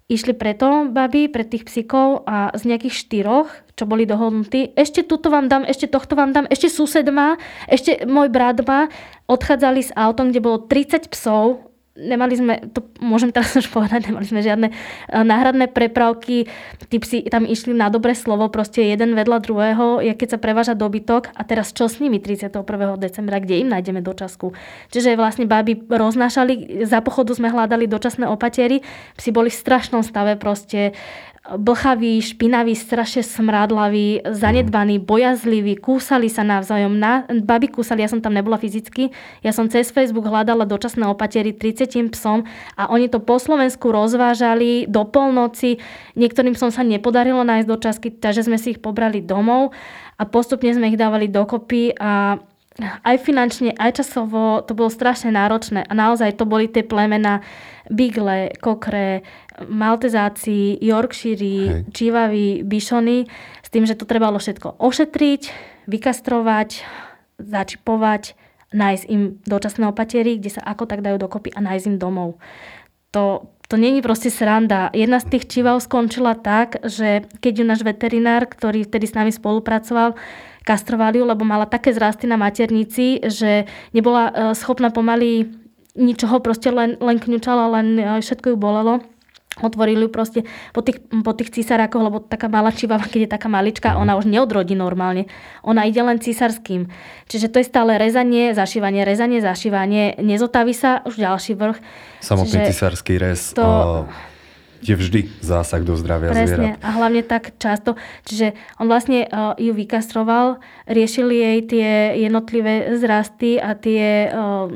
Išli 0.08 0.40
preto, 0.40 0.88
baby, 0.88 1.28
pre 1.28 1.44
tých 1.44 1.68
psíkov 1.68 2.24
a 2.24 2.56
z 2.56 2.64
nejakých 2.64 2.96
štyroch, 2.96 3.52
čo 3.76 3.84
boli 3.84 4.08
dohodnutí, 4.08 4.72
ešte 4.74 5.04
tuto 5.04 5.28
vám 5.28 5.52
dám, 5.52 5.68
ešte 5.68 5.92
tohto 5.92 6.16
vám 6.16 6.32
dám, 6.32 6.48
ešte 6.48 6.72
sused 6.72 7.04
má, 7.12 7.36
ešte 7.68 8.08
môj 8.08 8.32
brat 8.32 8.64
má, 8.64 8.88
odchádzali 9.28 9.84
s 9.84 9.92
autom, 10.00 10.32
kde 10.32 10.40
bolo 10.40 10.64
30 10.64 11.12
psov, 11.12 11.67
nemali 11.98 12.34
sme, 12.38 12.54
to 12.72 12.86
môžem 13.02 13.34
teraz 13.34 13.58
už 13.58 13.68
povedať, 13.74 14.08
nemali 14.08 14.24
sme 14.24 14.46
žiadne 14.46 14.68
eh, 14.70 15.24
náhradné 15.26 15.74
prepravky, 15.74 16.46
tí 16.88 16.98
psi 17.02 17.26
tam 17.28 17.44
išli 17.44 17.74
na 17.74 17.90
dobré 17.90 18.14
slovo, 18.14 18.48
proste 18.54 18.86
jeden 18.86 19.18
vedľa 19.18 19.38
druhého, 19.42 19.86
je 20.06 20.14
keď 20.14 20.38
sa 20.38 20.40
preváža 20.40 20.74
dobytok 20.78 21.34
a 21.34 21.42
teraz 21.44 21.74
čo 21.74 21.90
s 21.90 21.98
nimi 21.98 22.22
31. 22.22 22.64
decembra, 23.02 23.42
kde 23.42 23.66
im 23.66 23.70
nájdeme 23.74 24.00
dočasku. 24.06 24.54
Čiže 24.94 25.18
vlastne 25.18 25.50
baby 25.50 25.90
roznášali, 25.90 26.86
za 26.86 27.02
pochodu 27.02 27.34
sme 27.34 27.50
hľadali 27.50 27.90
dočasné 27.90 28.30
opatery, 28.30 28.86
psi 29.18 29.30
boli 29.34 29.50
v 29.50 29.58
strašnom 29.58 30.06
stave, 30.06 30.38
proste 30.38 30.94
blchavý, 31.56 32.20
špinavý, 32.20 32.76
strašne 32.76 33.24
smrádlavý, 33.24 34.28
zanedbaný, 34.28 35.00
bojazlivý, 35.00 35.80
kúsali 35.80 36.28
sa 36.28 36.44
navzájom. 36.44 37.00
Na, 37.00 37.24
baby 37.32 37.72
kúsali, 37.72 38.04
ja 38.04 38.12
som 38.12 38.20
tam 38.20 38.36
nebola 38.36 38.60
fyzicky. 38.60 39.16
Ja 39.40 39.56
som 39.56 39.72
cez 39.72 39.88
Facebook 39.96 40.28
hľadala 40.28 40.68
dočasné 40.68 41.08
opatery 41.08 41.56
30 41.56 42.12
psom 42.12 42.44
a 42.76 42.92
oni 42.92 43.08
to 43.08 43.24
po 43.24 43.40
Slovensku 43.40 43.88
rozvážali 43.96 44.92
do 44.92 45.08
polnoci. 45.08 45.80
Niektorým 46.20 46.60
som 46.60 46.68
sa 46.68 46.84
nepodarilo 46.84 47.48
nájsť 47.48 47.68
dočasky, 47.68 48.08
takže 48.20 48.44
sme 48.44 48.60
si 48.60 48.76
ich 48.76 48.84
pobrali 48.84 49.24
domov 49.24 49.72
a 50.20 50.28
postupne 50.28 50.76
sme 50.76 50.92
ich 50.92 51.00
dávali 51.00 51.32
dokopy 51.32 51.96
a 51.96 52.42
aj 52.80 53.18
finančne, 53.26 53.74
aj 53.74 54.04
časovo 54.04 54.62
to 54.62 54.78
bolo 54.78 54.94
strašne 54.94 55.34
náročné 55.34 55.82
a 55.82 55.94
naozaj 55.98 56.38
to 56.38 56.46
boli 56.46 56.70
tie 56.70 56.86
plemena 56.86 57.42
Bigle, 57.90 58.54
Kokre, 58.62 59.26
Maltezáci, 59.66 60.78
Yorkshire, 60.78 61.88
Čivavy, 61.90 62.62
Bišony, 62.62 63.26
s 63.64 63.70
tým, 63.74 63.90
že 63.90 63.98
to 63.98 64.06
trebalo 64.06 64.38
všetko 64.38 64.78
ošetriť, 64.78 65.42
vykastrovať, 65.90 66.70
začipovať, 67.42 68.38
nájsť 68.76 69.04
im 69.10 69.40
dočasné 69.48 69.88
opatiery, 69.88 70.38
kde 70.38 70.60
sa 70.60 70.62
ako 70.68 70.86
tak 70.86 71.02
dajú 71.02 71.18
dokopy 71.18 71.56
a 71.56 71.64
nájsť 71.64 71.86
im 71.90 71.98
domov. 71.98 72.38
To, 73.16 73.48
to 73.72 73.80
není 73.80 74.04
proste 74.04 74.28
sranda. 74.28 74.92
Jedna 74.92 75.24
z 75.24 75.32
tých 75.34 75.48
čivav 75.48 75.80
skončila 75.80 76.36
tak, 76.36 76.84
že 76.84 77.24
keď 77.40 77.54
ju 77.56 77.66
náš 77.66 77.82
veterinár, 77.88 78.46
ktorý 78.52 78.84
vtedy 78.84 79.08
s 79.08 79.16
nami 79.16 79.32
spolupracoval, 79.32 80.20
kastrovali 80.68 81.24
lebo 81.24 81.48
mala 81.48 81.64
také 81.64 81.96
zrasty 81.96 82.28
na 82.28 82.36
maternici, 82.36 83.24
že 83.24 83.64
nebola 83.96 84.28
e, 84.28 84.32
schopná 84.52 84.92
pomaly 84.92 85.48
ničoho, 85.96 86.44
proste 86.44 86.68
len, 86.70 87.00
len 87.00 87.18
kňučala, 87.24 87.72
len 87.80 87.88
e, 87.96 88.04
všetko 88.20 88.52
ju 88.52 88.58
bolelo 88.60 89.00
otvorili 89.58 90.06
ju 90.06 90.10
proste 90.14 90.40
po 90.70 90.86
tých, 90.86 91.02
po 91.10 91.34
tých 91.34 91.50
císarákoch, 91.50 92.02
lebo 92.02 92.18
taká 92.22 92.46
malá 92.46 92.70
čivava, 92.70 93.06
keď 93.10 93.26
je 93.26 93.34
taká 93.34 93.50
maličká, 93.50 93.98
ona 93.98 94.14
už 94.14 94.30
neodrodí 94.30 94.78
normálne. 94.78 95.26
Ona 95.66 95.90
ide 95.90 96.02
len 96.06 96.22
císarským. 96.22 96.86
Čiže 97.26 97.50
to 97.50 97.58
je 97.62 97.66
stále 97.66 97.98
rezanie, 97.98 98.54
zašívanie, 98.54 99.02
rezanie, 99.02 99.42
zašívanie. 99.42 100.22
Nezotaví 100.22 100.78
sa 100.78 101.02
už 101.10 101.18
ďalší 101.18 101.58
vrch. 101.58 101.78
Samotný 102.22 102.70
císarský 102.70 103.18
rez. 103.18 103.58
To... 103.58 104.06
Uh 104.06 104.27
je 104.82 104.96
vždy 104.96 105.20
zásah 105.42 105.82
do 105.82 105.98
zdravia 105.98 106.32
Presne. 106.34 106.46
zvierat. 106.48 106.80
A 106.84 106.90
hlavne 106.98 107.22
tak 107.26 107.58
často. 107.58 107.98
Čiže 108.26 108.54
on 108.78 108.86
vlastne 108.90 109.26
uh, 109.26 109.54
ju 109.58 109.74
vykastroval, 109.74 110.62
riešili 110.86 111.36
jej 111.36 111.60
tie 111.66 111.90
jednotlivé 112.28 112.98
zrasty 112.98 113.58
a 113.58 113.74
tie 113.74 114.30
uh, 114.30 114.70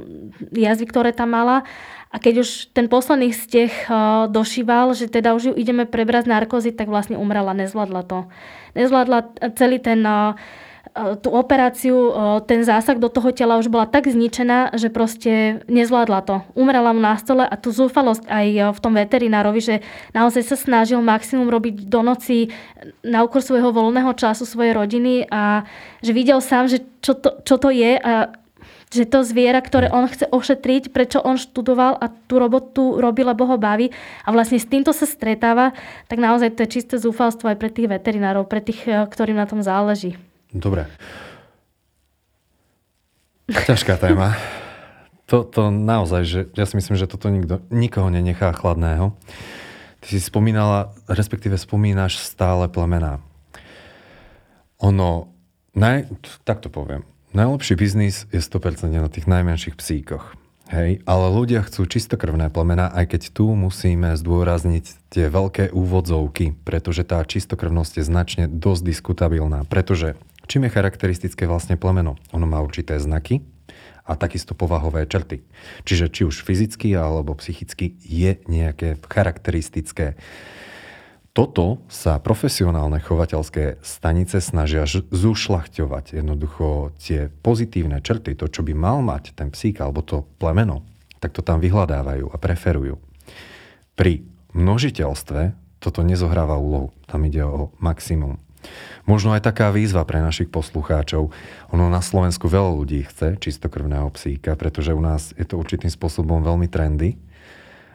jazvy, 0.51 0.85
ktoré 0.89 1.09
tam 1.13 1.33
mala. 1.33 1.63
A 2.11 2.19
keď 2.19 2.43
už 2.43 2.75
ten 2.75 2.91
posledný 2.91 3.31
steh 3.31 3.71
uh, 3.87 4.27
došíval, 4.27 4.91
že 4.91 5.07
teda 5.07 5.31
už 5.31 5.51
ju 5.51 5.53
ideme 5.55 5.87
prebrať 5.87 6.27
z 6.27 6.31
narkozy, 6.35 6.69
tak 6.75 6.91
vlastne 6.91 7.15
umrela, 7.15 7.55
nezvládla 7.55 8.03
to. 8.03 8.27
Nezvládla 8.75 9.19
celý 9.55 9.79
ten 9.79 10.03
uh, 10.03 10.35
tú 10.93 11.31
operáciu, 11.31 11.95
e, 11.95 12.13
ten 12.43 12.67
zásah 12.67 12.99
do 12.99 13.07
toho 13.07 13.31
tela 13.31 13.55
už 13.55 13.71
bola 13.71 13.87
tak 13.87 14.11
zničená, 14.11 14.75
že 14.75 14.91
proste 14.91 15.63
nezvládla 15.71 16.19
to. 16.27 16.35
Umrela 16.51 16.91
mu 16.91 16.99
na 16.99 17.15
stole 17.15 17.47
a 17.47 17.55
tú 17.55 17.71
zúfalosť 17.71 18.27
aj 18.27 18.47
e, 18.51 18.59
v 18.75 18.79
tom 18.83 18.93
veterinárovi, 18.95 19.61
že 19.63 19.75
naozaj 20.11 20.43
sa 20.43 20.57
snažil 20.59 20.99
maximum 20.99 21.47
robiť 21.47 21.87
do 21.87 22.03
noci 22.03 22.51
na 23.07 23.23
úkor 23.23 23.39
svojho 23.39 23.71
voľného 23.71 24.11
času 24.19 24.43
svojej 24.43 24.75
rodiny 24.75 25.31
a 25.31 25.63
že 26.03 26.11
videl 26.11 26.43
sám, 26.43 26.67
že 26.67 26.83
čo 26.99 27.15
to, 27.15 27.39
čo 27.47 27.55
to 27.55 27.71
je 27.71 27.95
a 27.95 28.35
že 28.91 29.07
to 29.07 29.23
zviera, 29.23 29.63
ktoré 29.63 29.87
on 29.87 30.11
chce 30.11 30.27
ošetriť, 30.27 30.91
prečo 30.91 31.23
on 31.23 31.39
študoval 31.39 31.95
a 31.95 32.11
tú 32.11 32.43
robotu 32.43 32.99
robí, 32.99 33.23
lebo 33.23 33.47
ho 33.47 33.55
baví 33.55 33.87
a 34.27 34.35
vlastne 34.35 34.59
s 34.59 34.67
týmto 34.67 34.91
sa 34.91 35.07
stretáva, 35.07 35.71
tak 36.11 36.19
naozaj 36.19 36.59
to 36.59 36.67
je 36.67 36.73
čisté 36.75 36.99
zúfalstvo 36.99 37.47
aj 37.47 37.55
pre 37.55 37.71
tých 37.71 37.87
veterinárov, 37.87 38.51
pre 38.51 38.59
tých, 38.59 38.83
ktorým 38.83 39.39
na 39.39 39.47
tom 39.47 39.63
záleží. 39.63 40.19
Dobre. 40.51 40.87
Ťažká 43.51 43.99
téma. 43.99 44.35
To, 45.31 45.47
to 45.47 45.71
naozaj, 45.71 46.21
že 46.27 46.39
ja 46.59 46.67
si 46.67 46.75
myslím, 46.75 46.99
že 46.99 47.07
toto 47.07 47.31
nikto, 47.31 47.63
nikoho 47.71 48.11
nenechá 48.11 48.51
chladného. 48.51 49.15
Ty 50.03 50.07
si 50.07 50.19
spomínala, 50.19 50.91
respektíve 51.07 51.55
spomínaš 51.55 52.19
stále 52.19 52.67
plemená. 52.67 53.23
Ono, 54.83 55.31
naj, 55.71 56.09
tak 56.43 56.59
to 56.59 56.67
poviem, 56.67 57.07
najlepší 57.31 57.79
biznis 57.79 58.27
je 58.33 58.43
100% 58.43 58.91
na 58.91 59.07
tých 59.07 59.29
najmenších 59.29 59.79
psíkoch. 59.79 60.35
Hej, 60.71 61.03
ale 61.03 61.27
ľudia 61.27 61.67
chcú 61.67 61.83
čistokrvné 61.83 62.47
plemená, 62.47 62.87
aj 62.95 63.11
keď 63.11 63.21
tu 63.35 63.51
musíme 63.51 64.15
zdôrazniť 64.15 65.11
tie 65.11 65.27
veľké 65.27 65.75
úvodzovky, 65.75 66.55
pretože 66.63 67.03
tá 67.03 67.19
čistokrvnosť 67.27 67.99
je 67.99 68.03
značne 68.07 68.43
dosť 68.47 68.81
diskutabilná, 68.87 69.67
pretože 69.67 70.15
Čím 70.49 70.67
je 70.67 70.75
charakteristické 70.75 71.45
vlastne 71.45 71.77
plemeno? 71.77 72.17
Ono 72.33 72.45
má 72.45 72.59
určité 72.61 72.97
znaky 72.97 73.41
a 74.05 74.17
takisto 74.17 74.57
povahové 74.57 75.05
črty. 75.05 75.45
Čiže 75.85 76.05
či 76.09 76.21
už 76.25 76.43
fyzicky 76.43 76.91
alebo 76.97 77.37
psychicky 77.37 77.95
je 78.01 78.41
nejaké 78.49 78.97
charakteristické. 79.05 80.17
Toto 81.31 81.79
sa 81.87 82.19
profesionálne 82.19 82.99
chovateľské 82.99 83.79
stanice 83.79 84.43
snažia 84.43 84.83
zušľachťovať. 84.89 86.19
Jednoducho 86.19 86.91
tie 86.99 87.31
pozitívne 87.31 88.03
črty, 88.03 88.35
to, 88.35 88.51
čo 88.51 88.67
by 88.67 88.75
mal 88.75 88.99
mať 88.99 89.31
ten 89.39 89.47
psík 89.47 89.79
alebo 89.79 90.03
to 90.03 90.27
plemeno, 90.43 90.83
tak 91.23 91.31
to 91.31 91.39
tam 91.39 91.63
vyhľadávajú 91.63 92.27
a 92.27 92.35
preferujú. 92.35 92.99
Pri 93.95 94.27
množiteľstve 94.51 95.55
toto 95.79 96.03
nezohráva 96.03 96.59
úlohu. 96.59 96.91
Tam 97.07 97.23
ide 97.23 97.47
o 97.47 97.71
maximum. 97.79 98.43
Možno 99.09 99.33
aj 99.33 99.45
taká 99.45 99.73
výzva 99.73 100.05
pre 100.05 100.21
našich 100.21 100.49
poslucháčov. 100.49 101.33
Ono 101.73 101.85
na 101.89 101.99
Slovensku 101.99 102.45
veľa 102.45 102.71
ľudí 102.77 103.05
chce 103.07 103.37
čistokrvného 103.41 104.09
psíka, 104.13 104.53
pretože 104.53 104.93
u 104.93 105.01
nás 105.01 105.33
je 105.37 105.45
to 105.45 105.57
určitým 105.57 105.89
spôsobom 105.89 106.45
veľmi 106.45 106.69
trendy, 106.69 107.17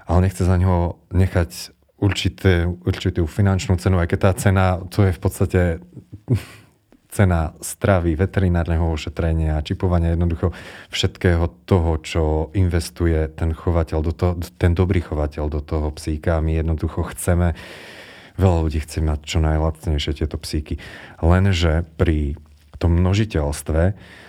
ale 0.07 0.31
nechce 0.31 0.43
za 0.43 0.57
ňoho 0.59 0.99
nechať 1.15 1.77
určité, 1.97 2.69
určitú 2.69 3.25
finančnú 3.25 3.81
cenu, 3.81 3.97
aj 3.99 4.09
keď 4.13 4.19
tá 4.21 4.33
cena, 4.37 4.67
to 4.93 5.09
je 5.09 5.13
v 5.17 5.21
podstate 5.21 5.61
cena 7.17 7.57
stravy, 7.65 8.13
veterinárneho 8.13 8.93
ošetrenia, 8.93 9.65
čipovania 9.65 10.13
jednoducho 10.13 10.53
všetkého 10.93 11.65
toho, 11.65 11.93
čo 12.05 12.23
investuje 12.53 13.33
ten 13.33 13.57
chovateľ, 13.57 13.99
do 14.05 14.13
toho, 14.13 14.33
ten 14.61 14.77
dobrý 14.77 15.01
chovateľ 15.01 15.49
do 15.49 15.61
toho 15.65 15.89
psíka. 15.97 16.45
My 16.45 16.61
jednoducho 16.61 17.09
chceme, 17.17 17.57
veľa 18.37 18.59
ľudí 18.69 18.81
chce 18.85 19.05
mať 19.05 19.21
čo 19.25 19.39
najlacnejšie 19.43 20.13
tieto 20.23 20.37
psíky. 20.41 20.81
Lenže 21.21 21.85
pri 22.01 22.37
tom 22.77 22.97
množiteľstve 22.97 23.83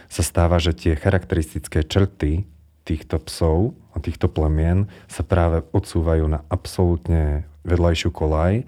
sa 0.07 0.23
stáva, 0.23 0.57
že 0.57 0.71
tie 0.71 0.95
charakteristické 0.95 1.83
črty 1.83 2.47
týchto 2.87 3.19
psov 3.27 3.75
a 3.91 3.99
týchto 3.99 4.31
plemien 4.31 4.87
sa 5.11 5.27
práve 5.27 5.67
odsúvajú 5.75 6.23
na 6.31 6.39
absolútne 6.47 7.43
vedľajšiu 7.67 8.09
kolaj 8.15 8.63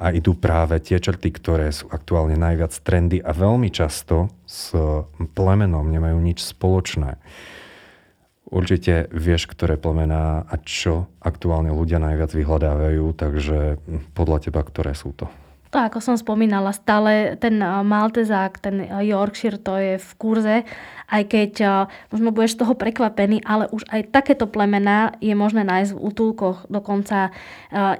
a 0.00 0.06
idú 0.10 0.34
práve 0.34 0.80
tie 0.82 0.98
črty, 0.98 1.30
ktoré 1.30 1.70
sú 1.70 1.86
aktuálne 1.92 2.34
najviac 2.34 2.74
trendy 2.82 3.22
a 3.22 3.30
veľmi 3.30 3.70
často 3.70 4.32
s 4.48 4.74
plemenom 5.36 5.86
nemajú 5.86 6.18
nič 6.18 6.42
spoločné. 6.42 7.20
Určite 8.50 9.06
vieš, 9.14 9.46
ktoré 9.46 9.78
plemená 9.78 10.42
a 10.42 10.54
čo 10.58 11.06
aktuálne 11.22 11.70
ľudia 11.70 12.02
najviac 12.02 12.34
vyhľadávajú, 12.34 13.04
takže 13.14 13.78
podľa 14.10 14.50
teba, 14.50 14.66
ktoré 14.66 14.90
sú 14.90 15.14
to? 15.14 15.30
To, 15.70 15.78
ako 15.78 16.02
som 16.02 16.18
spomínala, 16.18 16.74
stále 16.74 17.38
ten 17.38 17.62
Maltezák, 17.62 18.58
ten 18.58 18.90
Yorkshire, 18.90 19.54
to 19.54 19.78
je 19.78 20.02
v 20.02 20.10
kurze, 20.18 20.56
aj 21.06 21.22
keď 21.30 21.52
možno 22.10 22.34
budeš 22.34 22.58
z 22.58 22.66
toho 22.66 22.74
prekvapený, 22.74 23.38
ale 23.46 23.70
už 23.70 23.86
aj 23.86 24.10
takéto 24.10 24.50
plemená 24.50 25.14
je 25.22 25.30
možné 25.30 25.62
nájsť 25.62 25.94
v 25.94 26.02
útulkoch. 26.02 26.66
Dokonca 26.66 27.30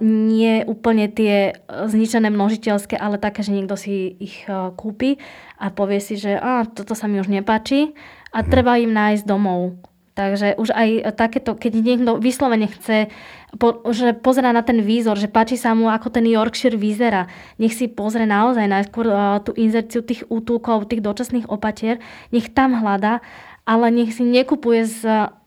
nie 0.03 0.67
úplne 0.67 1.07
tie 1.15 1.63
zničené 1.71 2.35
množiteľské, 2.35 2.99
ale 2.99 3.23
také, 3.23 3.47
že 3.47 3.55
niekto 3.55 3.79
si 3.79 4.19
ich 4.19 4.51
kúpi 4.75 5.23
a 5.55 5.71
povie 5.71 6.03
si, 6.03 6.19
že 6.19 6.43
a, 6.43 6.67
toto 6.67 6.99
sa 6.99 7.07
mi 7.07 7.23
už 7.23 7.31
nepáči 7.31 7.95
a 8.35 8.43
mhm. 8.43 8.51
treba 8.51 8.83
im 8.83 8.91
nájsť 8.91 9.23
domov. 9.23 9.79
Takže 10.21 10.61
už 10.61 10.69
aj 10.77 11.17
takéto, 11.17 11.57
keď 11.57 11.73
niekto 11.81 12.21
vyslovene 12.21 12.69
chce, 12.69 13.09
po, 13.57 13.81
že 13.89 14.13
pozera 14.13 14.53
na 14.53 14.61
ten 14.61 14.85
výzor, 14.85 15.17
že 15.17 15.33
páči 15.33 15.57
sa 15.57 15.73
mu, 15.73 15.89
ako 15.89 16.13
ten 16.13 16.29
Yorkshire 16.29 16.77
vyzerá, 16.77 17.25
nech 17.57 17.73
si 17.73 17.89
pozrie 17.89 18.29
naozaj 18.29 18.69
najskôr 18.69 19.09
uh, 19.09 19.41
tú 19.41 19.57
inzerciu 19.57 20.05
tých 20.05 20.29
útulkov, 20.29 20.93
tých 20.93 21.01
dočasných 21.01 21.49
opatier, 21.49 22.05
nech 22.37 22.53
tam 22.53 22.77
hľada, 22.77 23.25
ale 23.65 23.89
nech 23.89 24.13
si 24.13 24.29
nekupuje 24.29 24.85
z 24.85 25.01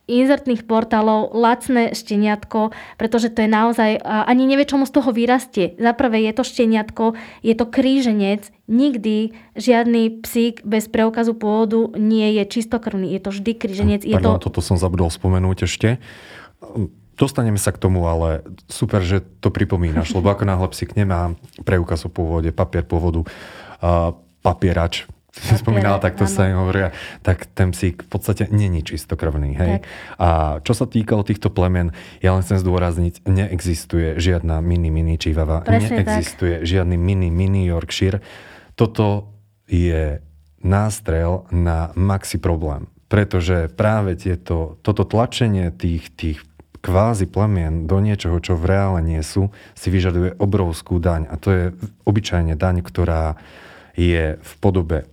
inzertných 0.03 0.67
portálov 0.67 1.31
lacné 1.31 1.95
šteniatko, 1.95 2.75
pretože 2.99 3.31
to 3.31 3.47
je 3.47 3.49
naozaj, 3.49 4.03
ani 4.03 4.43
nevie, 4.43 4.67
čomu 4.67 4.83
z 4.83 4.99
toho 4.99 5.15
vyrastie. 5.15 5.79
Za 5.79 5.95
prvé 5.95 6.27
je 6.27 6.33
to 6.35 6.43
šteniatko, 6.43 7.15
je 7.39 7.53
to 7.55 7.65
kríženec, 7.67 8.51
nikdy 8.67 9.31
žiadny 9.55 10.19
psík 10.23 10.63
bez 10.67 10.91
preukazu 10.91 11.35
pôvodu 11.35 11.95
nie 11.95 12.35
je 12.35 12.43
čistokrvný, 12.47 13.15
je 13.15 13.21
to 13.23 13.29
vždy 13.31 13.51
kríženec. 13.55 14.01
Je 14.03 14.15
Pardon, 14.19 14.39
to... 14.39 14.51
toto 14.51 14.59
som 14.59 14.75
zabudol 14.75 15.07
spomenúť 15.07 15.67
ešte. 15.67 16.03
Dostaneme 17.13 17.61
sa 17.61 17.71
k 17.71 17.79
tomu, 17.79 18.03
ale 18.09 18.43
super, 18.67 18.99
že 19.05 19.21
to 19.39 19.53
pripomínaš, 19.53 20.11
lebo 20.17 20.33
ako 20.33 20.43
náhle 20.49 20.67
psík 20.73 20.99
nemá 20.99 21.37
preukaz 21.63 22.03
o 22.03 22.11
pôvode, 22.11 22.51
papier 22.51 22.83
pôvodu, 22.83 23.23
papierač, 24.43 25.07
si 25.33 25.57
spomínala, 25.57 25.97
tak 25.97 26.13
to 26.13 26.29
sa 26.29 26.45
im 26.45 26.61
hovoria, 26.61 26.93
tak 27.25 27.49
ten 27.57 27.73
psík 27.73 28.05
v 28.05 28.09
podstate 28.09 28.53
není 28.53 28.85
čistokrvný. 28.85 29.57
Hej? 29.57 29.73
A 30.21 30.61
čo 30.61 30.77
sa 30.77 30.85
týkalo 30.85 31.25
týchto 31.25 31.49
plemen, 31.49 31.89
ja 32.21 32.37
len 32.37 32.45
chcem 32.45 32.61
zdôrazniť, 32.61 33.25
neexistuje 33.25 34.21
žiadna 34.21 34.61
mini, 34.61 34.93
mini 34.93 35.17
čivava, 35.17 35.65
neexistuje 35.65 36.61
tak. 36.61 36.69
žiadny 36.69 37.01
mini, 37.01 37.33
mini 37.33 37.65
Yorkshire. 37.65 38.21
Toto 38.77 39.33
je 39.65 40.21
nástrel 40.61 41.49
na 41.49 41.89
maxi 41.97 42.37
problém. 42.37 42.85
Pretože 43.09 43.73
práve 43.73 44.17
tieto, 44.17 44.77
toto 44.85 45.05
tlačenie 45.05 45.73
tých, 45.73 46.13
tých 46.13 46.39
kvázi 46.81 47.25
plemien 47.25 47.89
do 47.89 47.97
niečoho, 47.97 48.37
čo 48.37 48.53
v 48.53 48.69
reále 48.69 48.99
nie 49.01 49.21
sú, 49.25 49.49
si 49.73 49.89
vyžaduje 49.89 50.37
obrovskú 50.37 51.01
daň. 51.01 51.25
A 51.29 51.41
to 51.41 51.49
je 51.49 51.63
obyčajne 52.05 52.53
daň, 52.53 52.85
ktorá 52.85 53.37
je 53.93 54.37
v 54.37 54.53
podobe 54.61 55.09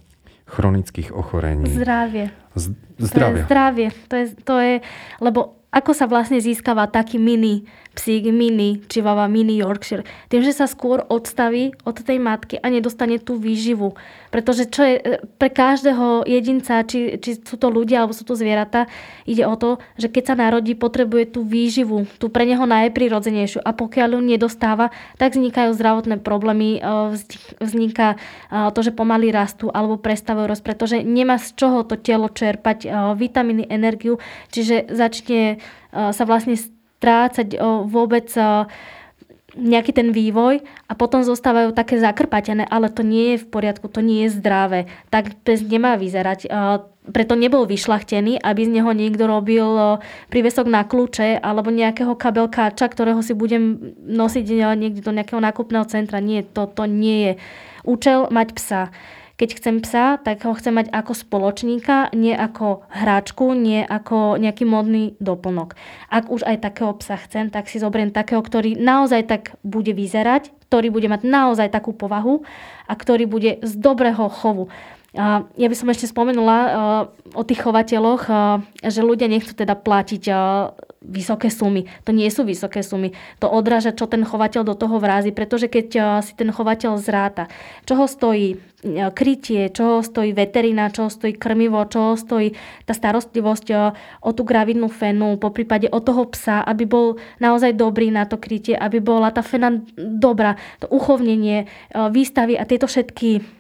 chronických 0.51 1.13
ochorení. 1.15 1.71
Zdravie. 1.71 2.31
Z- 2.55 2.75
zdravie. 2.99 3.33
To 3.33 3.39
je 3.39 3.45
zdravie. 3.47 3.87
To 4.09 4.15
je, 4.17 4.25
to 4.45 4.55
je, 4.59 4.75
lebo 5.21 5.60
ako 5.71 5.95
sa 5.95 6.11
vlastne 6.11 6.43
získava 6.43 6.91
taký 6.91 7.23
mini 7.23 7.63
psík, 7.95 8.31
mini 8.31 8.83
čivava, 8.87 9.27
mini 9.27 9.59
Yorkshire. 9.59 10.07
Tým, 10.31 10.43
že 10.47 10.55
sa 10.55 10.71
skôr 10.71 11.03
odstaví 11.11 11.75
od 11.83 11.99
tej 11.99 12.23
matky 12.23 12.59
a 12.59 12.71
nedostane 12.71 13.19
tú 13.19 13.39
výživu. 13.39 13.99
Pretože 14.31 14.71
čo 14.71 14.87
je 14.87 14.95
e, 14.99 15.03
pre 15.39 15.51
každého 15.51 16.27
jedinca, 16.27 16.87
či, 16.87 17.19
či 17.19 17.43
sú 17.43 17.59
to 17.59 17.67
ľudia 17.67 18.03
alebo 18.03 18.15
sú 18.15 18.23
to 18.23 18.39
zvieratá, 18.39 18.87
ide 19.27 19.43
o 19.43 19.59
to, 19.59 19.83
že 19.99 20.07
keď 20.07 20.23
sa 20.23 20.35
narodí, 20.39 20.79
potrebuje 20.79 21.35
tú 21.35 21.43
výživu, 21.43 22.07
tú 22.23 22.31
pre 22.31 22.47
neho 22.47 22.63
najprirodzenejšiu. 22.63 23.63
A 23.63 23.75
pokiaľ 23.75 24.19
ju 24.19 24.21
nedostáva, 24.23 24.95
tak 25.19 25.35
vznikajú 25.35 25.75
zdravotné 25.75 26.23
problémy, 26.23 26.79
e, 26.79 26.81
vzniká 27.59 28.15
e, 28.15 28.71
to, 28.71 28.81
že 28.87 28.95
pomaly 28.95 29.35
rastú 29.35 29.67
alebo 29.71 29.99
prestávajú 29.99 30.47
rost, 30.47 30.63
pretože 30.63 31.03
nemá 31.03 31.39
z 31.43 31.55
čoho 31.59 31.83
to 31.83 31.99
telo 31.99 32.31
čerpať 32.31 32.87
vitamíny, 33.19 33.67
energiu, 33.67 34.23
čiže 34.51 34.91
začne 34.95 35.60
sa 35.93 36.25
vlastne 36.27 36.55
strácať 36.55 37.57
vôbec 37.89 38.29
nejaký 39.51 39.91
ten 39.91 40.15
vývoj 40.15 40.63
a 40.87 40.93
potom 40.95 41.27
zostávajú 41.27 41.75
také 41.75 41.99
zakrpatené, 41.99 42.63
ale 42.71 42.87
to 42.87 43.03
nie 43.03 43.35
je 43.35 43.43
v 43.43 43.51
poriadku, 43.51 43.91
to 43.91 43.99
nie 43.99 44.31
je 44.31 44.39
zdravé. 44.39 44.87
Tak 45.11 45.43
pes 45.43 45.59
nemá 45.67 45.99
vyzerať. 45.99 46.47
Preto 47.11 47.35
nebol 47.35 47.67
vyšlachtený, 47.67 48.39
aby 48.39 48.61
z 48.63 48.79
neho 48.79 48.95
niekto 48.95 49.27
robil 49.27 49.99
prívesok 50.31 50.71
na 50.71 50.87
kľúče 50.87 51.43
alebo 51.43 51.75
nejakého 51.75 52.15
kabelkáča, 52.15 52.87
ktorého 52.87 53.27
si 53.27 53.35
budem 53.35 53.91
nosiť 53.99 54.45
niekde 54.79 55.03
do 55.03 55.11
nejakého 55.11 55.43
nákupného 55.43 55.83
centra. 55.91 56.23
Nie, 56.23 56.47
to, 56.47 56.71
to 56.71 56.87
nie 56.87 57.19
je 57.19 57.33
účel 57.83 58.31
mať 58.31 58.55
psa. 58.55 58.83
Keď 59.41 59.57
chcem 59.57 59.81
psa, 59.81 60.21
tak 60.21 60.45
ho 60.45 60.53
chcem 60.53 60.77
mať 60.77 60.93
ako 60.93 61.17
spoločníka, 61.17 62.13
nie 62.13 62.37
ako 62.37 62.85
hráčku, 62.93 63.57
nie 63.57 63.81
ako 63.81 64.37
nejaký 64.37 64.69
modný 64.69 65.17
doplnok. 65.17 65.81
Ak 66.13 66.29
už 66.29 66.45
aj 66.45 66.61
takého 66.61 66.93
psa 67.01 67.17
chcem, 67.25 67.49
tak 67.49 67.73
si 67.73 67.81
zoberiem 67.81 68.13
takého, 68.13 68.45
ktorý 68.45 68.77
naozaj 68.77 69.25
tak 69.25 69.57
bude 69.65 69.97
vyzerať, 69.97 70.53
ktorý 70.69 70.93
bude 70.93 71.09
mať 71.09 71.25
naozaj 71.25 71.73
takú 71.73 71.97
povahu 71.97 72.45
a 72.85 72.93
ktorý 72.93 73.25
bude 73.25 73.65
z 73.65 73.73
dobrého 73.81 74.29
chovu. 74.29 74.69
Ja 75.11 75.67
by 75.67 75.75
som 75.75 75.91
ešte 75.91 76.07
spomenula 76.07 76.59
o 77.35 77.43
tých 77.43 77.67
chovateľoch, 77.67 78.23
že 78.79 79.03
ľudia 79.03 79.27
nechcú 79.27 79.51
teda 79.59 79.75
platiť 79.75 80.25
vysoké 81.01 81.49
sumy. 81.49 81.89
To 82.05 82.13
nie 82.13 82.29
sú 82.29 82.45
vysoké 82.45 82.85
sumy. 82.85 83.17
To 83.41 83.49
odráža, 83.49 83.97
čo 83.97 84.07
ten 84.07 84.23
chovateľ 84.23 84.63
do 84.69 84.77
toho 84.77 85.01
vrázi, 85.01 85.33
pretože 85.33 85.67
keď 85.67 86.21
si 86.23 86.37
ten 86.37 86.53
chovateľ 86.53 87.01
zráta, 87.01 87.51
čo 87.89 87.97
ho 87.99 88.07
stojí 88.07 88.61
krytie, 89.17 89.73
čo 89.73 89.99
ho 89.99 90.01
stojí 90.05 90.31
veterina, 90.31 90.93
čo 90.93 91.09
ho 91.09 91.11
stojí 91.11 91.35
krmivo, 91.35 91.83
čo 91.89 92.13
ho 92.13 92.15
stojí 92.15 92.55
tá 92.85 92.93
starostlivosť 92.95 93.67
o 94.23 94.31
tú 94.31 94.43
gravidnú 94.45 94.93
fenu, 94.93 95.41
po 95.41 95.51
prípade 95.51 95.89
o 95.91 95.99
toho 95.99 96.29
psa, 96.31 96.63
aby 96.63 96.87
bol 96.87 97.19
naozaj 97.43 97.75
dobrý 97.75 98.13
na 98.13 98.29
to 98.31 98.39
krytie, 98.39 98.77
aby 98.77 99.03
bola 99.03 99.33
tá 99.35 99.43
fena 99.43 99.75
dobrá, 99.97 100.55
to 100.79 100.87
uchovnenie, 100.93 101.67
výstavy 101.93 102.61
a 102.61 102.69
tieto 102.69 102.87
všetky 102.87 103.59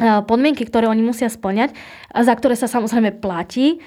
podmienky, 0.00 0.64
ktoré 0.64 0.88
oni 0.88 1.04
musia 1.04 1.28
splňať, 1.28 1.76
za 2.16 2.32
ktoré 2.32 2.56
sa 2.56 2.66
samozrejme 2.66 3.20
platí, 3.20 3.84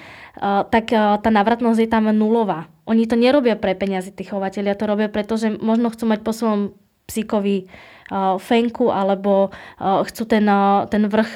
tak 0.69 0.93
tá 0.93 1.30
návratnosť 1.30 1.80
je 1.82 1.89
tam 1.89 2.10
nulová. 2.13 2.69
Oni 2.86 3.10
to 3.10 3.17
nerobia 3.17 3.58
pre 3.58 3.73
peniazy, 3.73 4.13
tí 4.13 4.26
chovateľia 4.26 4.78
to 4.78 4.86
robia, 4.86 5.10
pretože 5.10 5.49
možno 5.49 5.89
chcú 5.89 6.10
mať 6.10 6.19
po 6.21 6.32
svojom 6.36 6.62
psíkovi 7.10 7.67
fenku 8.38 8.93
alebo 8.93 9.49
chcú 9.82 10.23
ten, 10.30 10.45
ten 10.91 11.04
vrch 11.10 11.34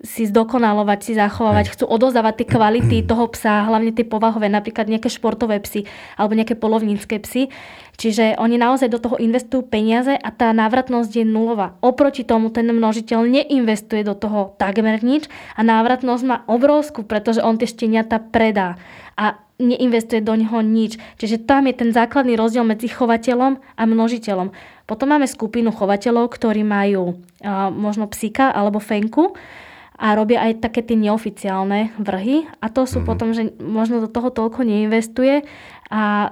si 0.00 0.24
zdokonalovať, 0.24 0.98
si 1.04 1.12
zachovávať, 1.12 1.76
chcú 1.76 1.84
odozdávať 1.84 2.34
tie 2.40 2.46
kvality 2.48 2.96
toho 3.10 3.28
psa, 3.32 3.68
hlavne 3.68 3.92
tie 3.92 4.08
povahové, 4.08 4.48
napríklad 4.48 4.88
nejaké 4.88 5.12
športové 5.12 5.60
psy 5.60 5.84
alebo 6.16 6.32
nejaké 6.32 6.56
polovnícke 6.56 7.20
psy. 7.20 7.52
Čiže 8.00 8.40
oni 8.40 8.56
naozaj 8.56 8.88
do 8.88 8.96
toho 8.96 9.20
investujú 9.20 9.60
peniaze 9.68 10.16
a 10.16 10.28
tá 10.32 10.56
návratnosť 10.56 11.20
je 11.20 11.24
nulová. 11.28 11.76
Oproti 11.84 12.24
tomu 12.24 12.48
ten 12.48 12.64
množiteľ 12.64 13.28
neinvestuje 13.28 14.00
do 14.08 14.16
toho 14.16 14.56
takmer 14.56 15.04
nič 15.04 15.28
a 15.52 15.60
návratnosť 15.60 16.22
má 16.24 16.40
obrovskú, 16.48 17.04
pretože 17.04 17.44
on 17.44 17.60
tie 17.60 17.68
šteniata 17.68 18.32
predá 18.32 18.80
a 19.20 19.36
neinvestuje 19.60 20.24
do 20.24 20.32
neho 20.32 20.64
nič. 20.64 20.96
Čiže 21.20 21.44
tam 21.44 21.68
je 21.68 21.76
ten 21.76 21.92
základný 21.92 22.34
rozdiel 22.34 22.64
medzi 22.64 22.88
chovateľom 22.88 23.60
a 23.60 23.82
množiteľom. 23.84 24.48
Potom 24.88 25.12
máme 25.12 25.28
skupinu 25.28 25.70
chovateľov, 25.70 26.32
ktorí 26.32 26.64
majú 26.64 27.20
možno 27.76 28.08
psíka 28.08 28.50
alebo 28.50 28.80
fenku 28.80 29.36
a 30.00 30.16
robia 30.16 30.40
aj 30.40 30.64
také 30.64 30.80
tie 30.80 30.96
neoficiálne 30.96 31.92
vrhy 32.00 32.48
a 32.64 32.72
to 32.72 32.88
sú 32.88 33.04
mm-hmm. 33.04 33.08
potom, 33.12 33.28
že 33.36 33.52
možno 33.60 34.00
do 34.00 34.08
toho 34.08 34.32
toľko 34.32 34.64
neinvestuje 34.64 35.44
a 35.92 36.02
e, 36.02 36.28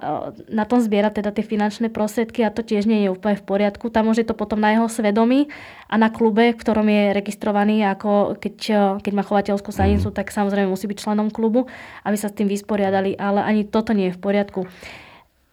na 0.49 0.65
tom 0.65 0.81
zbiera 0.81 1.13
teda 1.13 1.37
tie 1.37 1.45
finančné 1.45 1.93
prostriedky 1.93 2.41
a 2.41 2.55
to 2.55 2.65
tiež 2.65 2.89
nie 2.89 3.05
je 3.05 3.13
úplne 3.13 3.37
v 3.37 3.45
poriadku. 3.45 3.93
Tam 3.93 4.09
môže 4.09 4.25
to 4.25 4.33
potom 4.33 4.65
na 4.65 4.73
jeho 4.73 4.89
svedomí 4.89 5.53
a 5.85 6.01
na 6.01 6.09
klube, 6.09 6.57
v 6.57 6.61
ktorom 6.65 6.89
je 6.89 7.13
registrovaný, 7.13 7.85
ako 7.85 8.41
keď, 8.41 8.57
e, 8.73 8.83
keď 9.05 9.13
má 9.13 9.21
chovateľskú 9.21 9.69
stanicu, 9.69 10.09
mm. 10.09 10.17
tak 10.17 10.33
samozrejme 10.33 10.73
musí 10.73 10.89
byť 10.89 10.99
členom 11.05 11.29
klubu, 11.29 11.69
aby 12.09 12.17
sa 12.17 12.33
s 12.33 12.39
tým 12.41 12.49
vysporiadali, 12.49 13.21
ale 13.21 13.45
ani 13.45 13.69
toto 13.69 13.93
nie 13.93 14.09
je 14.09 14.17
v 14.17 14.23
poriadku. 14.25 14.65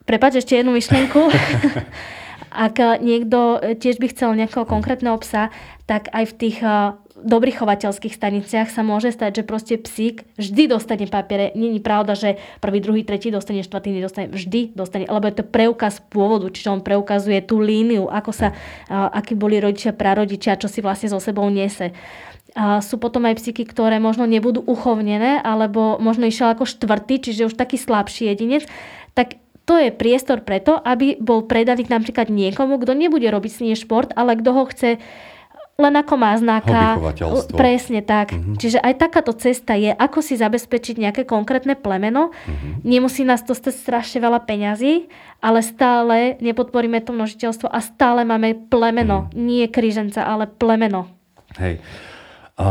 Prepač 0.07 0.39
ešte 0.39 0.55
jednu 0.55 0.71
myšlienku. 0.71 1.19
Ak 2.55 2.79
niekto 3.03 3.59
tiež 3.83 3.99
by 3.99 4.07
chcel 4.15 4.31
nejakého 4.39 4.63
konkrétneho 4.63 5.19
psa, 5.19 5.51
tak 5.85 6.09
aj 6.09 6.33
v 6.33 6.33
tých 6.33 6.57
eh, 6.65 6.97
dobrých 7.15 7.61
chovateľských 7.61 8.17
staniciach 8.17 8.67
sa 8.73 8.81
môže 8.81 9.13
stať, 9.13 9.41
že 9.41 9.43
proste 9.47 9.75
psík 9.77 10.25
vždy 10.35 10.67
dostane 10.67 11.05
papiere. 11.05 11.53
Není 11.53 11.79
pravda, 11.79 12.17
že 12.17 12.41
prvý, 12.59 12.81
druhý, 12.81 13.01
tretí 13.05 13.29
dostane, 13.29 13.61
štvrtý 13.61 13.93
nedostane. 13.93 14.27
Vždy 14.27 14.73
dostane, 14.73 15.05
lebo 15.07 15.25
je 15.29 15.39
to 15.39 15.45
preukaz 15.45 16.01
pôvodu, 16.09 16.49
čiže 16.49 16.73
on 16.73 16.81
preukazuje 16.81 17.39
tú 17.45 17.61
líniu, 17.61 18.09
ako 18.09 18.31
sa, 18.33 18.47
eh, 18.51 18.93
akí 18.93 19.37
boli 19.37 19.61
rodičia, 19.61 19.93
prarodičia, 19.93 20.57
čo 20.59 20.67
si 20.67 20.81
vlastne 20.81 21.13
so 21.13 21.21
sebou 21.21 21.47
nese. 21.47 21.93
A 22.55 22.79
sú 22.79 22.95
potom 22.95 23.27
aj 23.27 23.43
psíky, 23.43 23.67
ktoré 23.67 23.99
možno 23.99 24.23
nebudú 24.23 24.63
uchovnené, 24.63 25.43
alebo 25.43 25.99
možno 25.99 26.23
išiel 26.23 26.55
ako 26.55 26.63
štvrtý, 26.63 27.19
čiže 27.19 27.51
už 27.51 27.59
taký 27.59 27.75
slabší 27.75 28.31
jedinec, 28.31 28.63
tak 29.11 29.35
to 29.65 29.75
je 29.81 29.89
priestor 29.89 30.45
preto, 30.45 30.77
aby 30.77 31.17
bol 31.17 31.43
predaný 31.43 31.89
napríklad 31.89 32.29
niekomu, 32.29 32.77
kto 32.77 32.93
nebude 32.93 33.25
robiť 33.25 33.51
s 33.51 33.61
ním 33.65 33.75
šport, 33.75 34.13
ale 34.13 34.37
kto 34.37 34.49
ho 34.53 34.63
chce 34.69 34.89
len 35.75 35.93
ako 35.99 36.15
má 36.15 36.31
znáka. 36.39 36.95
Presne 37.51 37.99
tak. 37.99 38.31
Mm-hmm. 38.31 38.55
Čiže 38.55 38.79
aj 38.79 38.93
takáto 38.95 39.35
cesta 39.35 39.75
je, 39.75 39.91
ako 39.91 40.23
si 40.23 40.39
zabezpečiť 40.39 40.95
nejaké 41.03 41.27
konkrétne 41.27 41.75
plemeno. 41.75 42.31
Mm-hmm. 42.31 42.87
Nemusí 42.87 43.27
nás 43.27 43.43
to 43.43 43.51
stať 43.51 43.75
strašne 43.75 44.23
veľa 44.23 44.47
peňazí, 44.47 45.11
ale 45.43 45.59
stále 45.59 46.39
nepodporíme 46.39 47.03
to 47.03 47.11
množiteľstvo 47.11 47.67
a 47.67 47.79
stále 47.83 48.23
máme 48.23 48.71
plemeno. 48.71 49.27
Mm. 49.27 49.29
Nie 49.35 49.65
kríženca, 49.67 50.23
ale 50.23 50.47
plemeno. 50.47 51.11
Hej. 51.59 51.83
A 52.55 52.67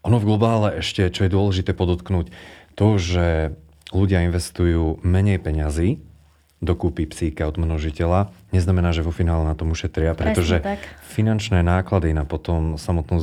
ono 0.00 0.16
v 0.16 0.24
globále 0.24 0.80
ešte, 0.80 1.04
čo 1.12 1.28
je 1.28 1.32
dôležité 1.32 1.76
podotknúť, 1.76 2.32
to, 2.72 2.96
že 2.96 3.52
ľudia 3.92 4.24
investujú 4.24 4.96
menej 5.04 5.44
peňazí 5.44 6.00
do 6.64 6.72
kúpy 6.72 7.04
psíka 7.04 7.44
od 7.44 7.60
množiteľa, 7.60 8.32
neznamená, 8.54 8.94
že 8.94 9.02
vo 9.02 9.10
finále 9.10 9.42
na 9.42 9.58
tom 9.58 9.74
ušetria, 9.74 10.14
pretože 10.14 10.62
finančné 11.10 11.66
náklady 11.66 12.14
na 12.14 12.22
potom 12.22 12.78
samotnú 12.78 13.18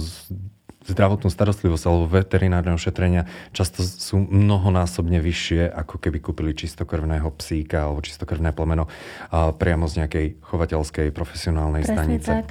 zdravotnú 0.81 1.29
starostlivosť 1.29 1.83
alebo 1.85 2.09
veterinárneho 2.09 2.73
šetrenia 2.73 3.29
často 3.53 3.85
sú 3.85 4.17
mnohonásobne 4.17 5.21
vyššie, 5.21 5.69
ako 5.69 6.01
keby 6.01 6.17
kúpili 6.17 6.57
čistokrvného 6.57 7.29
psíka 7.37 7.85
alebo 7.85 8.01
čistokrvné 8.01 8.49
plemeno 8.49 8.89
priamo 9.31 9.85
z 9.85 10.01
nejakej 10.01 10.41
chovateľskej 10.41 11.13
profesionálnej 11.13 11.85
Presne 11.85 11.95
stanice. 11.95 12.31
Tak. 12.33 12.47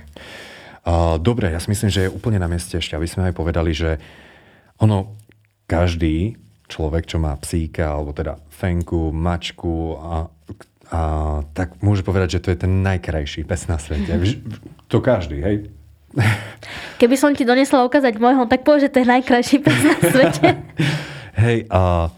Dobre, 1.20 1.50
ja 1.50 1.58
si 1.58 1.74
myslím, 1.74 1.90
že 1.90 2.06
je 2.06 2.14
úplne 2.14 2.38
na 2.38 2.46
mieste 2.46 2.78
ešte, 2.78 2.94
aby 2.94 3.10
sme 3.10 3.28
aj 3.28 3.34
povedali, 3.34 3.74
že 3.74 3.98
ono, 4.78 5.18
každý 5.66 6.38
človek, 6.70 7.10
čo 7.10 7.18
má 7.18 7.34
psíka, 7.34 7.90
alebo 7.90 8.14
teda 8.14 8.38
fenku, 8.46 9.10
mačku 9.10 9.98
a, 9.98 10.30
a 10.90 11.00
tak 11.55 11.79
môže 11.81 12.03
povedať, 12.03 12.38
že 12.38 12.42
to 12.42 12.48
je 12.50 12.59
ten 12.66 12.83
najkrajší 12.83 13.46
pes 13.46 13.70
na 13.70 13.79
svete. 13.79 14.11
To 14.90 14.98
každý, 14.98 15.38
hej? 15.38 15.57
Keby 17.00 17.14
som 17.14 17.31
ti 17.33 17.46
donesla 17.46 17.87
ukázať 17.87 18.18
môjho, 18.18 18.50
tak 18.50 18.66
povie, 18.66 18.90
že 18.90 18.92
to 18.92 18.98
je 19.03 19.07
najkrajší 19.07 19.57
pes 19.62 19.79
na 19.87 19.96
svete. 20.03 20.46
hej, 21.46 21.70
a, 21.70 22.11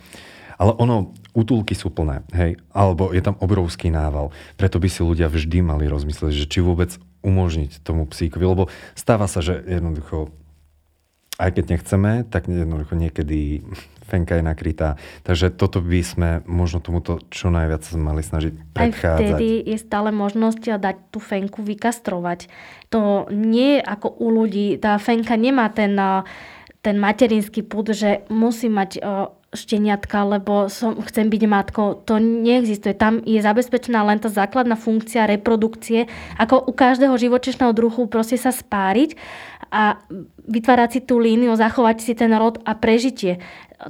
ale 0.57 0.73
ono, 0.81 1.13
útulky 1.37 1.77
sú 1.77 1.93
plné, 1.93 2.25
hej, 2.33 2.61
alebo 2.73 3.13
je 3.13 3.21
tam 3.21 3.37
obrovský 3.41 3.93
nával. 3.93 4.33
Preto 4.57 4.81
by 4.81 4.89
si 4.89 5.05
ľudia 5.05 5.29
vždy 5.29 5.65
mali 5.65 5.89
rozmyslieť, 5.89 6.33
že 6.33 6.49
či 6.49 6.65
vôbec 6.65 6.97
umožniť 7.25 7.85
tomu 7.85 8.09
psíkovi, 8.09 8.45
lebo 8.45 8.69
stáva 8.97 9.29
sa, 9.29 9.41
že 9.41 9.61
jednoducho 9.65 10.33
aj 11.43 11.51
keď 11.59 11.65
nechceme, 11.75 12.11
tak 12.31 12.47
jednoducho 12.47 12.95
niekedy 12.95 13.67
fenka 14.11 14.39
je 14.39 14.45
nakrytá. 14.45 15.01
Takže 15.27 15.51
toto 15.51 15.83
by 15.83 16.01
sme 16.05 16.31
možno 16.47 16.79
tomuto 16.79 17.19
čo 17.33 17.51
najviac 17.51 17.83
mali 17.99 18.23
snažiť 18.23 18.53
predchádzať. 18.77 19.19
Aj 19.19 19.41
vtedy 19.41 19.49
je 19.67 19.79
stále 19.81 20.13
možnosť 20.13 20.79
dať 20.79 20.97
tú 21.11 21.19
fenku 21.19 21.65
vykastrovať. 21.65 22.47
To 22.93 23.27
nie 23.33 23.81
je 23.81 23.83
ako 23.83 24.09
u 24.21 24.29
ľudí. 24.31 24.77
Tá 24.77 25.01
fenka 25.01 25.33
nemá 25.41 25.73
ten, 25.73 25.97
ten 26.85 26.97
materinský 27.01 27.65
púd, 27.65 27.97
že 27.97 28.29
musí 28.29 28.69
mať 28.69 29.01
šteniatka, 29.53 30.25
lebo 30.25 30.73
som, 30.73 30.97
chcem 31.05 31.29
byť 31.29 31.43
matkou. 31.45 32.01
To 32.09 32.17
neexistuje. 32.17 32.97
Tam 32.97 33.21
je 33.21 33.37
zabezpečená 33.37 34.01
len 34.01 34.17
tá 34.17 34.33
základná 34.33 34.81
funkcia 34.81 35.29
reprodukcie, 35.29 36.09
ako 36.41 36.65
u 36.65 36.73
každého 36.73 37.13
živočíšneho 37.21 37.77
druhu 37.77 38.09
proste 38.09 38.41
sa 38.41 38.49
spáriť 38.49 39.15
a 39.73 40.05
vytvárať 40.45 40.91
si 40.93 41.01
tú 41.01 41.17
líniu, 41.17 41.57
zachovať 41.57 41.97
si 42.05 42.13
ten 42.13 42.29
rod 42.37 42.61
a 42.69 42.77
prežitie 42.77 43.41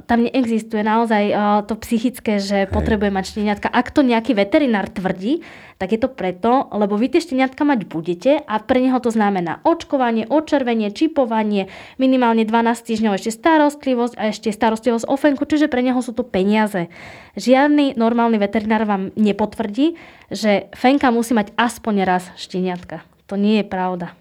tam 0.09 0.25
neexistuje 0.25 0.81
naozaj 0.81 1.23
to 1.69 1.77
psychické, 1.85 2.41
že 2.41 2.65
Hej. 2.65 2.73
potrebuje 2.73 3.13
mať 3.13 3.25
šteniatka. 3.29 3.67
Ak 3.69 3.93
to 3.93 4.01
nejaký 4.01 4.33
veterinár 4.33 4.89
tvrdí, 4.89 5.45
tak 5.77 5.93
je 5.93 5.99
to 6.01 6.09
preto, 6.09 6.65
lebo 6.73 6.97
vy 6.97 7.13
tie 7.13 7.21
šteniatka 7.21 7.61
mať 7.61 7.85
budete 7.85 8.41
a 8.41 8.55
pre 8.57 8.81
neho 8.81 8.97
to 8.97 9.13
znamená 9.13 9.61
očkovanie, 9.61 10.25
očervenie, 10.25 10.89
čipovanie, 10.89 11.69
minimálne 12.01 12.41
12 12.47 12.89
týždňov 12.89 13.21
ešte 13.21 13.31
starostlivosť 13.37 14.13
a 14.17 14.33
ešte 14.33 14.49
starostlivosť 14.49 15.05
o 15.05 15.15
fenku, 15.19 15.43
čiže 15.45 15.69
pre 15.69 15.85
neho 15.85 15.99
sú 16.01 16.15
to 16.15 16.25
peniaze. 16.25 16.89
Žiadny 17.37 17.93
normálny 17.99 18.41
veterinár 18.41 18.89
vám 18.89 19.13
nepotvrdí, 19.13 19.99
že 20.33 20.73
fenka 20.73 21.13
musí 21.13 21.37
mať 21.37 21.53
aspoň 21.53 21.95
raz 22.07 22.23
šteniatka. 22.39 23.05
To 23.29 23.37
nie 23.37 23.61
je 23.61 23.65
pravda. 23.67 24.17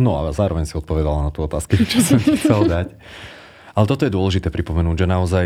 No 0.00 0.16
ale 0.16 0.32
zároveň 0.32 0.64
si 0.64 0.78
odpovedala 0.78 1.28
na 1.28 1.30
tú 1.34 1.44
otázku, 1.44 1.76
čo 1.92 2.00
som 2.00 2.20
chcel 2.20 2.68
dať. 2.68 2.88
Ale 3.72 3.84
toto 3.88 4.04
je 4.04 4.12
dôležité 4.12 4.52
pripomenúť, 4.52 5.04
že 5.04 5.06
naozaj 5.08 5.44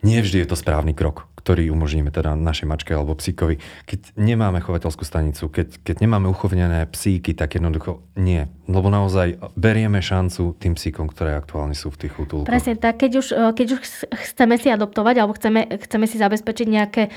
nie 0.00 0.18
vždy 0.24 0.44
je 0.44 0.48
to 0.48 0.56
správny 0.56 0.96
krok, 0.96 1.28
ktorý 1.36 1.68
umožníme 1.68 2.08
teda 2.08 2.32
našej 2.32 2.64
mačke 2.64 2.96
alebo 2.96 3.12
psíkovi. 3.12 3.60
Keď 3.84 4.16
nemáme 4.16 4.64
chovateľskú 4.64 5.04
stanicu, 5.04 5.52
keď, 5.52 5.76
keď 5.84 6.00
nemáme 6.00 6.24
uchovnené 6.32 6.88
psíky, 6.88 7.36
tak 7.36 7.60
jednoducho 7.60 8.00
nie. 8.16 8.48
Lebo 8.64 8.88
naozaj 8.88 9.36
berieme 9.60 10.00
šancu 10.00 10.56
tým 10.56 10.72
psíkom, 10.72 11.12
ktoré 11.12 11.36
aktuálne 11.36 11.76
sú 11.76 11.92
v 11.92 12.08
tých 12.08 12.16
útulkoch. 12.16 12.48
Presne 12.48 12.80
tak. 12.80 12.96
Keď 12.96 13.12
už, 13.12 13.26
keď 13.52 13.66
už 13.76 13.80
chceme 14.32 14.56
si 14.56 14.72
adoptovať 14.72 15.14
alebo 15.20 15.36
chceme, 15.36 15.68
chceme 15.68 16.08
si 16.08 16.16
zabezpečiť 16.16 16.66
nejaké, 16.68 17.12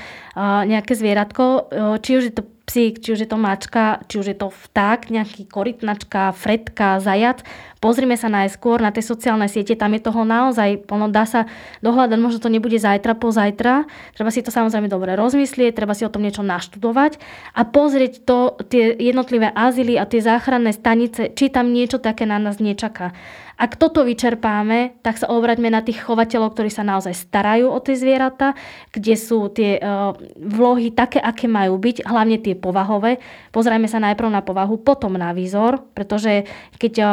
nejaké 0.68 0.92
zvieratko, 0.92 1.72
či 2.04 2.20
už 2.20 2.24
je 2.28 2.34
to 2.36 2.44
psík, 2.64 3.04
či 3.04 3.12
už 3.12 3.24
je 3.24 3.28
to 3.28 3.36
mačka, 3.36 4.00
či 4.08 4.16
už 4.20 4.26
je 4.32 4.36
to 4.36 4.48
vták, 4.48 5.12
nejaký 5.12 5.44
korytnačka, 5.44 6.32
fredka, 6.32 6.98
zajac. 6.98 7.44
Pozrime 7.78 8.16
sa 8.16 8.32
najskôr 8.32 8.80
na 8.80 8.88
tie 8.88 9.04
sociálne 9.04 9.44
siete, 9.44 9.76
tam 9.76 9.92
je 9.92 10.00
toho 10.00 10.24
naozaj 10.24 10.88
plno, 10.88 11.12
dá 11.12 11.28
sa 11.28 11.44
dohľadať, 11.84 12.16
možno 12.16 12.40
to 12.40 12.48
nebude 12.48 12.80
zajtra, 12.80 13.12
pozajtra. 13.12 13.84
Treba 14.16 14.32
si 14.32 14.40
to 14.40 14.48
samozrejme 14.48 14.88
dobre 14.88 15.12
rozmyslieť, 15.12 15.76
treba 15.76 15.92
si 15.92 16.08
o 16.08 16.12
tom 16.12 16.24
niečo 16.24 16.40
naštudovať 16.40 17.20
a 17.52 17.60
pozrieť 17.68 18.24
to, 18.24 18.56
tie 18.72 18.96
jednotlivé 18.96 19.52
azyly 19.52 20.00
a 20.00 20.08
tie 20.08 20.24
záchranné 20.24 20.72
stanice, 20.72 21.36
či 21.36 21.52
tam 21.52 21.76
niečo 21.76 22.00
také 22.00 22.24
na 22.24 22.40
nás 22.40 22.56
nečaká. 22.56 23.12
Ak 23.54 23.78
toto 23.78 24.02
vyčerpáme, 24.02 24.98
tak 25.04 25.18
sa 25.20 25.30
obraťme 25.30 25.70
na 25.70 25.84
tých 25.84 26.02
chovateľov, 26.02 26.54
ktorí 26.54 26.70
sa 26.70 26.82
naozaj 26.82 27.14
starajú 27.14 27.70
o 27.70 27.78
tie 27.78 27.94
zvieratá, 27.94 28.58
kde 28.90 29.14
sú 29.14 29.46
tie 29.50 29.78
uh, 29.78 30.10
vlohy 30.38 30.90
také, 30.90 31.22
aké 31.22 31.46
majú 31.46 31.78
byť, 31.78 32.02
hlavne 32.02 32.42
tie 32.42 32.58
povahové. 32.58 33.22
Pozrajme 33.54 33.86
sa 33.86 34.02
najprv 34.02 34.30
na 34.34 34.42
povahu, 34.42 34.82
potom 34.82 35.14
na 35.14 35.30
výzor, 35.30 35.86
pretože 35.94 36.46
keď 36.82 36.94
uh, 36.98 37.08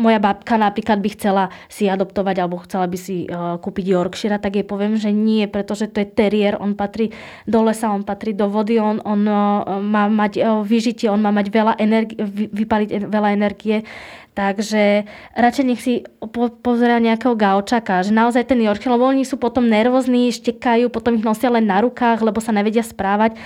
moja 0.00 0.16
babka 0.16 0.56
napríklad 0.56 0.98
by 1.04 1.08
chcela 1.12 1.44
si 1.68 1.84
adoptovať 1.86 2.36
alebo 2.40 2.64
chcela 2.64 2.88
by 2.88 2.98
si 2.98 3.28
uh, 3.28 3.60
kúpiť 3.60 3.84
Yorkshire, 3.92 4.40
tak 4.40 4.56
jej 4.56 4.64
poviem, 4.64 4.96
že 4.96 5.12
nie, 5.12 5.44
pretože 5.44 5.92
to 5.92 6.00
je 6.00 6.08
terier, 6.08 6.56
on 6.56 6.72
patrí 6.72 7.12
do 7.44 7.60
lesa, 7.60 7.92
on 7.92 8.00
patrí 8.02 8.32
do 8.32 8.48
vody, 8.48 8.80
on, 8.80 9.04
on 9.04 9.20
uh, 9.28 9.78
má 9.84 10.08
mať 10.08 10.32
uh, 10.40 10.64
vyžitie, 10.64 11.12
on 11.12 11.20
má 11.20 11.28
mať 11.28 11.52
veľa 11.52 11.76
energie, 11.76 12.16
vypaliť 12.48 12.88
veľa 13.12 13.28
energie. 13.36 13.84
Takže 14.32 15.04
radšej 15.36 15.64
nech 15.66 15.82
si 15.82 16.06
po, 16.32 16.48
pozera 16.48 17.02
nejakého 17.02 17.36
gaučaka, 17.36 18.00
že 18.00 18.14
naozaj 18.14 18.48
ten 18.48 18.62
Yorkshire, 18.62 18.94
lebo 18.94 19.10
oni 19.10 19.28
sú 19.28 19.36
potom 19.36 19.68
nervózni, 19.68 20.32
štekajú, 20.32 20.88
potom 20.88 21.18
ich 21.18 21.26
nosia 21.26 21.52
len 21.52 21.68
na 21.68 21.84
rukách, 21.84 22.24
lebo 22.24 22.40
sa 22.40 22.54
nevedia 22.54 22.80
správať. 22.80 23.36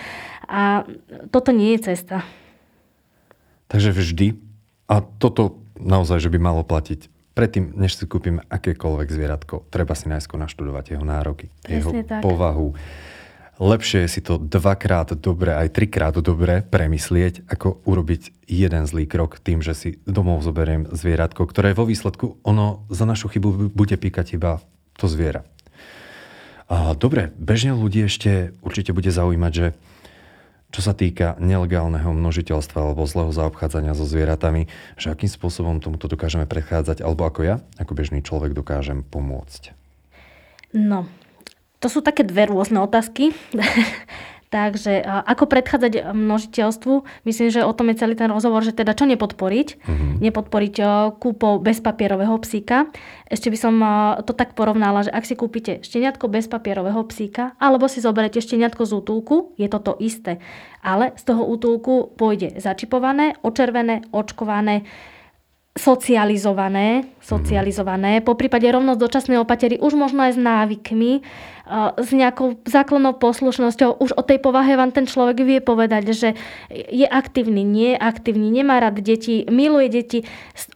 A 0.44 0.84
toto 1.32 1.56
nie 1.56 1.74
je 1.74 1.90
cesta. 1.90 2.20
Takže 3.72 3.96
vždy, 3.96 4.36
a 4.92 5.00
toto 5.00 5.63
naozaj, 5.78 6.22
že 6.22 6.32
by 6.32 6.38
malo 6.38 6.62
platiť. 6.62 7.12
Predtým, 7.34 7.74
než 7.74 7.98
si 7.98 8.06
kúpim 8.06 8.38
akékoľvek 8.46 9.08
zvieratko, 9.10 9.66
treba 9.66 9.98
si 9.98 10.06
najskôr 10.06 10.38
naštudovať 10.38 10.94
jeho 10.94 11.02
nároky, 11.02 11.50
Presne 11.66 11.74
jeho 11.74 11.90
tak. 12.06 12.22
povahu, 12.22 12.78
lepšie 13.58 14.06
je 14.06 14.18
si 14.18 14.20
to 14.22 14.38
dvakrát 14.38 15.18
dobre, 15.18 15.50
aj 15.50 15.74
trikrát 15.74 16.14
dobre 16.14 16.62
premyslieť, 16.62 17.50
ako 17.50 17.82
urobiť 17.86 18.46
jeden 18.46 18.86
zlý 18.86 19.10
krok 19.10 19.42
tým, 19.42 19.66
že 19.66 19.74
si 19.74 19.90
domov 20.06 20.46
zoberiem 20.46 20.86
zvieratko, 20.94 21.42
ktoré 21.46 21.74
vo 21.74 21.86
výsledku 21.86 22.38
ono 22.46 22.86
za 22.86 23.02
našu 23.02 23.26
chybu 23.30 23.74
bude 23.74 23.98
píkať 23.98 24.38
iba 24.38 24.62
to 24.94 25.10
zviera. 25.10 25.42
A 26.70 26.96
dobre, 26.96 27.34
bežne 27.36 27.76
ľudí 27.76 28.08
ešte 28.08 28.56
určite 28.64 28.96
bude 28.96 29.12
zaujímať, 29.12 29.52
že 29.52 29.66
čo 30.74 30.82
sa 30.82 30.90
týka 30.90 31.38
nelegálneho 31.38 32.10
množiteľstva 32.10 32.90
alebo 32.90 33.06
zlého 33.06 33.30
zaobchádzania 33.30 33.94
so 33.94 34.02
zvieratami, 34.02 34.66
že 34.98 35.14
akým 35.14 35.30
spôsobom 35.30 35.78
tomuto 35.78 36.10
dokážeme 36.10 36.50
prechádzať, 36.50 36.98
alebo 36.98 37.22
ako 37.22 37.46
ja, 37.46 37.62
ako 37.78 37.94
bežný 37.94 38.26
človek, 38.26 38.58
dokážem 38.58 39.06
pomôcť. 39.06 39.70
No, 40.74 41.06
to 41.78 41.86
sú 41.86 42.02
také 42.02 42.26
dve 42.26 42.50
rôzne 42.50 42.82
otázky. 42.82 43.30
Takže 44.54 45.02
ako 45.02 45.50
predchádzať 45.50 46.14
množiteľstvu, 46.14 47.26
myslím, 47.26 47.48
že 47.50 47.66
o 47.66 47.74
tom 47.74 47.90
je 47.90 47.98
celý 47.98 48.14
ten 48.14 48.30
rozhovor, 48.30 48.62
že 48.62 48.70
teda 48.70 48.94
čo 48.94 49.02
nepodporiť. 49.02 49.68
Mm-hmm. 49.82 50.12
Nepodporiť 50.22 50.74
kúpou 51.18 51.58
bezpapierového 51.58 52.38
psíka. 52.38 52.86
Ešte 53.26 53.50
by 53.50 53.58
som 53.58 53.74
to 54.22 54.30
tak 54.30 54.54
porovnala, 54.54 55.02
že 55.02 55.10
ak 55.10 55.26
si 55.26 55.34
kúpite 55.34 55.82
šteniatko 55.82 56.30
bezpapierového 56.30 57.02
psíka, 57.10 57.58
alebo 57.58 57.90
si 57.90 57.98
zoberete 57.98 58.38
šteniatko 58.38 58.86
z 58.86 58.92
útulku, 58.94 59.58
je 59.58 59.66
to 59.66 59.82
to 59.82 59.98
isté. 59.98 60.38
Ale 60.86 61.10
z 61.18 61.34
toho 61.34 61.42
útulku 61.50 62.14
pôjde 62.14 62.54
začipované, 62.62 63.34
očervené, 63.42 64.06
očkované, 64.14 64.86
socializované, 65.74 67.02
socializované, 67.18 68.22
po 68.22 68.38
prípade 68.38 68.70
rovnosť 68.70 69.00
dočasnej 69.00 69.42
opatery 69.42 69.82
už 69.82 69.98
možno 69.98 70.22
aj 70.22 70.38
s 70.38 70.40
návykmi, 70.40 71.12
s 71.98 72.10
nejakou 72.12 72.60
základnou 72.62 73.16
poslušnosťou. 73.16 73.96
Už 73.98 74.14
o 74.14 74.22
tej 74.22 74.38
povahe 74.38 74.76
vám 74.76 74.92
ten 74.92 75.08
človek 75.08 75.42
vie 75.42 75.58
povedať, 75.64 76.12
že 76.12 76.28
je 76.70 77.08
aktívny, 77.08 77.64
nie 77.64 77.96
je 77.96 77.98
aktívny, 77.98 78.52
nemá 78.52 78.78
rád 78.78 79.00
deti, 79.00 79.48
miluje 79.48 79.88
deti. 79.88 80.18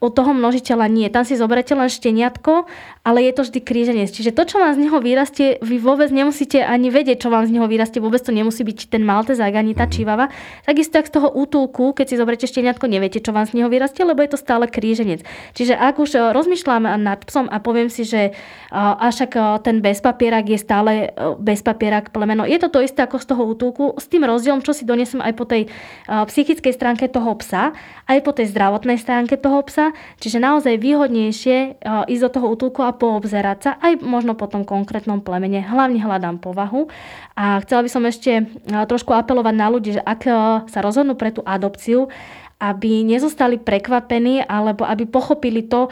Od 0.00 0.10
toho 0.10 0.32
množiteľa 0.32 0.88
nie. 0.88 1.06
Tam 1.12 1.28
si 1.28 1.36
zoberete 1.36 1.76
len 1.76 1.92
šteniatko, 1.92 2.66
ale 3.08 3.24
je 3.24 3.32
to 3.32 3.42
vždy 3.46 3.60
kríženec. 3.64 4.12
Čiže 4.12 4.36
to, 4.36 4.42
čo 4.44 4.60
vám 4.60 4.76
z 4.76 4.84
neho 4.84 4.98
vyrastie, 5.00 5.56
vy 5.64 5.80
vôbec 5.80 6.12
nemusíte 6.12 6.60
ani 6.60 6.92
vedieť, 6.92 7.24
čo 7.24 7.32
vám 7.32 7.48
z 7.48 7.56
neho 7.56 7.64
vyrastie. 7.64 8.04
Vôbec 8.04 8.20
to 8.20 8.34
nemusí 8.34 8.60
byť 8.60 8.92
ten 8.92 9.06
maltezák 9.06 9.54
ani 9.54 9.72
tá 9.72 9.86
mhm. 9.86 9.92
čivava. 9.94 10.24
Takisto 10.66 10.98
tak 10.98 11.06
z 11.08 11.14
toho 11.14 11.30
útulku, 11.30 11.94
keď 11.94 12.06
si 12.10 12.18
zoberete 12.18 12.46
šteniatko, 12.50 12.90
neviete, 12.90 13.22
čo 13.22 13.30
vám 13.30 13.46
z 13.46 13.54
neho 13.62 13.70
vyrastie, 13.70 14.02
lebo 14.02 14.18
je 14.24 14.34
to 14.34 14.38
stále 14.40 14.66
kríženec. 14.66 15.22
Čiže 15.54 15.78
ak 15.78 16.02
už 16.02 16.34
rozmýšľam 16.34 16.98
nad 16.98 17.22
psom 17.22 17.46
a 17.46 17.62
poviem 17.62 17.86
si, 17.86 18.02
že 18.02 18.34
až 18.74 19.30
ten 19.62 19.78
bezpapierak 19.78 20.48
je 20.50 20.58
stále 20.58 20.88
stále 20.88 21.10
e, 21.10 21.34
bez 21.38 21.60
papiera 21.62 22.00
k 22.00 22.12
plemeno. 22.14 22.46
Je 22.46 22.58
to 22.58 22.68
to 22.72 22.80
isté 22.80 23.04
ako 23.04 23.18
z 23.20 23.26
toho 23.28 23.42
útulku, 23.44 23.84
s 24.00 24.06
tým 24.08 24.24
rozdielom, 24.24 24.64
čo 24.64 24.72
si 24.72 24.88
donesem 24.88 25.20
aj 25.20 25.32
po 25.36 25.44
tej 25.44 25.68
psychickej 26.08 26.72
stránke 26.72 27.10
toho 27.10 27.34
psa, 27.42 27.74
aj 28.08 28.18
po 28.24 28.32
tej 28.32 28.48
zdravotnej 28.54 28.96
stránke 28.96 29.36
toho 29.36 29.60
psa. 29.66 29.92
Čiže 30.22 30.40
naozaj 30.40 30.80
výhodnejšie 30.80 31.82
ísť 32.08 32.22
do 32.22 32.30
toho 32.30 32.46
útulku 32.54 32.80
a 32.86 32.94
poobzerať 32.98 33.58
sa, 33.62 33.70
aj 33.78 34.02
možno 34.02 34.34
po 34.34 34.50
tom 34.50 34.66
konkrétnom 34.66 35.22
plemene. 35.22 35.62
Hlavne 35.62 36.02
hľadám 36.02 36.42
povahu. 36.42 36.90
A 37.38 37.62
chcela 37.62 37.86
by 37.86 37.90
som 37.90 38.02
ešte 38.02 38.50
trošku 38.66 39.14
apelovať 39.14 39.54
na 39.54 39.70
ľudí, 39.70 39.94
že 39.94 40.02
ak 40.02 40.26
sa 40.66 40.78
rozhodnú 40.82 41.14
pre 41.14 41.30
tú 41.30 41.46
adopciu, 41.46 42.10
aby 42.58 43.06
nezostali 43.06 43.62
prekvapení 43.62 44.42
alebo 44.42 44.82
aby 44.82 45.06
pochopili 45.06 45.62
to, 45.62 45.86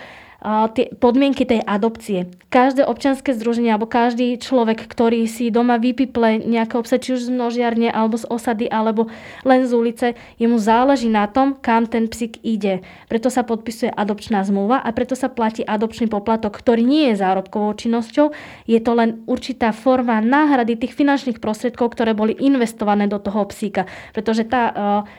tie 0.47 0.95
podmienky 0.95 1.43
tej 1.43 1.59
adopcie. 1.67 2.31
Každé 2.55 2.87
občianske 2.87 3.35
združenie 3.35 3.75
alebo 3.75 3.91
každý 3.91 4.39
človek, 4.39 4.87
ktorý 4.87 5.27
si 5.27 5.51
doma 5.51 5.75
vypiple 5.83 6.39
nejaké 6.47 6.79
obsah, 6.79 7.03
či 7.03 7.19
už 7.19 7.27
z 7.27 7.31
množiarne 7.35 7.91
alebo 7.91 8.15
z 8.15 8.31
osady 8.31 8.71
alebo 8.71 9.11
len 9.43 9.67
z 9.67 9.73
ulice, 9.75 10.07
jemu 10.39 10.55
záleží 10.63 11.11
na 11.11 11.27
tom, 11.27 11.59
kam 11.59 11.91
ten 11.91 12.07
psík 12.07 12.39
ide. 12.47 12.87
Preto 13.11 13.27
sa 13.27 13.43
podpisuje 13.43 13.91
adopčná 13.91 14.47
zmluva 14.47 14.79
a 14.79 14.95
preto 14.95 15.19
sa 15.19 15.27
platí 15.27 15.67
adopčný 15.67 16.07
poplatok, 16.07 16.55
ktorý 16.55 16.87
nie 16.87 17.11
je 17.11 17.19
zárobkovou 17.19 17.75
činnosťou. 17.75 18.31
Je 18.71 18.79
to 18.79 18.95
len 18.95 19.27
určitá 19.27 19.75
forma 19.75 20.23
náhrady 20.23 20.79
tých 20.79 20.95
finančných 20.95 21.43
prostriedkov, 21.43 21.99
ktoré 21.99 22.15
boli 22.15 22.39
investované 22.39 23.11
do 23.11 23.19
toho 23.19 23.51
psíka. 23.51 23.91
Pretože 24.15 24.47
tá 24.47 24.63
uh, 24.71 24.77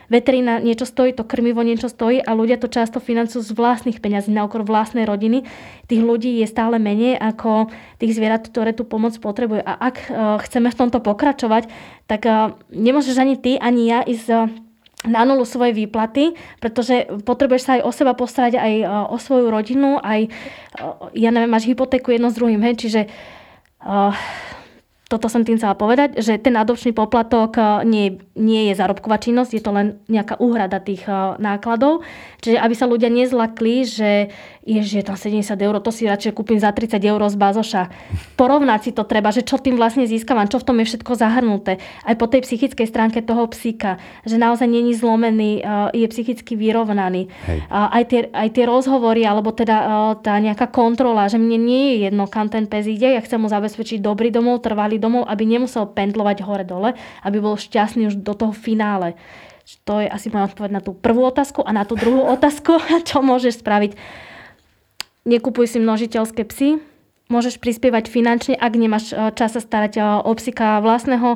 veterína 0.08 0.64
niečo 0.64 0.88
stojí, 0.88 1.12
to 1.12 1.28
krmivo 1.28 1.60
niečo 1.68 1.92
stojí 1.92 2.24
a 2.24 2.32
ľudia 2.32 2.56
to 2.56 2.72
často 2.72 3.04
financujú 3.04 3.44
z 3.44 3.52
vlastných 3.52 4.00
peňazí 4.00 4.32
na 4.32 4.48
okor 4.48 4.64
vlastnej 4.64 5.04
rodiny 5.04 5.16
rodiny, 5.18 5.49
tých 5.89 6.03
ľudí 6.05 6.38
je 6.43 6.47
stále 6.47 6.78
menej 6.78 7.18
ako 7.18 7.74
tých 7.97 8.13
zvierat, 8.13 8.45
ktoré 8.45 8.78
tú 8.78 8.86
pomoc 8.86 9.18
potrebujú. 9.18 9.65
A 9.65 9.74
ak 9.89 9.95
e, 10.05 10.09
chceme 10.45 10.70
v 10.70 10.78
tomto 10.78 11.01
pokračovať, 11.01 11.65
tak 12.05 12.30
e, 12.30 12.53
nemôžeš 12.70 13.18
ani 13.18 13.36
ty, 13.41 13.57
ani 13.57 13.89
ja 13.89 13.99
ísť 14.05 14.28
e, 14.30 14.38
na 15.07 15.24
nulu 15.24 15.47
svoje 15.47 15.74
výplaty, 15.74 16.36
pretože 16.59 17.07
potrebuješ 17.24 17.63
sa 17.63 17.72
aj 17.80 17.82
o 17.88 17.91
seba 17.95 18.13
postarať, 18.13 18.59
aj 18.59 18.74
o 19.13 19.18
svoju 19.22 19.47
rodinu, 19.47 20.01
aj, 20.03 20.28
ja 21.13 21.30
neviem, 21.32 21.47
máš 21.47 21.70
hypotéku 21.70 22.11
jedno 22.11 22.34
s 22.34 22.36
druhým, 22.36 22.59
hej, 22.65 22.76
čiže 22.76 23.01
toto 25.07 25.32
som 25.32 25.47
tým 25.47 25.55
chcela 25.55 25.80
povedať, 25.80 26.20
že 26.20 26.36
ten 26.36 26.51
adopčný 26.59 26.91
poplatok 26.91 27.55
nie, 27.88 28.20
nie 28.36 28.68
je 28.68 28.74
zárobková 28.76 29.24
činnosť, 29.24 29.51
je 29.55 29.63
to 29.63 29.72
len 29.72 29.88
nejaká 30.11 30.36
úhrada 30.43 30.84
tých 30.84 31.07
nákladov. 31.39 32.03
Čiže 32.43 32.59
aby 32.59 32.76
sa 32.76 32.91
ľudia 32.91 33.07
nezlakli, 33.07 33.88
že 33.88 34.11
je, 34.68 34.84
že 34.84 34.99
je 34.99 35.05
tam 35.07 35.15
70 35.15 35.55
eur, 35.55 35.80
to 35.80 35.91
si 35.95 36.03
radšej 36.03 36.36
kúpim 36.36 36.59
za 36.59 36.76
30 36.76 36.99
eur 36.99 37.22
z 37.32 37.39
bazoša. 37.39 37.84
Porovnať 38.36 38.80
si 38.84 38.91
to 38.91 39.07
treba, 39.07 39.32
že 39.32 39.47
čo 39.47 39.55
tým 39.55 39.80
vlastne 39.80 40.03
získavam, 40.03 40.51
čo 40.51 40.59
v 40.59 40.68
tom 40.68 40.78
je 40.84 40.91
všetko 40.91 41.11
zahrnuté. 41.15 41.80
Aj 42.03 42.15
po 42.20 42.28
tej 42.28 42.43
psychickej 42.43 42.84
stránke 42.84 43.24
toho 43.24 43.47
psíka, 43.47 43.95
že 44.28 44.36
naozaj 44.36 44.68
není 44.68 44.91
zlomený, 44.91 45.63
eh, 45.63 46.03
je 46.03 46.07
psychicky 46.11 46.59
vyrovnaný. 46.59 47.32
Hej. 47.47 47.59
Aj, 47.72 48.03
tie, 48.03 48.28
aj 48.28 48.49
tie 48.51 48.68
rozhovory, 48.68 49.24
alebo 49.24 49.55
teda 49.55 49.78
tá 50.20 50.36
nejaká 50.41 50.68
kontrola, 50.68 51.32
že 51.32 51.39
mne 51.39 51.55
nie 51.55 51.84
je 51.95 51.95
jedno, 52.09 52.28
kam 52.28 52.51
ten 52.51 52.68
pes 52.68 52.84
ide, 52.89 53.15
ja 53.15 53.22
chcem 53.24 53.39
mu 53.39 53.47
zabezpečiť 53.47 54.03
dobrý 54.03 54.34
domov, 54.34 54.65
trvalý 54.65 54.99
domov, 54.99 55.30
aby 55.30 55.47
nemusel 55.47 55.88
pendlovať 55.88 56.43
hore-dole, 56.43 56.97
aby 57.24 57.38
bol 57.39 57.55
šťastný 57.55 58.11
už 58.11 58.20
do 58.20 58.34
toho 58.36 58.51
finále. 58.51 59.15
To 59.84 59.99
je 59.99 60.07
asi 60.07 60.32
moja 60.32 60.47
odpoveď 60.47 60.72
na 60.80 60.82
tú 60.84 60.95
prvú 60.95 61.28
otázku 61.28 61.63
a 61.63 61.76
na 61.76 61.84
tú 61.84 61.99
druhú 61.99 62.24
otázku, 62.36 62.80
čo 63.03 63.20
môžeš 63.20 63.59
spraviť. 63.63 63.91
Nekupuj 65.28 65.76
si 65.76 65.84
množiteľské 65.84 66.48
psy, 66.48 66.80
môžeš 67.28 67.60
prispievať 67.60 68.08
finančne, 68.08 68.56
ak 68.56 68.74
nemáš 68.80 69.12
eh, 69.12 69.20
čas 69.36 69.52
sa 69.52 69.60
starať 69.60 69.94
eh, 70.00 70.04
o 70.24 70.32
psika 70.40 70.80
vlastného, 70.80 71.36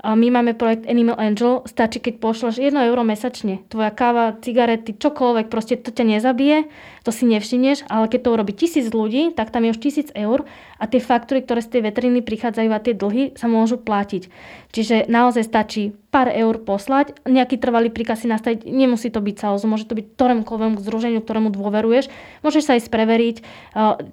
my 0.00 0.32
máme 0.32 0.56
projekt 0.56 0.88
Animal 0.88 1.20
Angel, 1.20 1.60
stačí, 1.68 2.00
keď 2.00 2.24
pošleš 2.24 2.56
1 2.56 2.72
euro 2.88 3.04
mesačne. 3.04 3.60
Tvoja 3.68 3.92
káva, 3.92 4.32
cigarety, 4.40 4.96
čokoľvek, 4.96 5.52
proste 5.52 5.76
to 5.76 5.92
ťa 5.92 6.16
nezabije, 6.16 6.72
to 7.04 7.12
si 7.12 7.28
nevšimneš, 7.28 7.84
ale 7.92 8.08
keď 8.08 8.20
to 8.24 8.32
urobí 8.32 8.52
tisíc 8.56 8.88
ľudí, 8.88 9.36
tak 9.36 9.52
tam 9.52 9.68
je 9.68 9.76
už 9.76 9.80
tisíc 9.80 10.08
eur 10.16 10.48
a 10.80 10.88
tie 10.88 11.04
faktúry, 11.04 11.44
ktoré 11.44 11.60
z 11.60 11.76
tej 11.76 11.82
veteriny 11.92 12.24
prichádzajú 12.24 12.70
a 12.72 12.80
tie 12.80 12.96
dlhy 12.96 13.36
sa 13.36 13.44
môžu 13.44 13.76
platiť. 13.76 14.32
Čiže 14.72 15.12
naozaj 15.12 15.44
stačí 15.44 15.92
pár 16.10 16.26
eur 16.26 16.58
poslať, 16.58 17.22
nejaký 17.22 17.54
trvalý 17.54 17.86
príkaz 17.86 18.22
si 18.22 18.28
nastaviť, 18.28 18.66
nemusí 18.66 19.14
to 19.14 19.22
byť 19.22 19.36
sales, 19.38 19.62
môže 19.62 19.86
to 19.86 19.94
byť 19.94 20.18
ktoromkoľvek 20.18 20.82
združeniu, 20.82 21.22
ktorému 21.22 21.54
dôveruješ. 21.54 22.10
Môžeš 22.42 22.62
sa 22.66 22.74
aj 22.74 22.90
preveriť, 22.90 23.36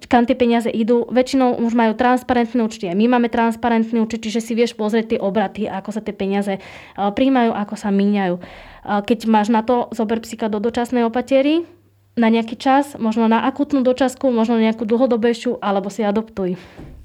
kam 0.06 0.22
tie 0.22 0.38
peniaze 0.38 0.70
idú. 0.70 1.10
Väčšinou 1.10 1.58
už 1.58 1.74
majú 1.74 1.98
transparentné 1.98 2.62
účty, 2.62 2.86
my 2.86 3.18
máme 3.18 3.26
transparentný 3.26 3.98
účet, 3.98 4.22
čiže 4.22 4.38
si 4.38 4.54
vieš 4.54 4.78
pozrieť 4.78 5.18
tie 5.18 5.18
obraty, 5.18 5.66
ako 5.66 5.90
sa 5.90 5.98
tie 5.98 6.14
peniaze 6.14 6.62
príjmajú, 6.94 7.50
ako 7.50 7.74
sa 7.74 7.90
míňajú. 7.90 8.38
Keď 8.86 9.18
máš 9.26 9.50
na 9.50 9.66
to, 9.66 9.90
zober 9.90 10.22
psíka 10.22 10.46
do 10.46 10.62
dočasnej 10.62 11.02
opatery, 11.02 11.66
na 12.14 12.30
nejaký 12.30 12.58
čas, 12.58 12.98
možno 12.98 13.26
na 13.26 13.46
akutnú 13.46 13.82
dočasku, 13.82 14.30
možno 14.30 14.58
nejakú 14.58 14.86
dlhodobejšiu, 14.86 15.58
alebo 15.58 15.90
si 15.90 16.02
adoptuj. 16.06 16.58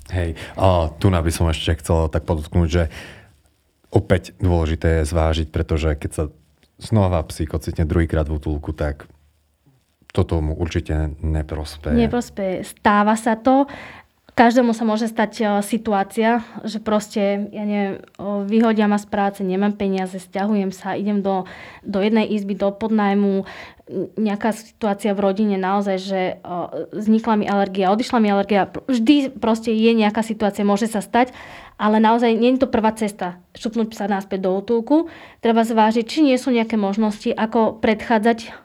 Hej, 0.10 0.36
a 0.58 0.90
tu 0.98 1.14
by 1.14 1.32
som 1.34 1.50
ešte 1.50 1.80
chcel 1.82 2.10
tak 2.10 2.26
podotknúť, 2.26 2.68
že 2.70 2.84
opäť 3.94 4.34
dôležité 4.42 5.06
je 5.06 5.10
zvážiť, 5.14 5.48
pretože 5.54 5.94
keď 5.94 6.12
sa 6.12 6.24
znova 6.82 7.22
psík 7.24 7.54
ocitne 7.54 7.86
druhýkrát 7.86 8.26
v 8.26 8.42
útulku, 8.42 8.74
tak 8.74 9.06
toto 10.10 10.42
mu 10.42 10.58
určite 10.58 11.14
neprospeje. 11.22 11.94
Neprospeje. 11.94 12.66
Stáva 12.66 13.14
sa 13.14 13.38
to. 13.38 13.70
Každému 14.34 14.74
sa 14.74 14.82
môže 14.82 15.06
stať 15.06 15.62
situácia, 15.62 16.42
že 16.66 16.82
proste, 16.82 17.54
ja 17.54 17.64
neviem, 17.70 18.02
vyhodia 18.50 18.90
ma 18.90 18.98
z 18.98 19.06
práce, 19.06 19.46
nemám 19.46 19.78
peniaze, 19.78 20.18
stiahujem 20.18 20.74
sa, 20.74 20.98
idem 20.98 21.22
do, 21.22 21.46
do 21.86 22.02
jednej 22.02 22.26
izby, 22.34 22.58
do 22.58 22.74
podnajmu, 22.74 23.46
nejaká 24.18 24.58
situácia 24.58 25.14
v 25.14 25.22
rodine 25.22 25.62
naozaj, 25.62 25.98
že 26.02 26.22
vznikla 26.98 27.34
mi 27.38 27.46
alergia, 27.46 27.94
odišla 27.94 28.18
mi 28.18 28.34
alergia, 28.34 28.74
vždy 28.90 29.38
proste 29.38 29.70
je 29.70 29.92
nejaká 29.94 30.26
situácia, 30.26 30.66
môže 30.66 30.90
sa 30.90 31.06
stať, 31.06 31.30
ale 31.84 32.00
naozaj 32.00 32.32
nie 32.40 32.56
je 32.56 32.64
to 32.64 32.72
prvá 32.72 32.96
cesta 32.96 33.44
šupnúť 33.60 33.92
sa 33.92 34.08
náspäť 34.08 34.48
do 34.48 34.56
útulku. 34.56 35.12
Treba 35.44 35.68
zvážiť, 35.68 36.08
či 36.08 36.24
nie 36.24 36.40
sú 36.40 36.56
nejaké 36.56 36.80
možnosti, 36.80 37.28
ako 37.36 37.84
predchádzať 37.84 38.56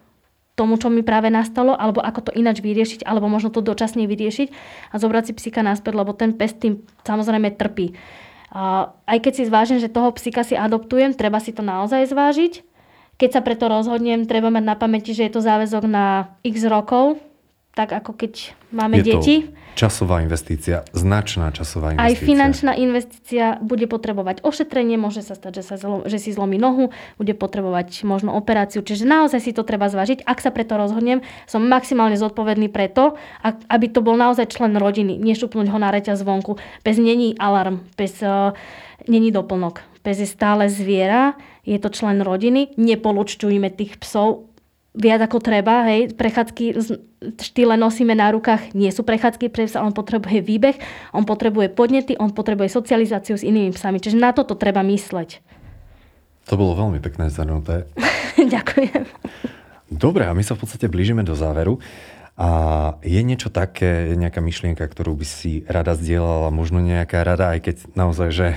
tomu, 0.55 0.79
čo 0.79 0.87
mi 0.87 1.03
práve 1.03 1.27
nastalo, 1.27 1.75
alebo 1.75 1.99
ako 1.99 2.31
to 2.31 2.33
ináč 2.39 2.62
vyriešiť, 2.62 3.03
alebo 3.03 3.27
možno 3.27 3.51
to 3.51 3.59
dočasne 3.59 4.07
vyriešiť 4.07 4.49
a 4.91 4.95
zobrať 5.03 5.31
si 5.31 5.33
psíka 5.35 5.66
naspäť, 5.66 5.99
lebo 5.99 6.14
ten 6.14 6.35
pes 6.35 6.55
tým 6.55 6.87
samozrejme 7.03 7.59
trpí. 7.59 7.99
aj 9.07 9.19
keď 9.19 9.33
si 9.35 9.43
zvážim, 9.47 9.79
že 9.83 9.93
toho 9.93 10.14
psíka 10.14 10.47
si 10.47 10.55
adoptujem, 10.55 11.14
treba 11.14 11.43
si 11.43 11.51
to 11.51 11.62
naozaj 11.62 12.07
zvážiť. 12.07 12.62
Keď 13.19 13.31
sa 13.35 13.41
preto 13.43 13.66
rozhodnem, 13.66 14.31
treba 14.31 14.47
mať 14.47 14.62
na 14.62 14.79
pamäti, 14.79 15.11
že 15.11 15.27
je 15.27 15.33
to 15.35 15.43
záväzok 15.43 15.91
na 15.91 16.39
x 16.47 16.62
rokov, 16.71 17.19
tak 17.79 17.95
ako 17.95 18.11
keď 18.18 18.59
máme 18.74 18.99
je 18.99 19.14
deti. 19.14 19.35
To 19.47 19.59
časová 19.79 20.26
investícia, 20.26 20.83
značná 20.91 21.55
časová 21.55 21.95
investícia. 21.95 22.11
Aj 22.11 22.14
finančná 22.18 22.72
investícia 22.74 23.47
bude 23.62 23.87
potrebovať 23.87 24.43
ošetrenie, 24.43 24.99
môže 24.99 25.22
sa 25.22 25.39
stať, 25.39 25.62
že, 25.62 25.64
sa 25.70 25.76
zlo, 25.79 26.03
že 26.03 26.18
si 26.18 26.35
zlomí 26.35 26.59
nohu, 26.59 26.91
bude 27.14 27.39
potrebovať 27.39 28.03
možno 28.03 28.35
operáciu, 28.35 28.83
čiže 28.83 29.07
naozaj 29.07 29.39
si 29.39 29.55
to 29.55 29.62
treba 29.62 29.87
zvážiť. 29.87 30.26
Ak 30.26 30.43
sa 30.43 30.51
preto 30.51 30.74
rozhodnem, 30.74 31.22
som 31.47 31.62
maximálne 31.62 32.18
zodpovedný 32.18 32.66
preto, 32.66 33.14
aby 33.47 33.87
to 33.87 34.03
bol 34.03 34.18
naozaj 34.18 34.51
člen 34.51 34.74
rodiny, 34.74 35.14
nešupnúť 35.14 35.70
ho 35.70 35.79
na 35.79 35.95
reťaz 35.95 36.26
zvonku. 36.26 36.59
Bez 36.83 36.99
není 36.99 37.39
alarm, 37.39 37.87
bez 37.95 38.18
uh, 38.18 38.51
není 39.07 39.31
doplnok. 39.31 39.87
Bez 40.03 40.18
je 40.18 40.26
stále 40.26 40.66
zviera, 40.66 41.39
je 41.62 41.79
to 41.79 41.93
člen 41.93 42.18
rodiny, 42.24 42.74
nepolučťujme 42.74 43.70
tých 43.70 44.01
psov, 44.03 44.47
viac 44.99 45.20
ako 45.22 45.38
treba, 45.38 45.86
hej, 45.86 46.12
prechádzky 46.18 46.74
štýle 47.38 47.78
nosíme 47.78 48.14
na 48.18 48.34
rukách, 48.34 48.74
nie 48.74 48.90
sú 48.90 49.07
prechádzky 49.07 49.51
pre 49.51 49.70
psa, 49.70 49.86
on 49.86 49.94
potrebuje 49.94 50.42
výbeh, 50.42 50.76
on 51.14 51.22
potrebuje 51.22 51.70
podnety, 51.70 52.18
on 52.18 52.34
potrebuje 52.34 52.74
socializáciu 52.74 53.38
s 53.38 53.46
inými 53.46 53.70
psami, 53.74 54.03
čiže 54.03 54.18
na 54.18 54.34
toto 54.34 54.59
treba 54.59 54.82
mysleť. 54.82 55.42
To 56.51 56.55
bolo 56.59 56.74
veľmi 56.74 56.99
pekné 56.99 57.30
zhrnuté. 57.30 57.86
Ďakujem. 58.55 59.07
Dobre, 59.88 60.28
a 60.28 60.36
my 60.36 60.42
sa 60.44 60.59
v 60.59 60.66
podstate 60.66 60.90
blížime 60.90 61.24
do 61.24 61.32
záveru. 61.32 61.80
A 62.38 62.49
je 63.03 63.18
niečo 63.26 63.51
také, 63.51 64.14
nejaká 64.14 64.38
myšlienka, 64.38 64.86
ktorú 64.86 65.18
by 65.18 65.26
si 65.26 65.66
rada 65.66 65.99
zdieľala, 65.99 66.55
možno 66.55 66.78
nejaká 66.78 67.26
rada, 67.26 67.51
aj 67.51 67.66
keď 67.66 67.76
naozaj, 67.99 68.28
že 68.30 68.49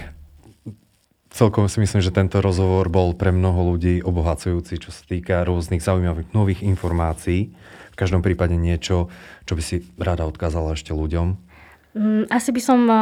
Celkom 1.31 1.71
si 1.71 1.79
myslím, 1.79 2.03
že 2.03 2.11
tento 2.11 2.43
rozhovor 2.43 2.91
bol 2.91 3.15
pre 3.15 3.31
mnoho 3.31 3.73
ľudí 3.73 4.03
obohacujúci, 4.03 4.83
čo 4.83 4.91
sa 4.91 5.07
týka 5.07 5.47
rôznych 5.47 5.79
zaujímavých 5.79 6.35
nových 6.35 6.59
informácií. 6.67 7.55
V 7.91 7.95
každom 7.95 8.19
prípade 8.19 8.59
niečo, 8.59 9.07
čo 9.47 9.53
by 9.55 9.63
si 9.63 9.87
rada 9.95 10.27
odkázala 10.27 10.75
ešte 10.75 10.91
ľuďom. 10.91 11.39
Mm, 11.95 12.27
asi 12.27 12.51
by 12.51 12.61
som 12.63 12.83
eh, 12.83 12.99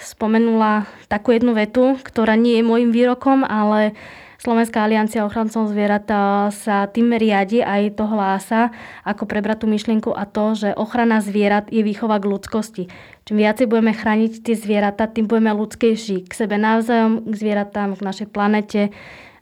spomenula 0.00 0.88
takú 1.12 1.36
jednu 1.36 1.52
vetu, 1.52 2.00
ktorá 2.00 2.32
nie 2.32 2.60
je 2.60 2.64
môjim 2.64 2.96
výrokom, 2.96 3.44
ale 3.44 3.92
Slovenská 4.36 4.84
aliancia 4.84 5.24
ochrancov 5.24 5.72
zvierat 5.72 6.06
sa 6.52 6.86
tým 6.92 7.16
riadi 7.16 7.64
aj 7.64 7.96
to 7.96 8.04
hlása, 8.04 8.68
ako 9.02 9.24
prebrať 9.24 9.64
tú 9.64 9.66
myšlienku 9.66 10.12
a 10.12 10.28
to, 10.28 10.52
že 10.52 10.76
ochrana 10.76 11.24
zvierat 11.24 11.72
je 11.72 11.80
výchova 11.80 12.20
k 12.20 12.28
ľudskosti. 12.30 12.84
Čím 13.26 13.42
viacej 13.42 13.66
budeme 13.66 13.90
chrániť 13.90 14.46
tie 14.46 14.54
zvieratá, 14.54 15.10
tým 15.10 15.26
budeme 15.26 15.50
ľudskejší 15.50 16.30
k 16.30 16.32
sebe 16.32 16.62
navzájom, 16.62 17.26
k 17.26 17.34
zvieratám, 17.34 17.98
k 17.98 18.06
našej 18.06 18.28
planete, 18.30 18.94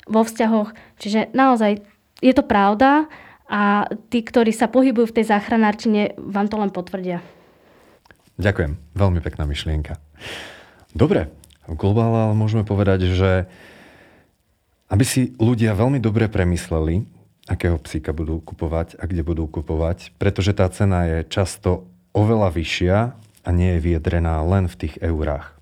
vo 0.09 0.25
vzťahoch. 0.25 0.73
Čiže 0.97 1.37
naozaj 1.37 1.85
je 2.25 2.33
to 2.33 2.41
pravda 2.49 3.13
a 3.45 3.85
tí, 4.09 4.25
ktorí 4.25 4.57
sa 4.57 4.73
pohybujú 4.73 5.13
v 5.13 5.17
tej 5.21 5.29
záchranárčine, 5.29 6.17
vám 6.17 6.49
to 6.49 6.57
len 6.57 6.73
potvrdia. 6.73 7.21
Ďakujem. 8.41 8.73
Veľmi 8.97 9.21
pekná 9.21 9.45
myšlienka. 9.45 10.01
Dobre, 10.97 11.29
v 11.69 11.77
globále 11.77 12.33
môžeme 12.33 12.65
povedať, 12.65 13.13
že 13.13 13.45
aby 14.89 15.05
si 15.05 15.37
ľudia 15.37 15.77
veľmi 15.77 16.01
dobre 16.01 16.33
premysleli, 16.33 17.05
akého 17.45 17.77
psíka 17.85 18.17
budú 18.17 18.41
kupovať 18.41 18.97
a 18.97 19.05
kde 19.05 19.21
budú 19.21 19.45
kupovať, 19.45 20.17
pretože 20.17 20.57
tá 20.57 20.65
cena 20.73 21.05
je 21.05 21.29
často 21.29 21.85
oveľa 22.17 22.49
vyššia 22.49 22.97
a 23.45 23.49
nie 23.53 23.77
je 23.77 23.85
vyjadrená 23.85 24.41
len 24.43 24.67
v 24.67 24.79
tých 24.89 24.97
eurách. 25.05 25.55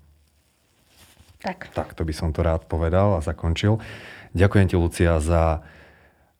Tak. 1.43 1.75
Tak, 1.75 1.91
to 1.93 2.07
by 2.07 2.13
som 2.15 2.31
to 2.31 2.39
rád 2.39 2.71
povedal 2.71 3.19
a 3.19 3.25
zakončil. 3.25 3.83
Ďakujem 4.31 4.67
ti, 4.71 4.75
Lucia, 4.79 5.19
za 5.19 5.61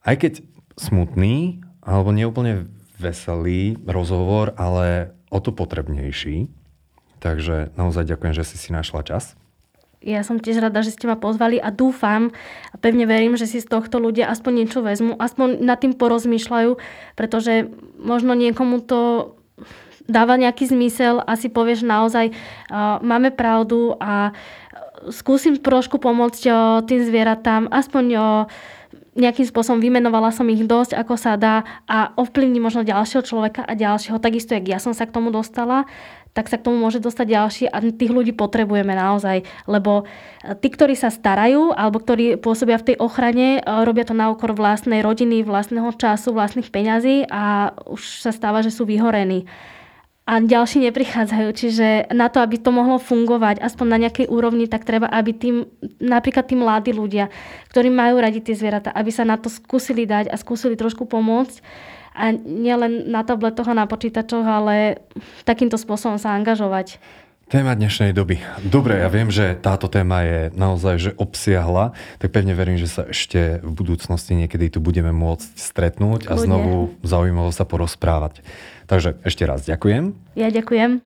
aj 0.08 0.16
keď 0.16 0.34
smutný 0.80 1.60
alebo 1.84 2.16
neúplne 2.16 2.72
veselý 2.96 3.76
rozhovor, 3.84 4.56
ale 4.56 5.12
o 5.28 5.44
to 5.44 5.52
potrebnejší. 5.52 6.48
Takže 7.20 7.76
naozaj 7.76 8.08
ďakujem, 8.08 8.34
že 8.36 8.48
si 8.48 8.56
si 8.56 8.72
našla 8.72 9.04
čas 9.04 9.36
ja 10.04 10.20
som 10.22 10.38
tiež 10.38 10.60
rada, 10.60 10.84
že 10.84 10.92
ste 10.92 11.08
ma 11.08 11.16
pozvali 11.16 11.56
a 11.58 11.72
dúfam 11.72 12.36
a 12.70 12.76
pevne 12.76 13.08
verím, 13.08 13.40
že 13.40 13.48
si 13.48 13.64
z 13.64 13.72
tohto 13.72 14.04
ľudia 14.04 14.28
aspoň 14.28 14.52
niečo 14.64 14.84
vezmu, 14.84 15.16
aspoň 15.16 15.64
nad 15.64 15.80
tým 15.80 15.96
porozmýšľajú, 15.96 16.76
pretože 17.16 17.72
možno 17.96 18.36
niekomu 18.36 18.84
to 18.84 19.34
dáva 20.08 20.36
nejaký 20.36 20.70
zmysel 20.70 21.24
a 21.24 21.36
si 21.40 21.48
povieš 21.48 21.88
naozaj, 21.88 22.32
uh, 22.34 23.00
máme 23.00 23.32
pravdu 23.32 23.96
a 24.00 24.36
skúsim 25.12 25.60
trošku 25.60 26.00
pomôcť 26.00 26.44
uh, 26.48 26.56
tým 26.84 27.04
zvieratám, 27.04 27.72
aspoň 27.72 28.06
uh, 28.16 28.24
nejakým 29.14 29.46
spôsobom 29.46 29.78
vymenovala 29.78 30.34
som 30.34 30.50
ich 30.50 30.66
dosť, 30.66 30.98
ako 30.98 31.16
sa 31.16 31.38
dá 31.38 31.62
a 31.86 32.12
ovplyvní 32.18 32.58
možno 32.58 32.82
ďalšieho 32.82 33.22
človeka 33.22 33.62
a 33.62 33.78
ďalšieho, 33.78 34.18
takisto, 34.18 34.58
jak 34.58 34.66
ja 34.66 34.80
som 34.82 34.98
sa 34.98 35.06
k 35.06 35.14
tomu 35.14 35.30
dostala 35.30 35.86
tak 36.34 36.50
sa 36.50 36.58
k 36.58 36.66
tomu 36.66 36.82
môže 36.82 36.98
dostať 36.98 37.28
ďalší 37.30 37.66
a 37.70 37.78
tých 37.80 38.10
ľudí 38.10 38.34
potrebujeme 38.34 38.98
naozaj, 38.98 39.46
lebo 39.70 40.04
e, 40.42 40.58
tí, 40.58 40.74
ktorí 40.74 40.98
sa 40.98 41.14
starajú 41.14 41.78
alebo 41.78 42.02
ktorí 42.02 42.42
pôsobia 42.42 42.82
v 42.82 42.94
tej 42.94 42.96
ochrane, 42.98 43.62
e, 43.62 43.86
robia 43.86 44.04
to 44.04 44.18
na 44.18 44.34
úkor 44.34 44.58
vlastnej 44.58 45.06
rodiny, 45.06 45.46
vlastného 45.46 45.94
času, 45.94 46.34
vlastných 46.34 46.74
peňazí 46.74 47.30
a 47.30 47.78
už 47.86 48.26
sa 48.26 48.34
stáva, 48.34 48.66
že 48.66 48.74
sú 48.74 48.90
vyhorení 48.90 49.46
a 50.24 50.40
ďalší 50.40 50.88
neprichádzajú. 50.88 51.50
Čiže 51.52 51.88
na 52.16 52.32
to, 52.32 52.40
aby 52.40 52.56
to 52.56 52.72
mohlo 52.72 52.96
fungovať 52.96 53.60
aspoň 53.60 53.88
na 53.92 53.98
nejakej 54.08 54.32
úrovni, 54.32 54.72
tak 54.72 54.88
treba, 54.88 55.12
aby 55.12 55.36
tým, 55.36 55.68
napríklad 56.00 56.48
tí 56.48 56.56
mladí 56.56 56.96
ľudia, 56.96 57.28
ktorí 57.68 57.92
majú 57.92 58.24
radi 58.24 58.40
tie 58.40 58.56
zvieratá, 58.56 58.96
aby 58.96 59.12
sa 59.12 59.28
na 59.28 59.36
to 59.36 59.52
skúsili 59.52 60.08
dať 60.08 60.32
a 60.32 60.40
skúsili 60.40 60.80
trošku 60.80 61.04
pomôcť 61.04 61.60
a 62.14 62.32
nielen 62.40 63.10
na 63.10 63.26
tabletoch 63.26 63.68
a 63.68 63.76
na 63.76 63.90
počítačoch, 63.90 64.46
ale 64.46 65.02
takýmto 65.44 65.76
spôsobom 65.76 66.16
sa 66.16 66.38
angažovať. 66.38 67.02
Téma 67.54 67.78
dnešnej 67.78 68.18
doby. 68.18 68.42
Dobre, 68.66 68.98
ja 68.98 69.14
viem, 69.14 69.30
že 69.30 69.54
táto 69.54 69.86
téma 69.86 70.26
je 70.26 70.40
naozaj 70.58 70.96
že 70.98 71.12
obsiahla, 71.22 71.94
tak 72.18 72.34
pevne 72.34 72.58
verím, 72.58 72.82
že 72.82 72.90
sa 72.90 73.06
ešte 73.06 73.62
v 73.62 73.70
budúcnosti 73.78 74.34
niekedy 74.34 74.74
tu 74.74 74.82
budeme 74.82 75.14
môcť 75.14 75.54
stretnúť 75.62 76.34
a 76.34 76.42
znovu 76.42 76.98
zaujímavo 77.06 77.54
sa 77.54 77.62
porozprávať. 77.70 78.42
Takže 78.90 79.22
ešte 79.22 79.46
raz 79.46 79.70
ďakujem. 79.70 80.18
Ja 80.34 80.50
ďakujem. 80.50 81.06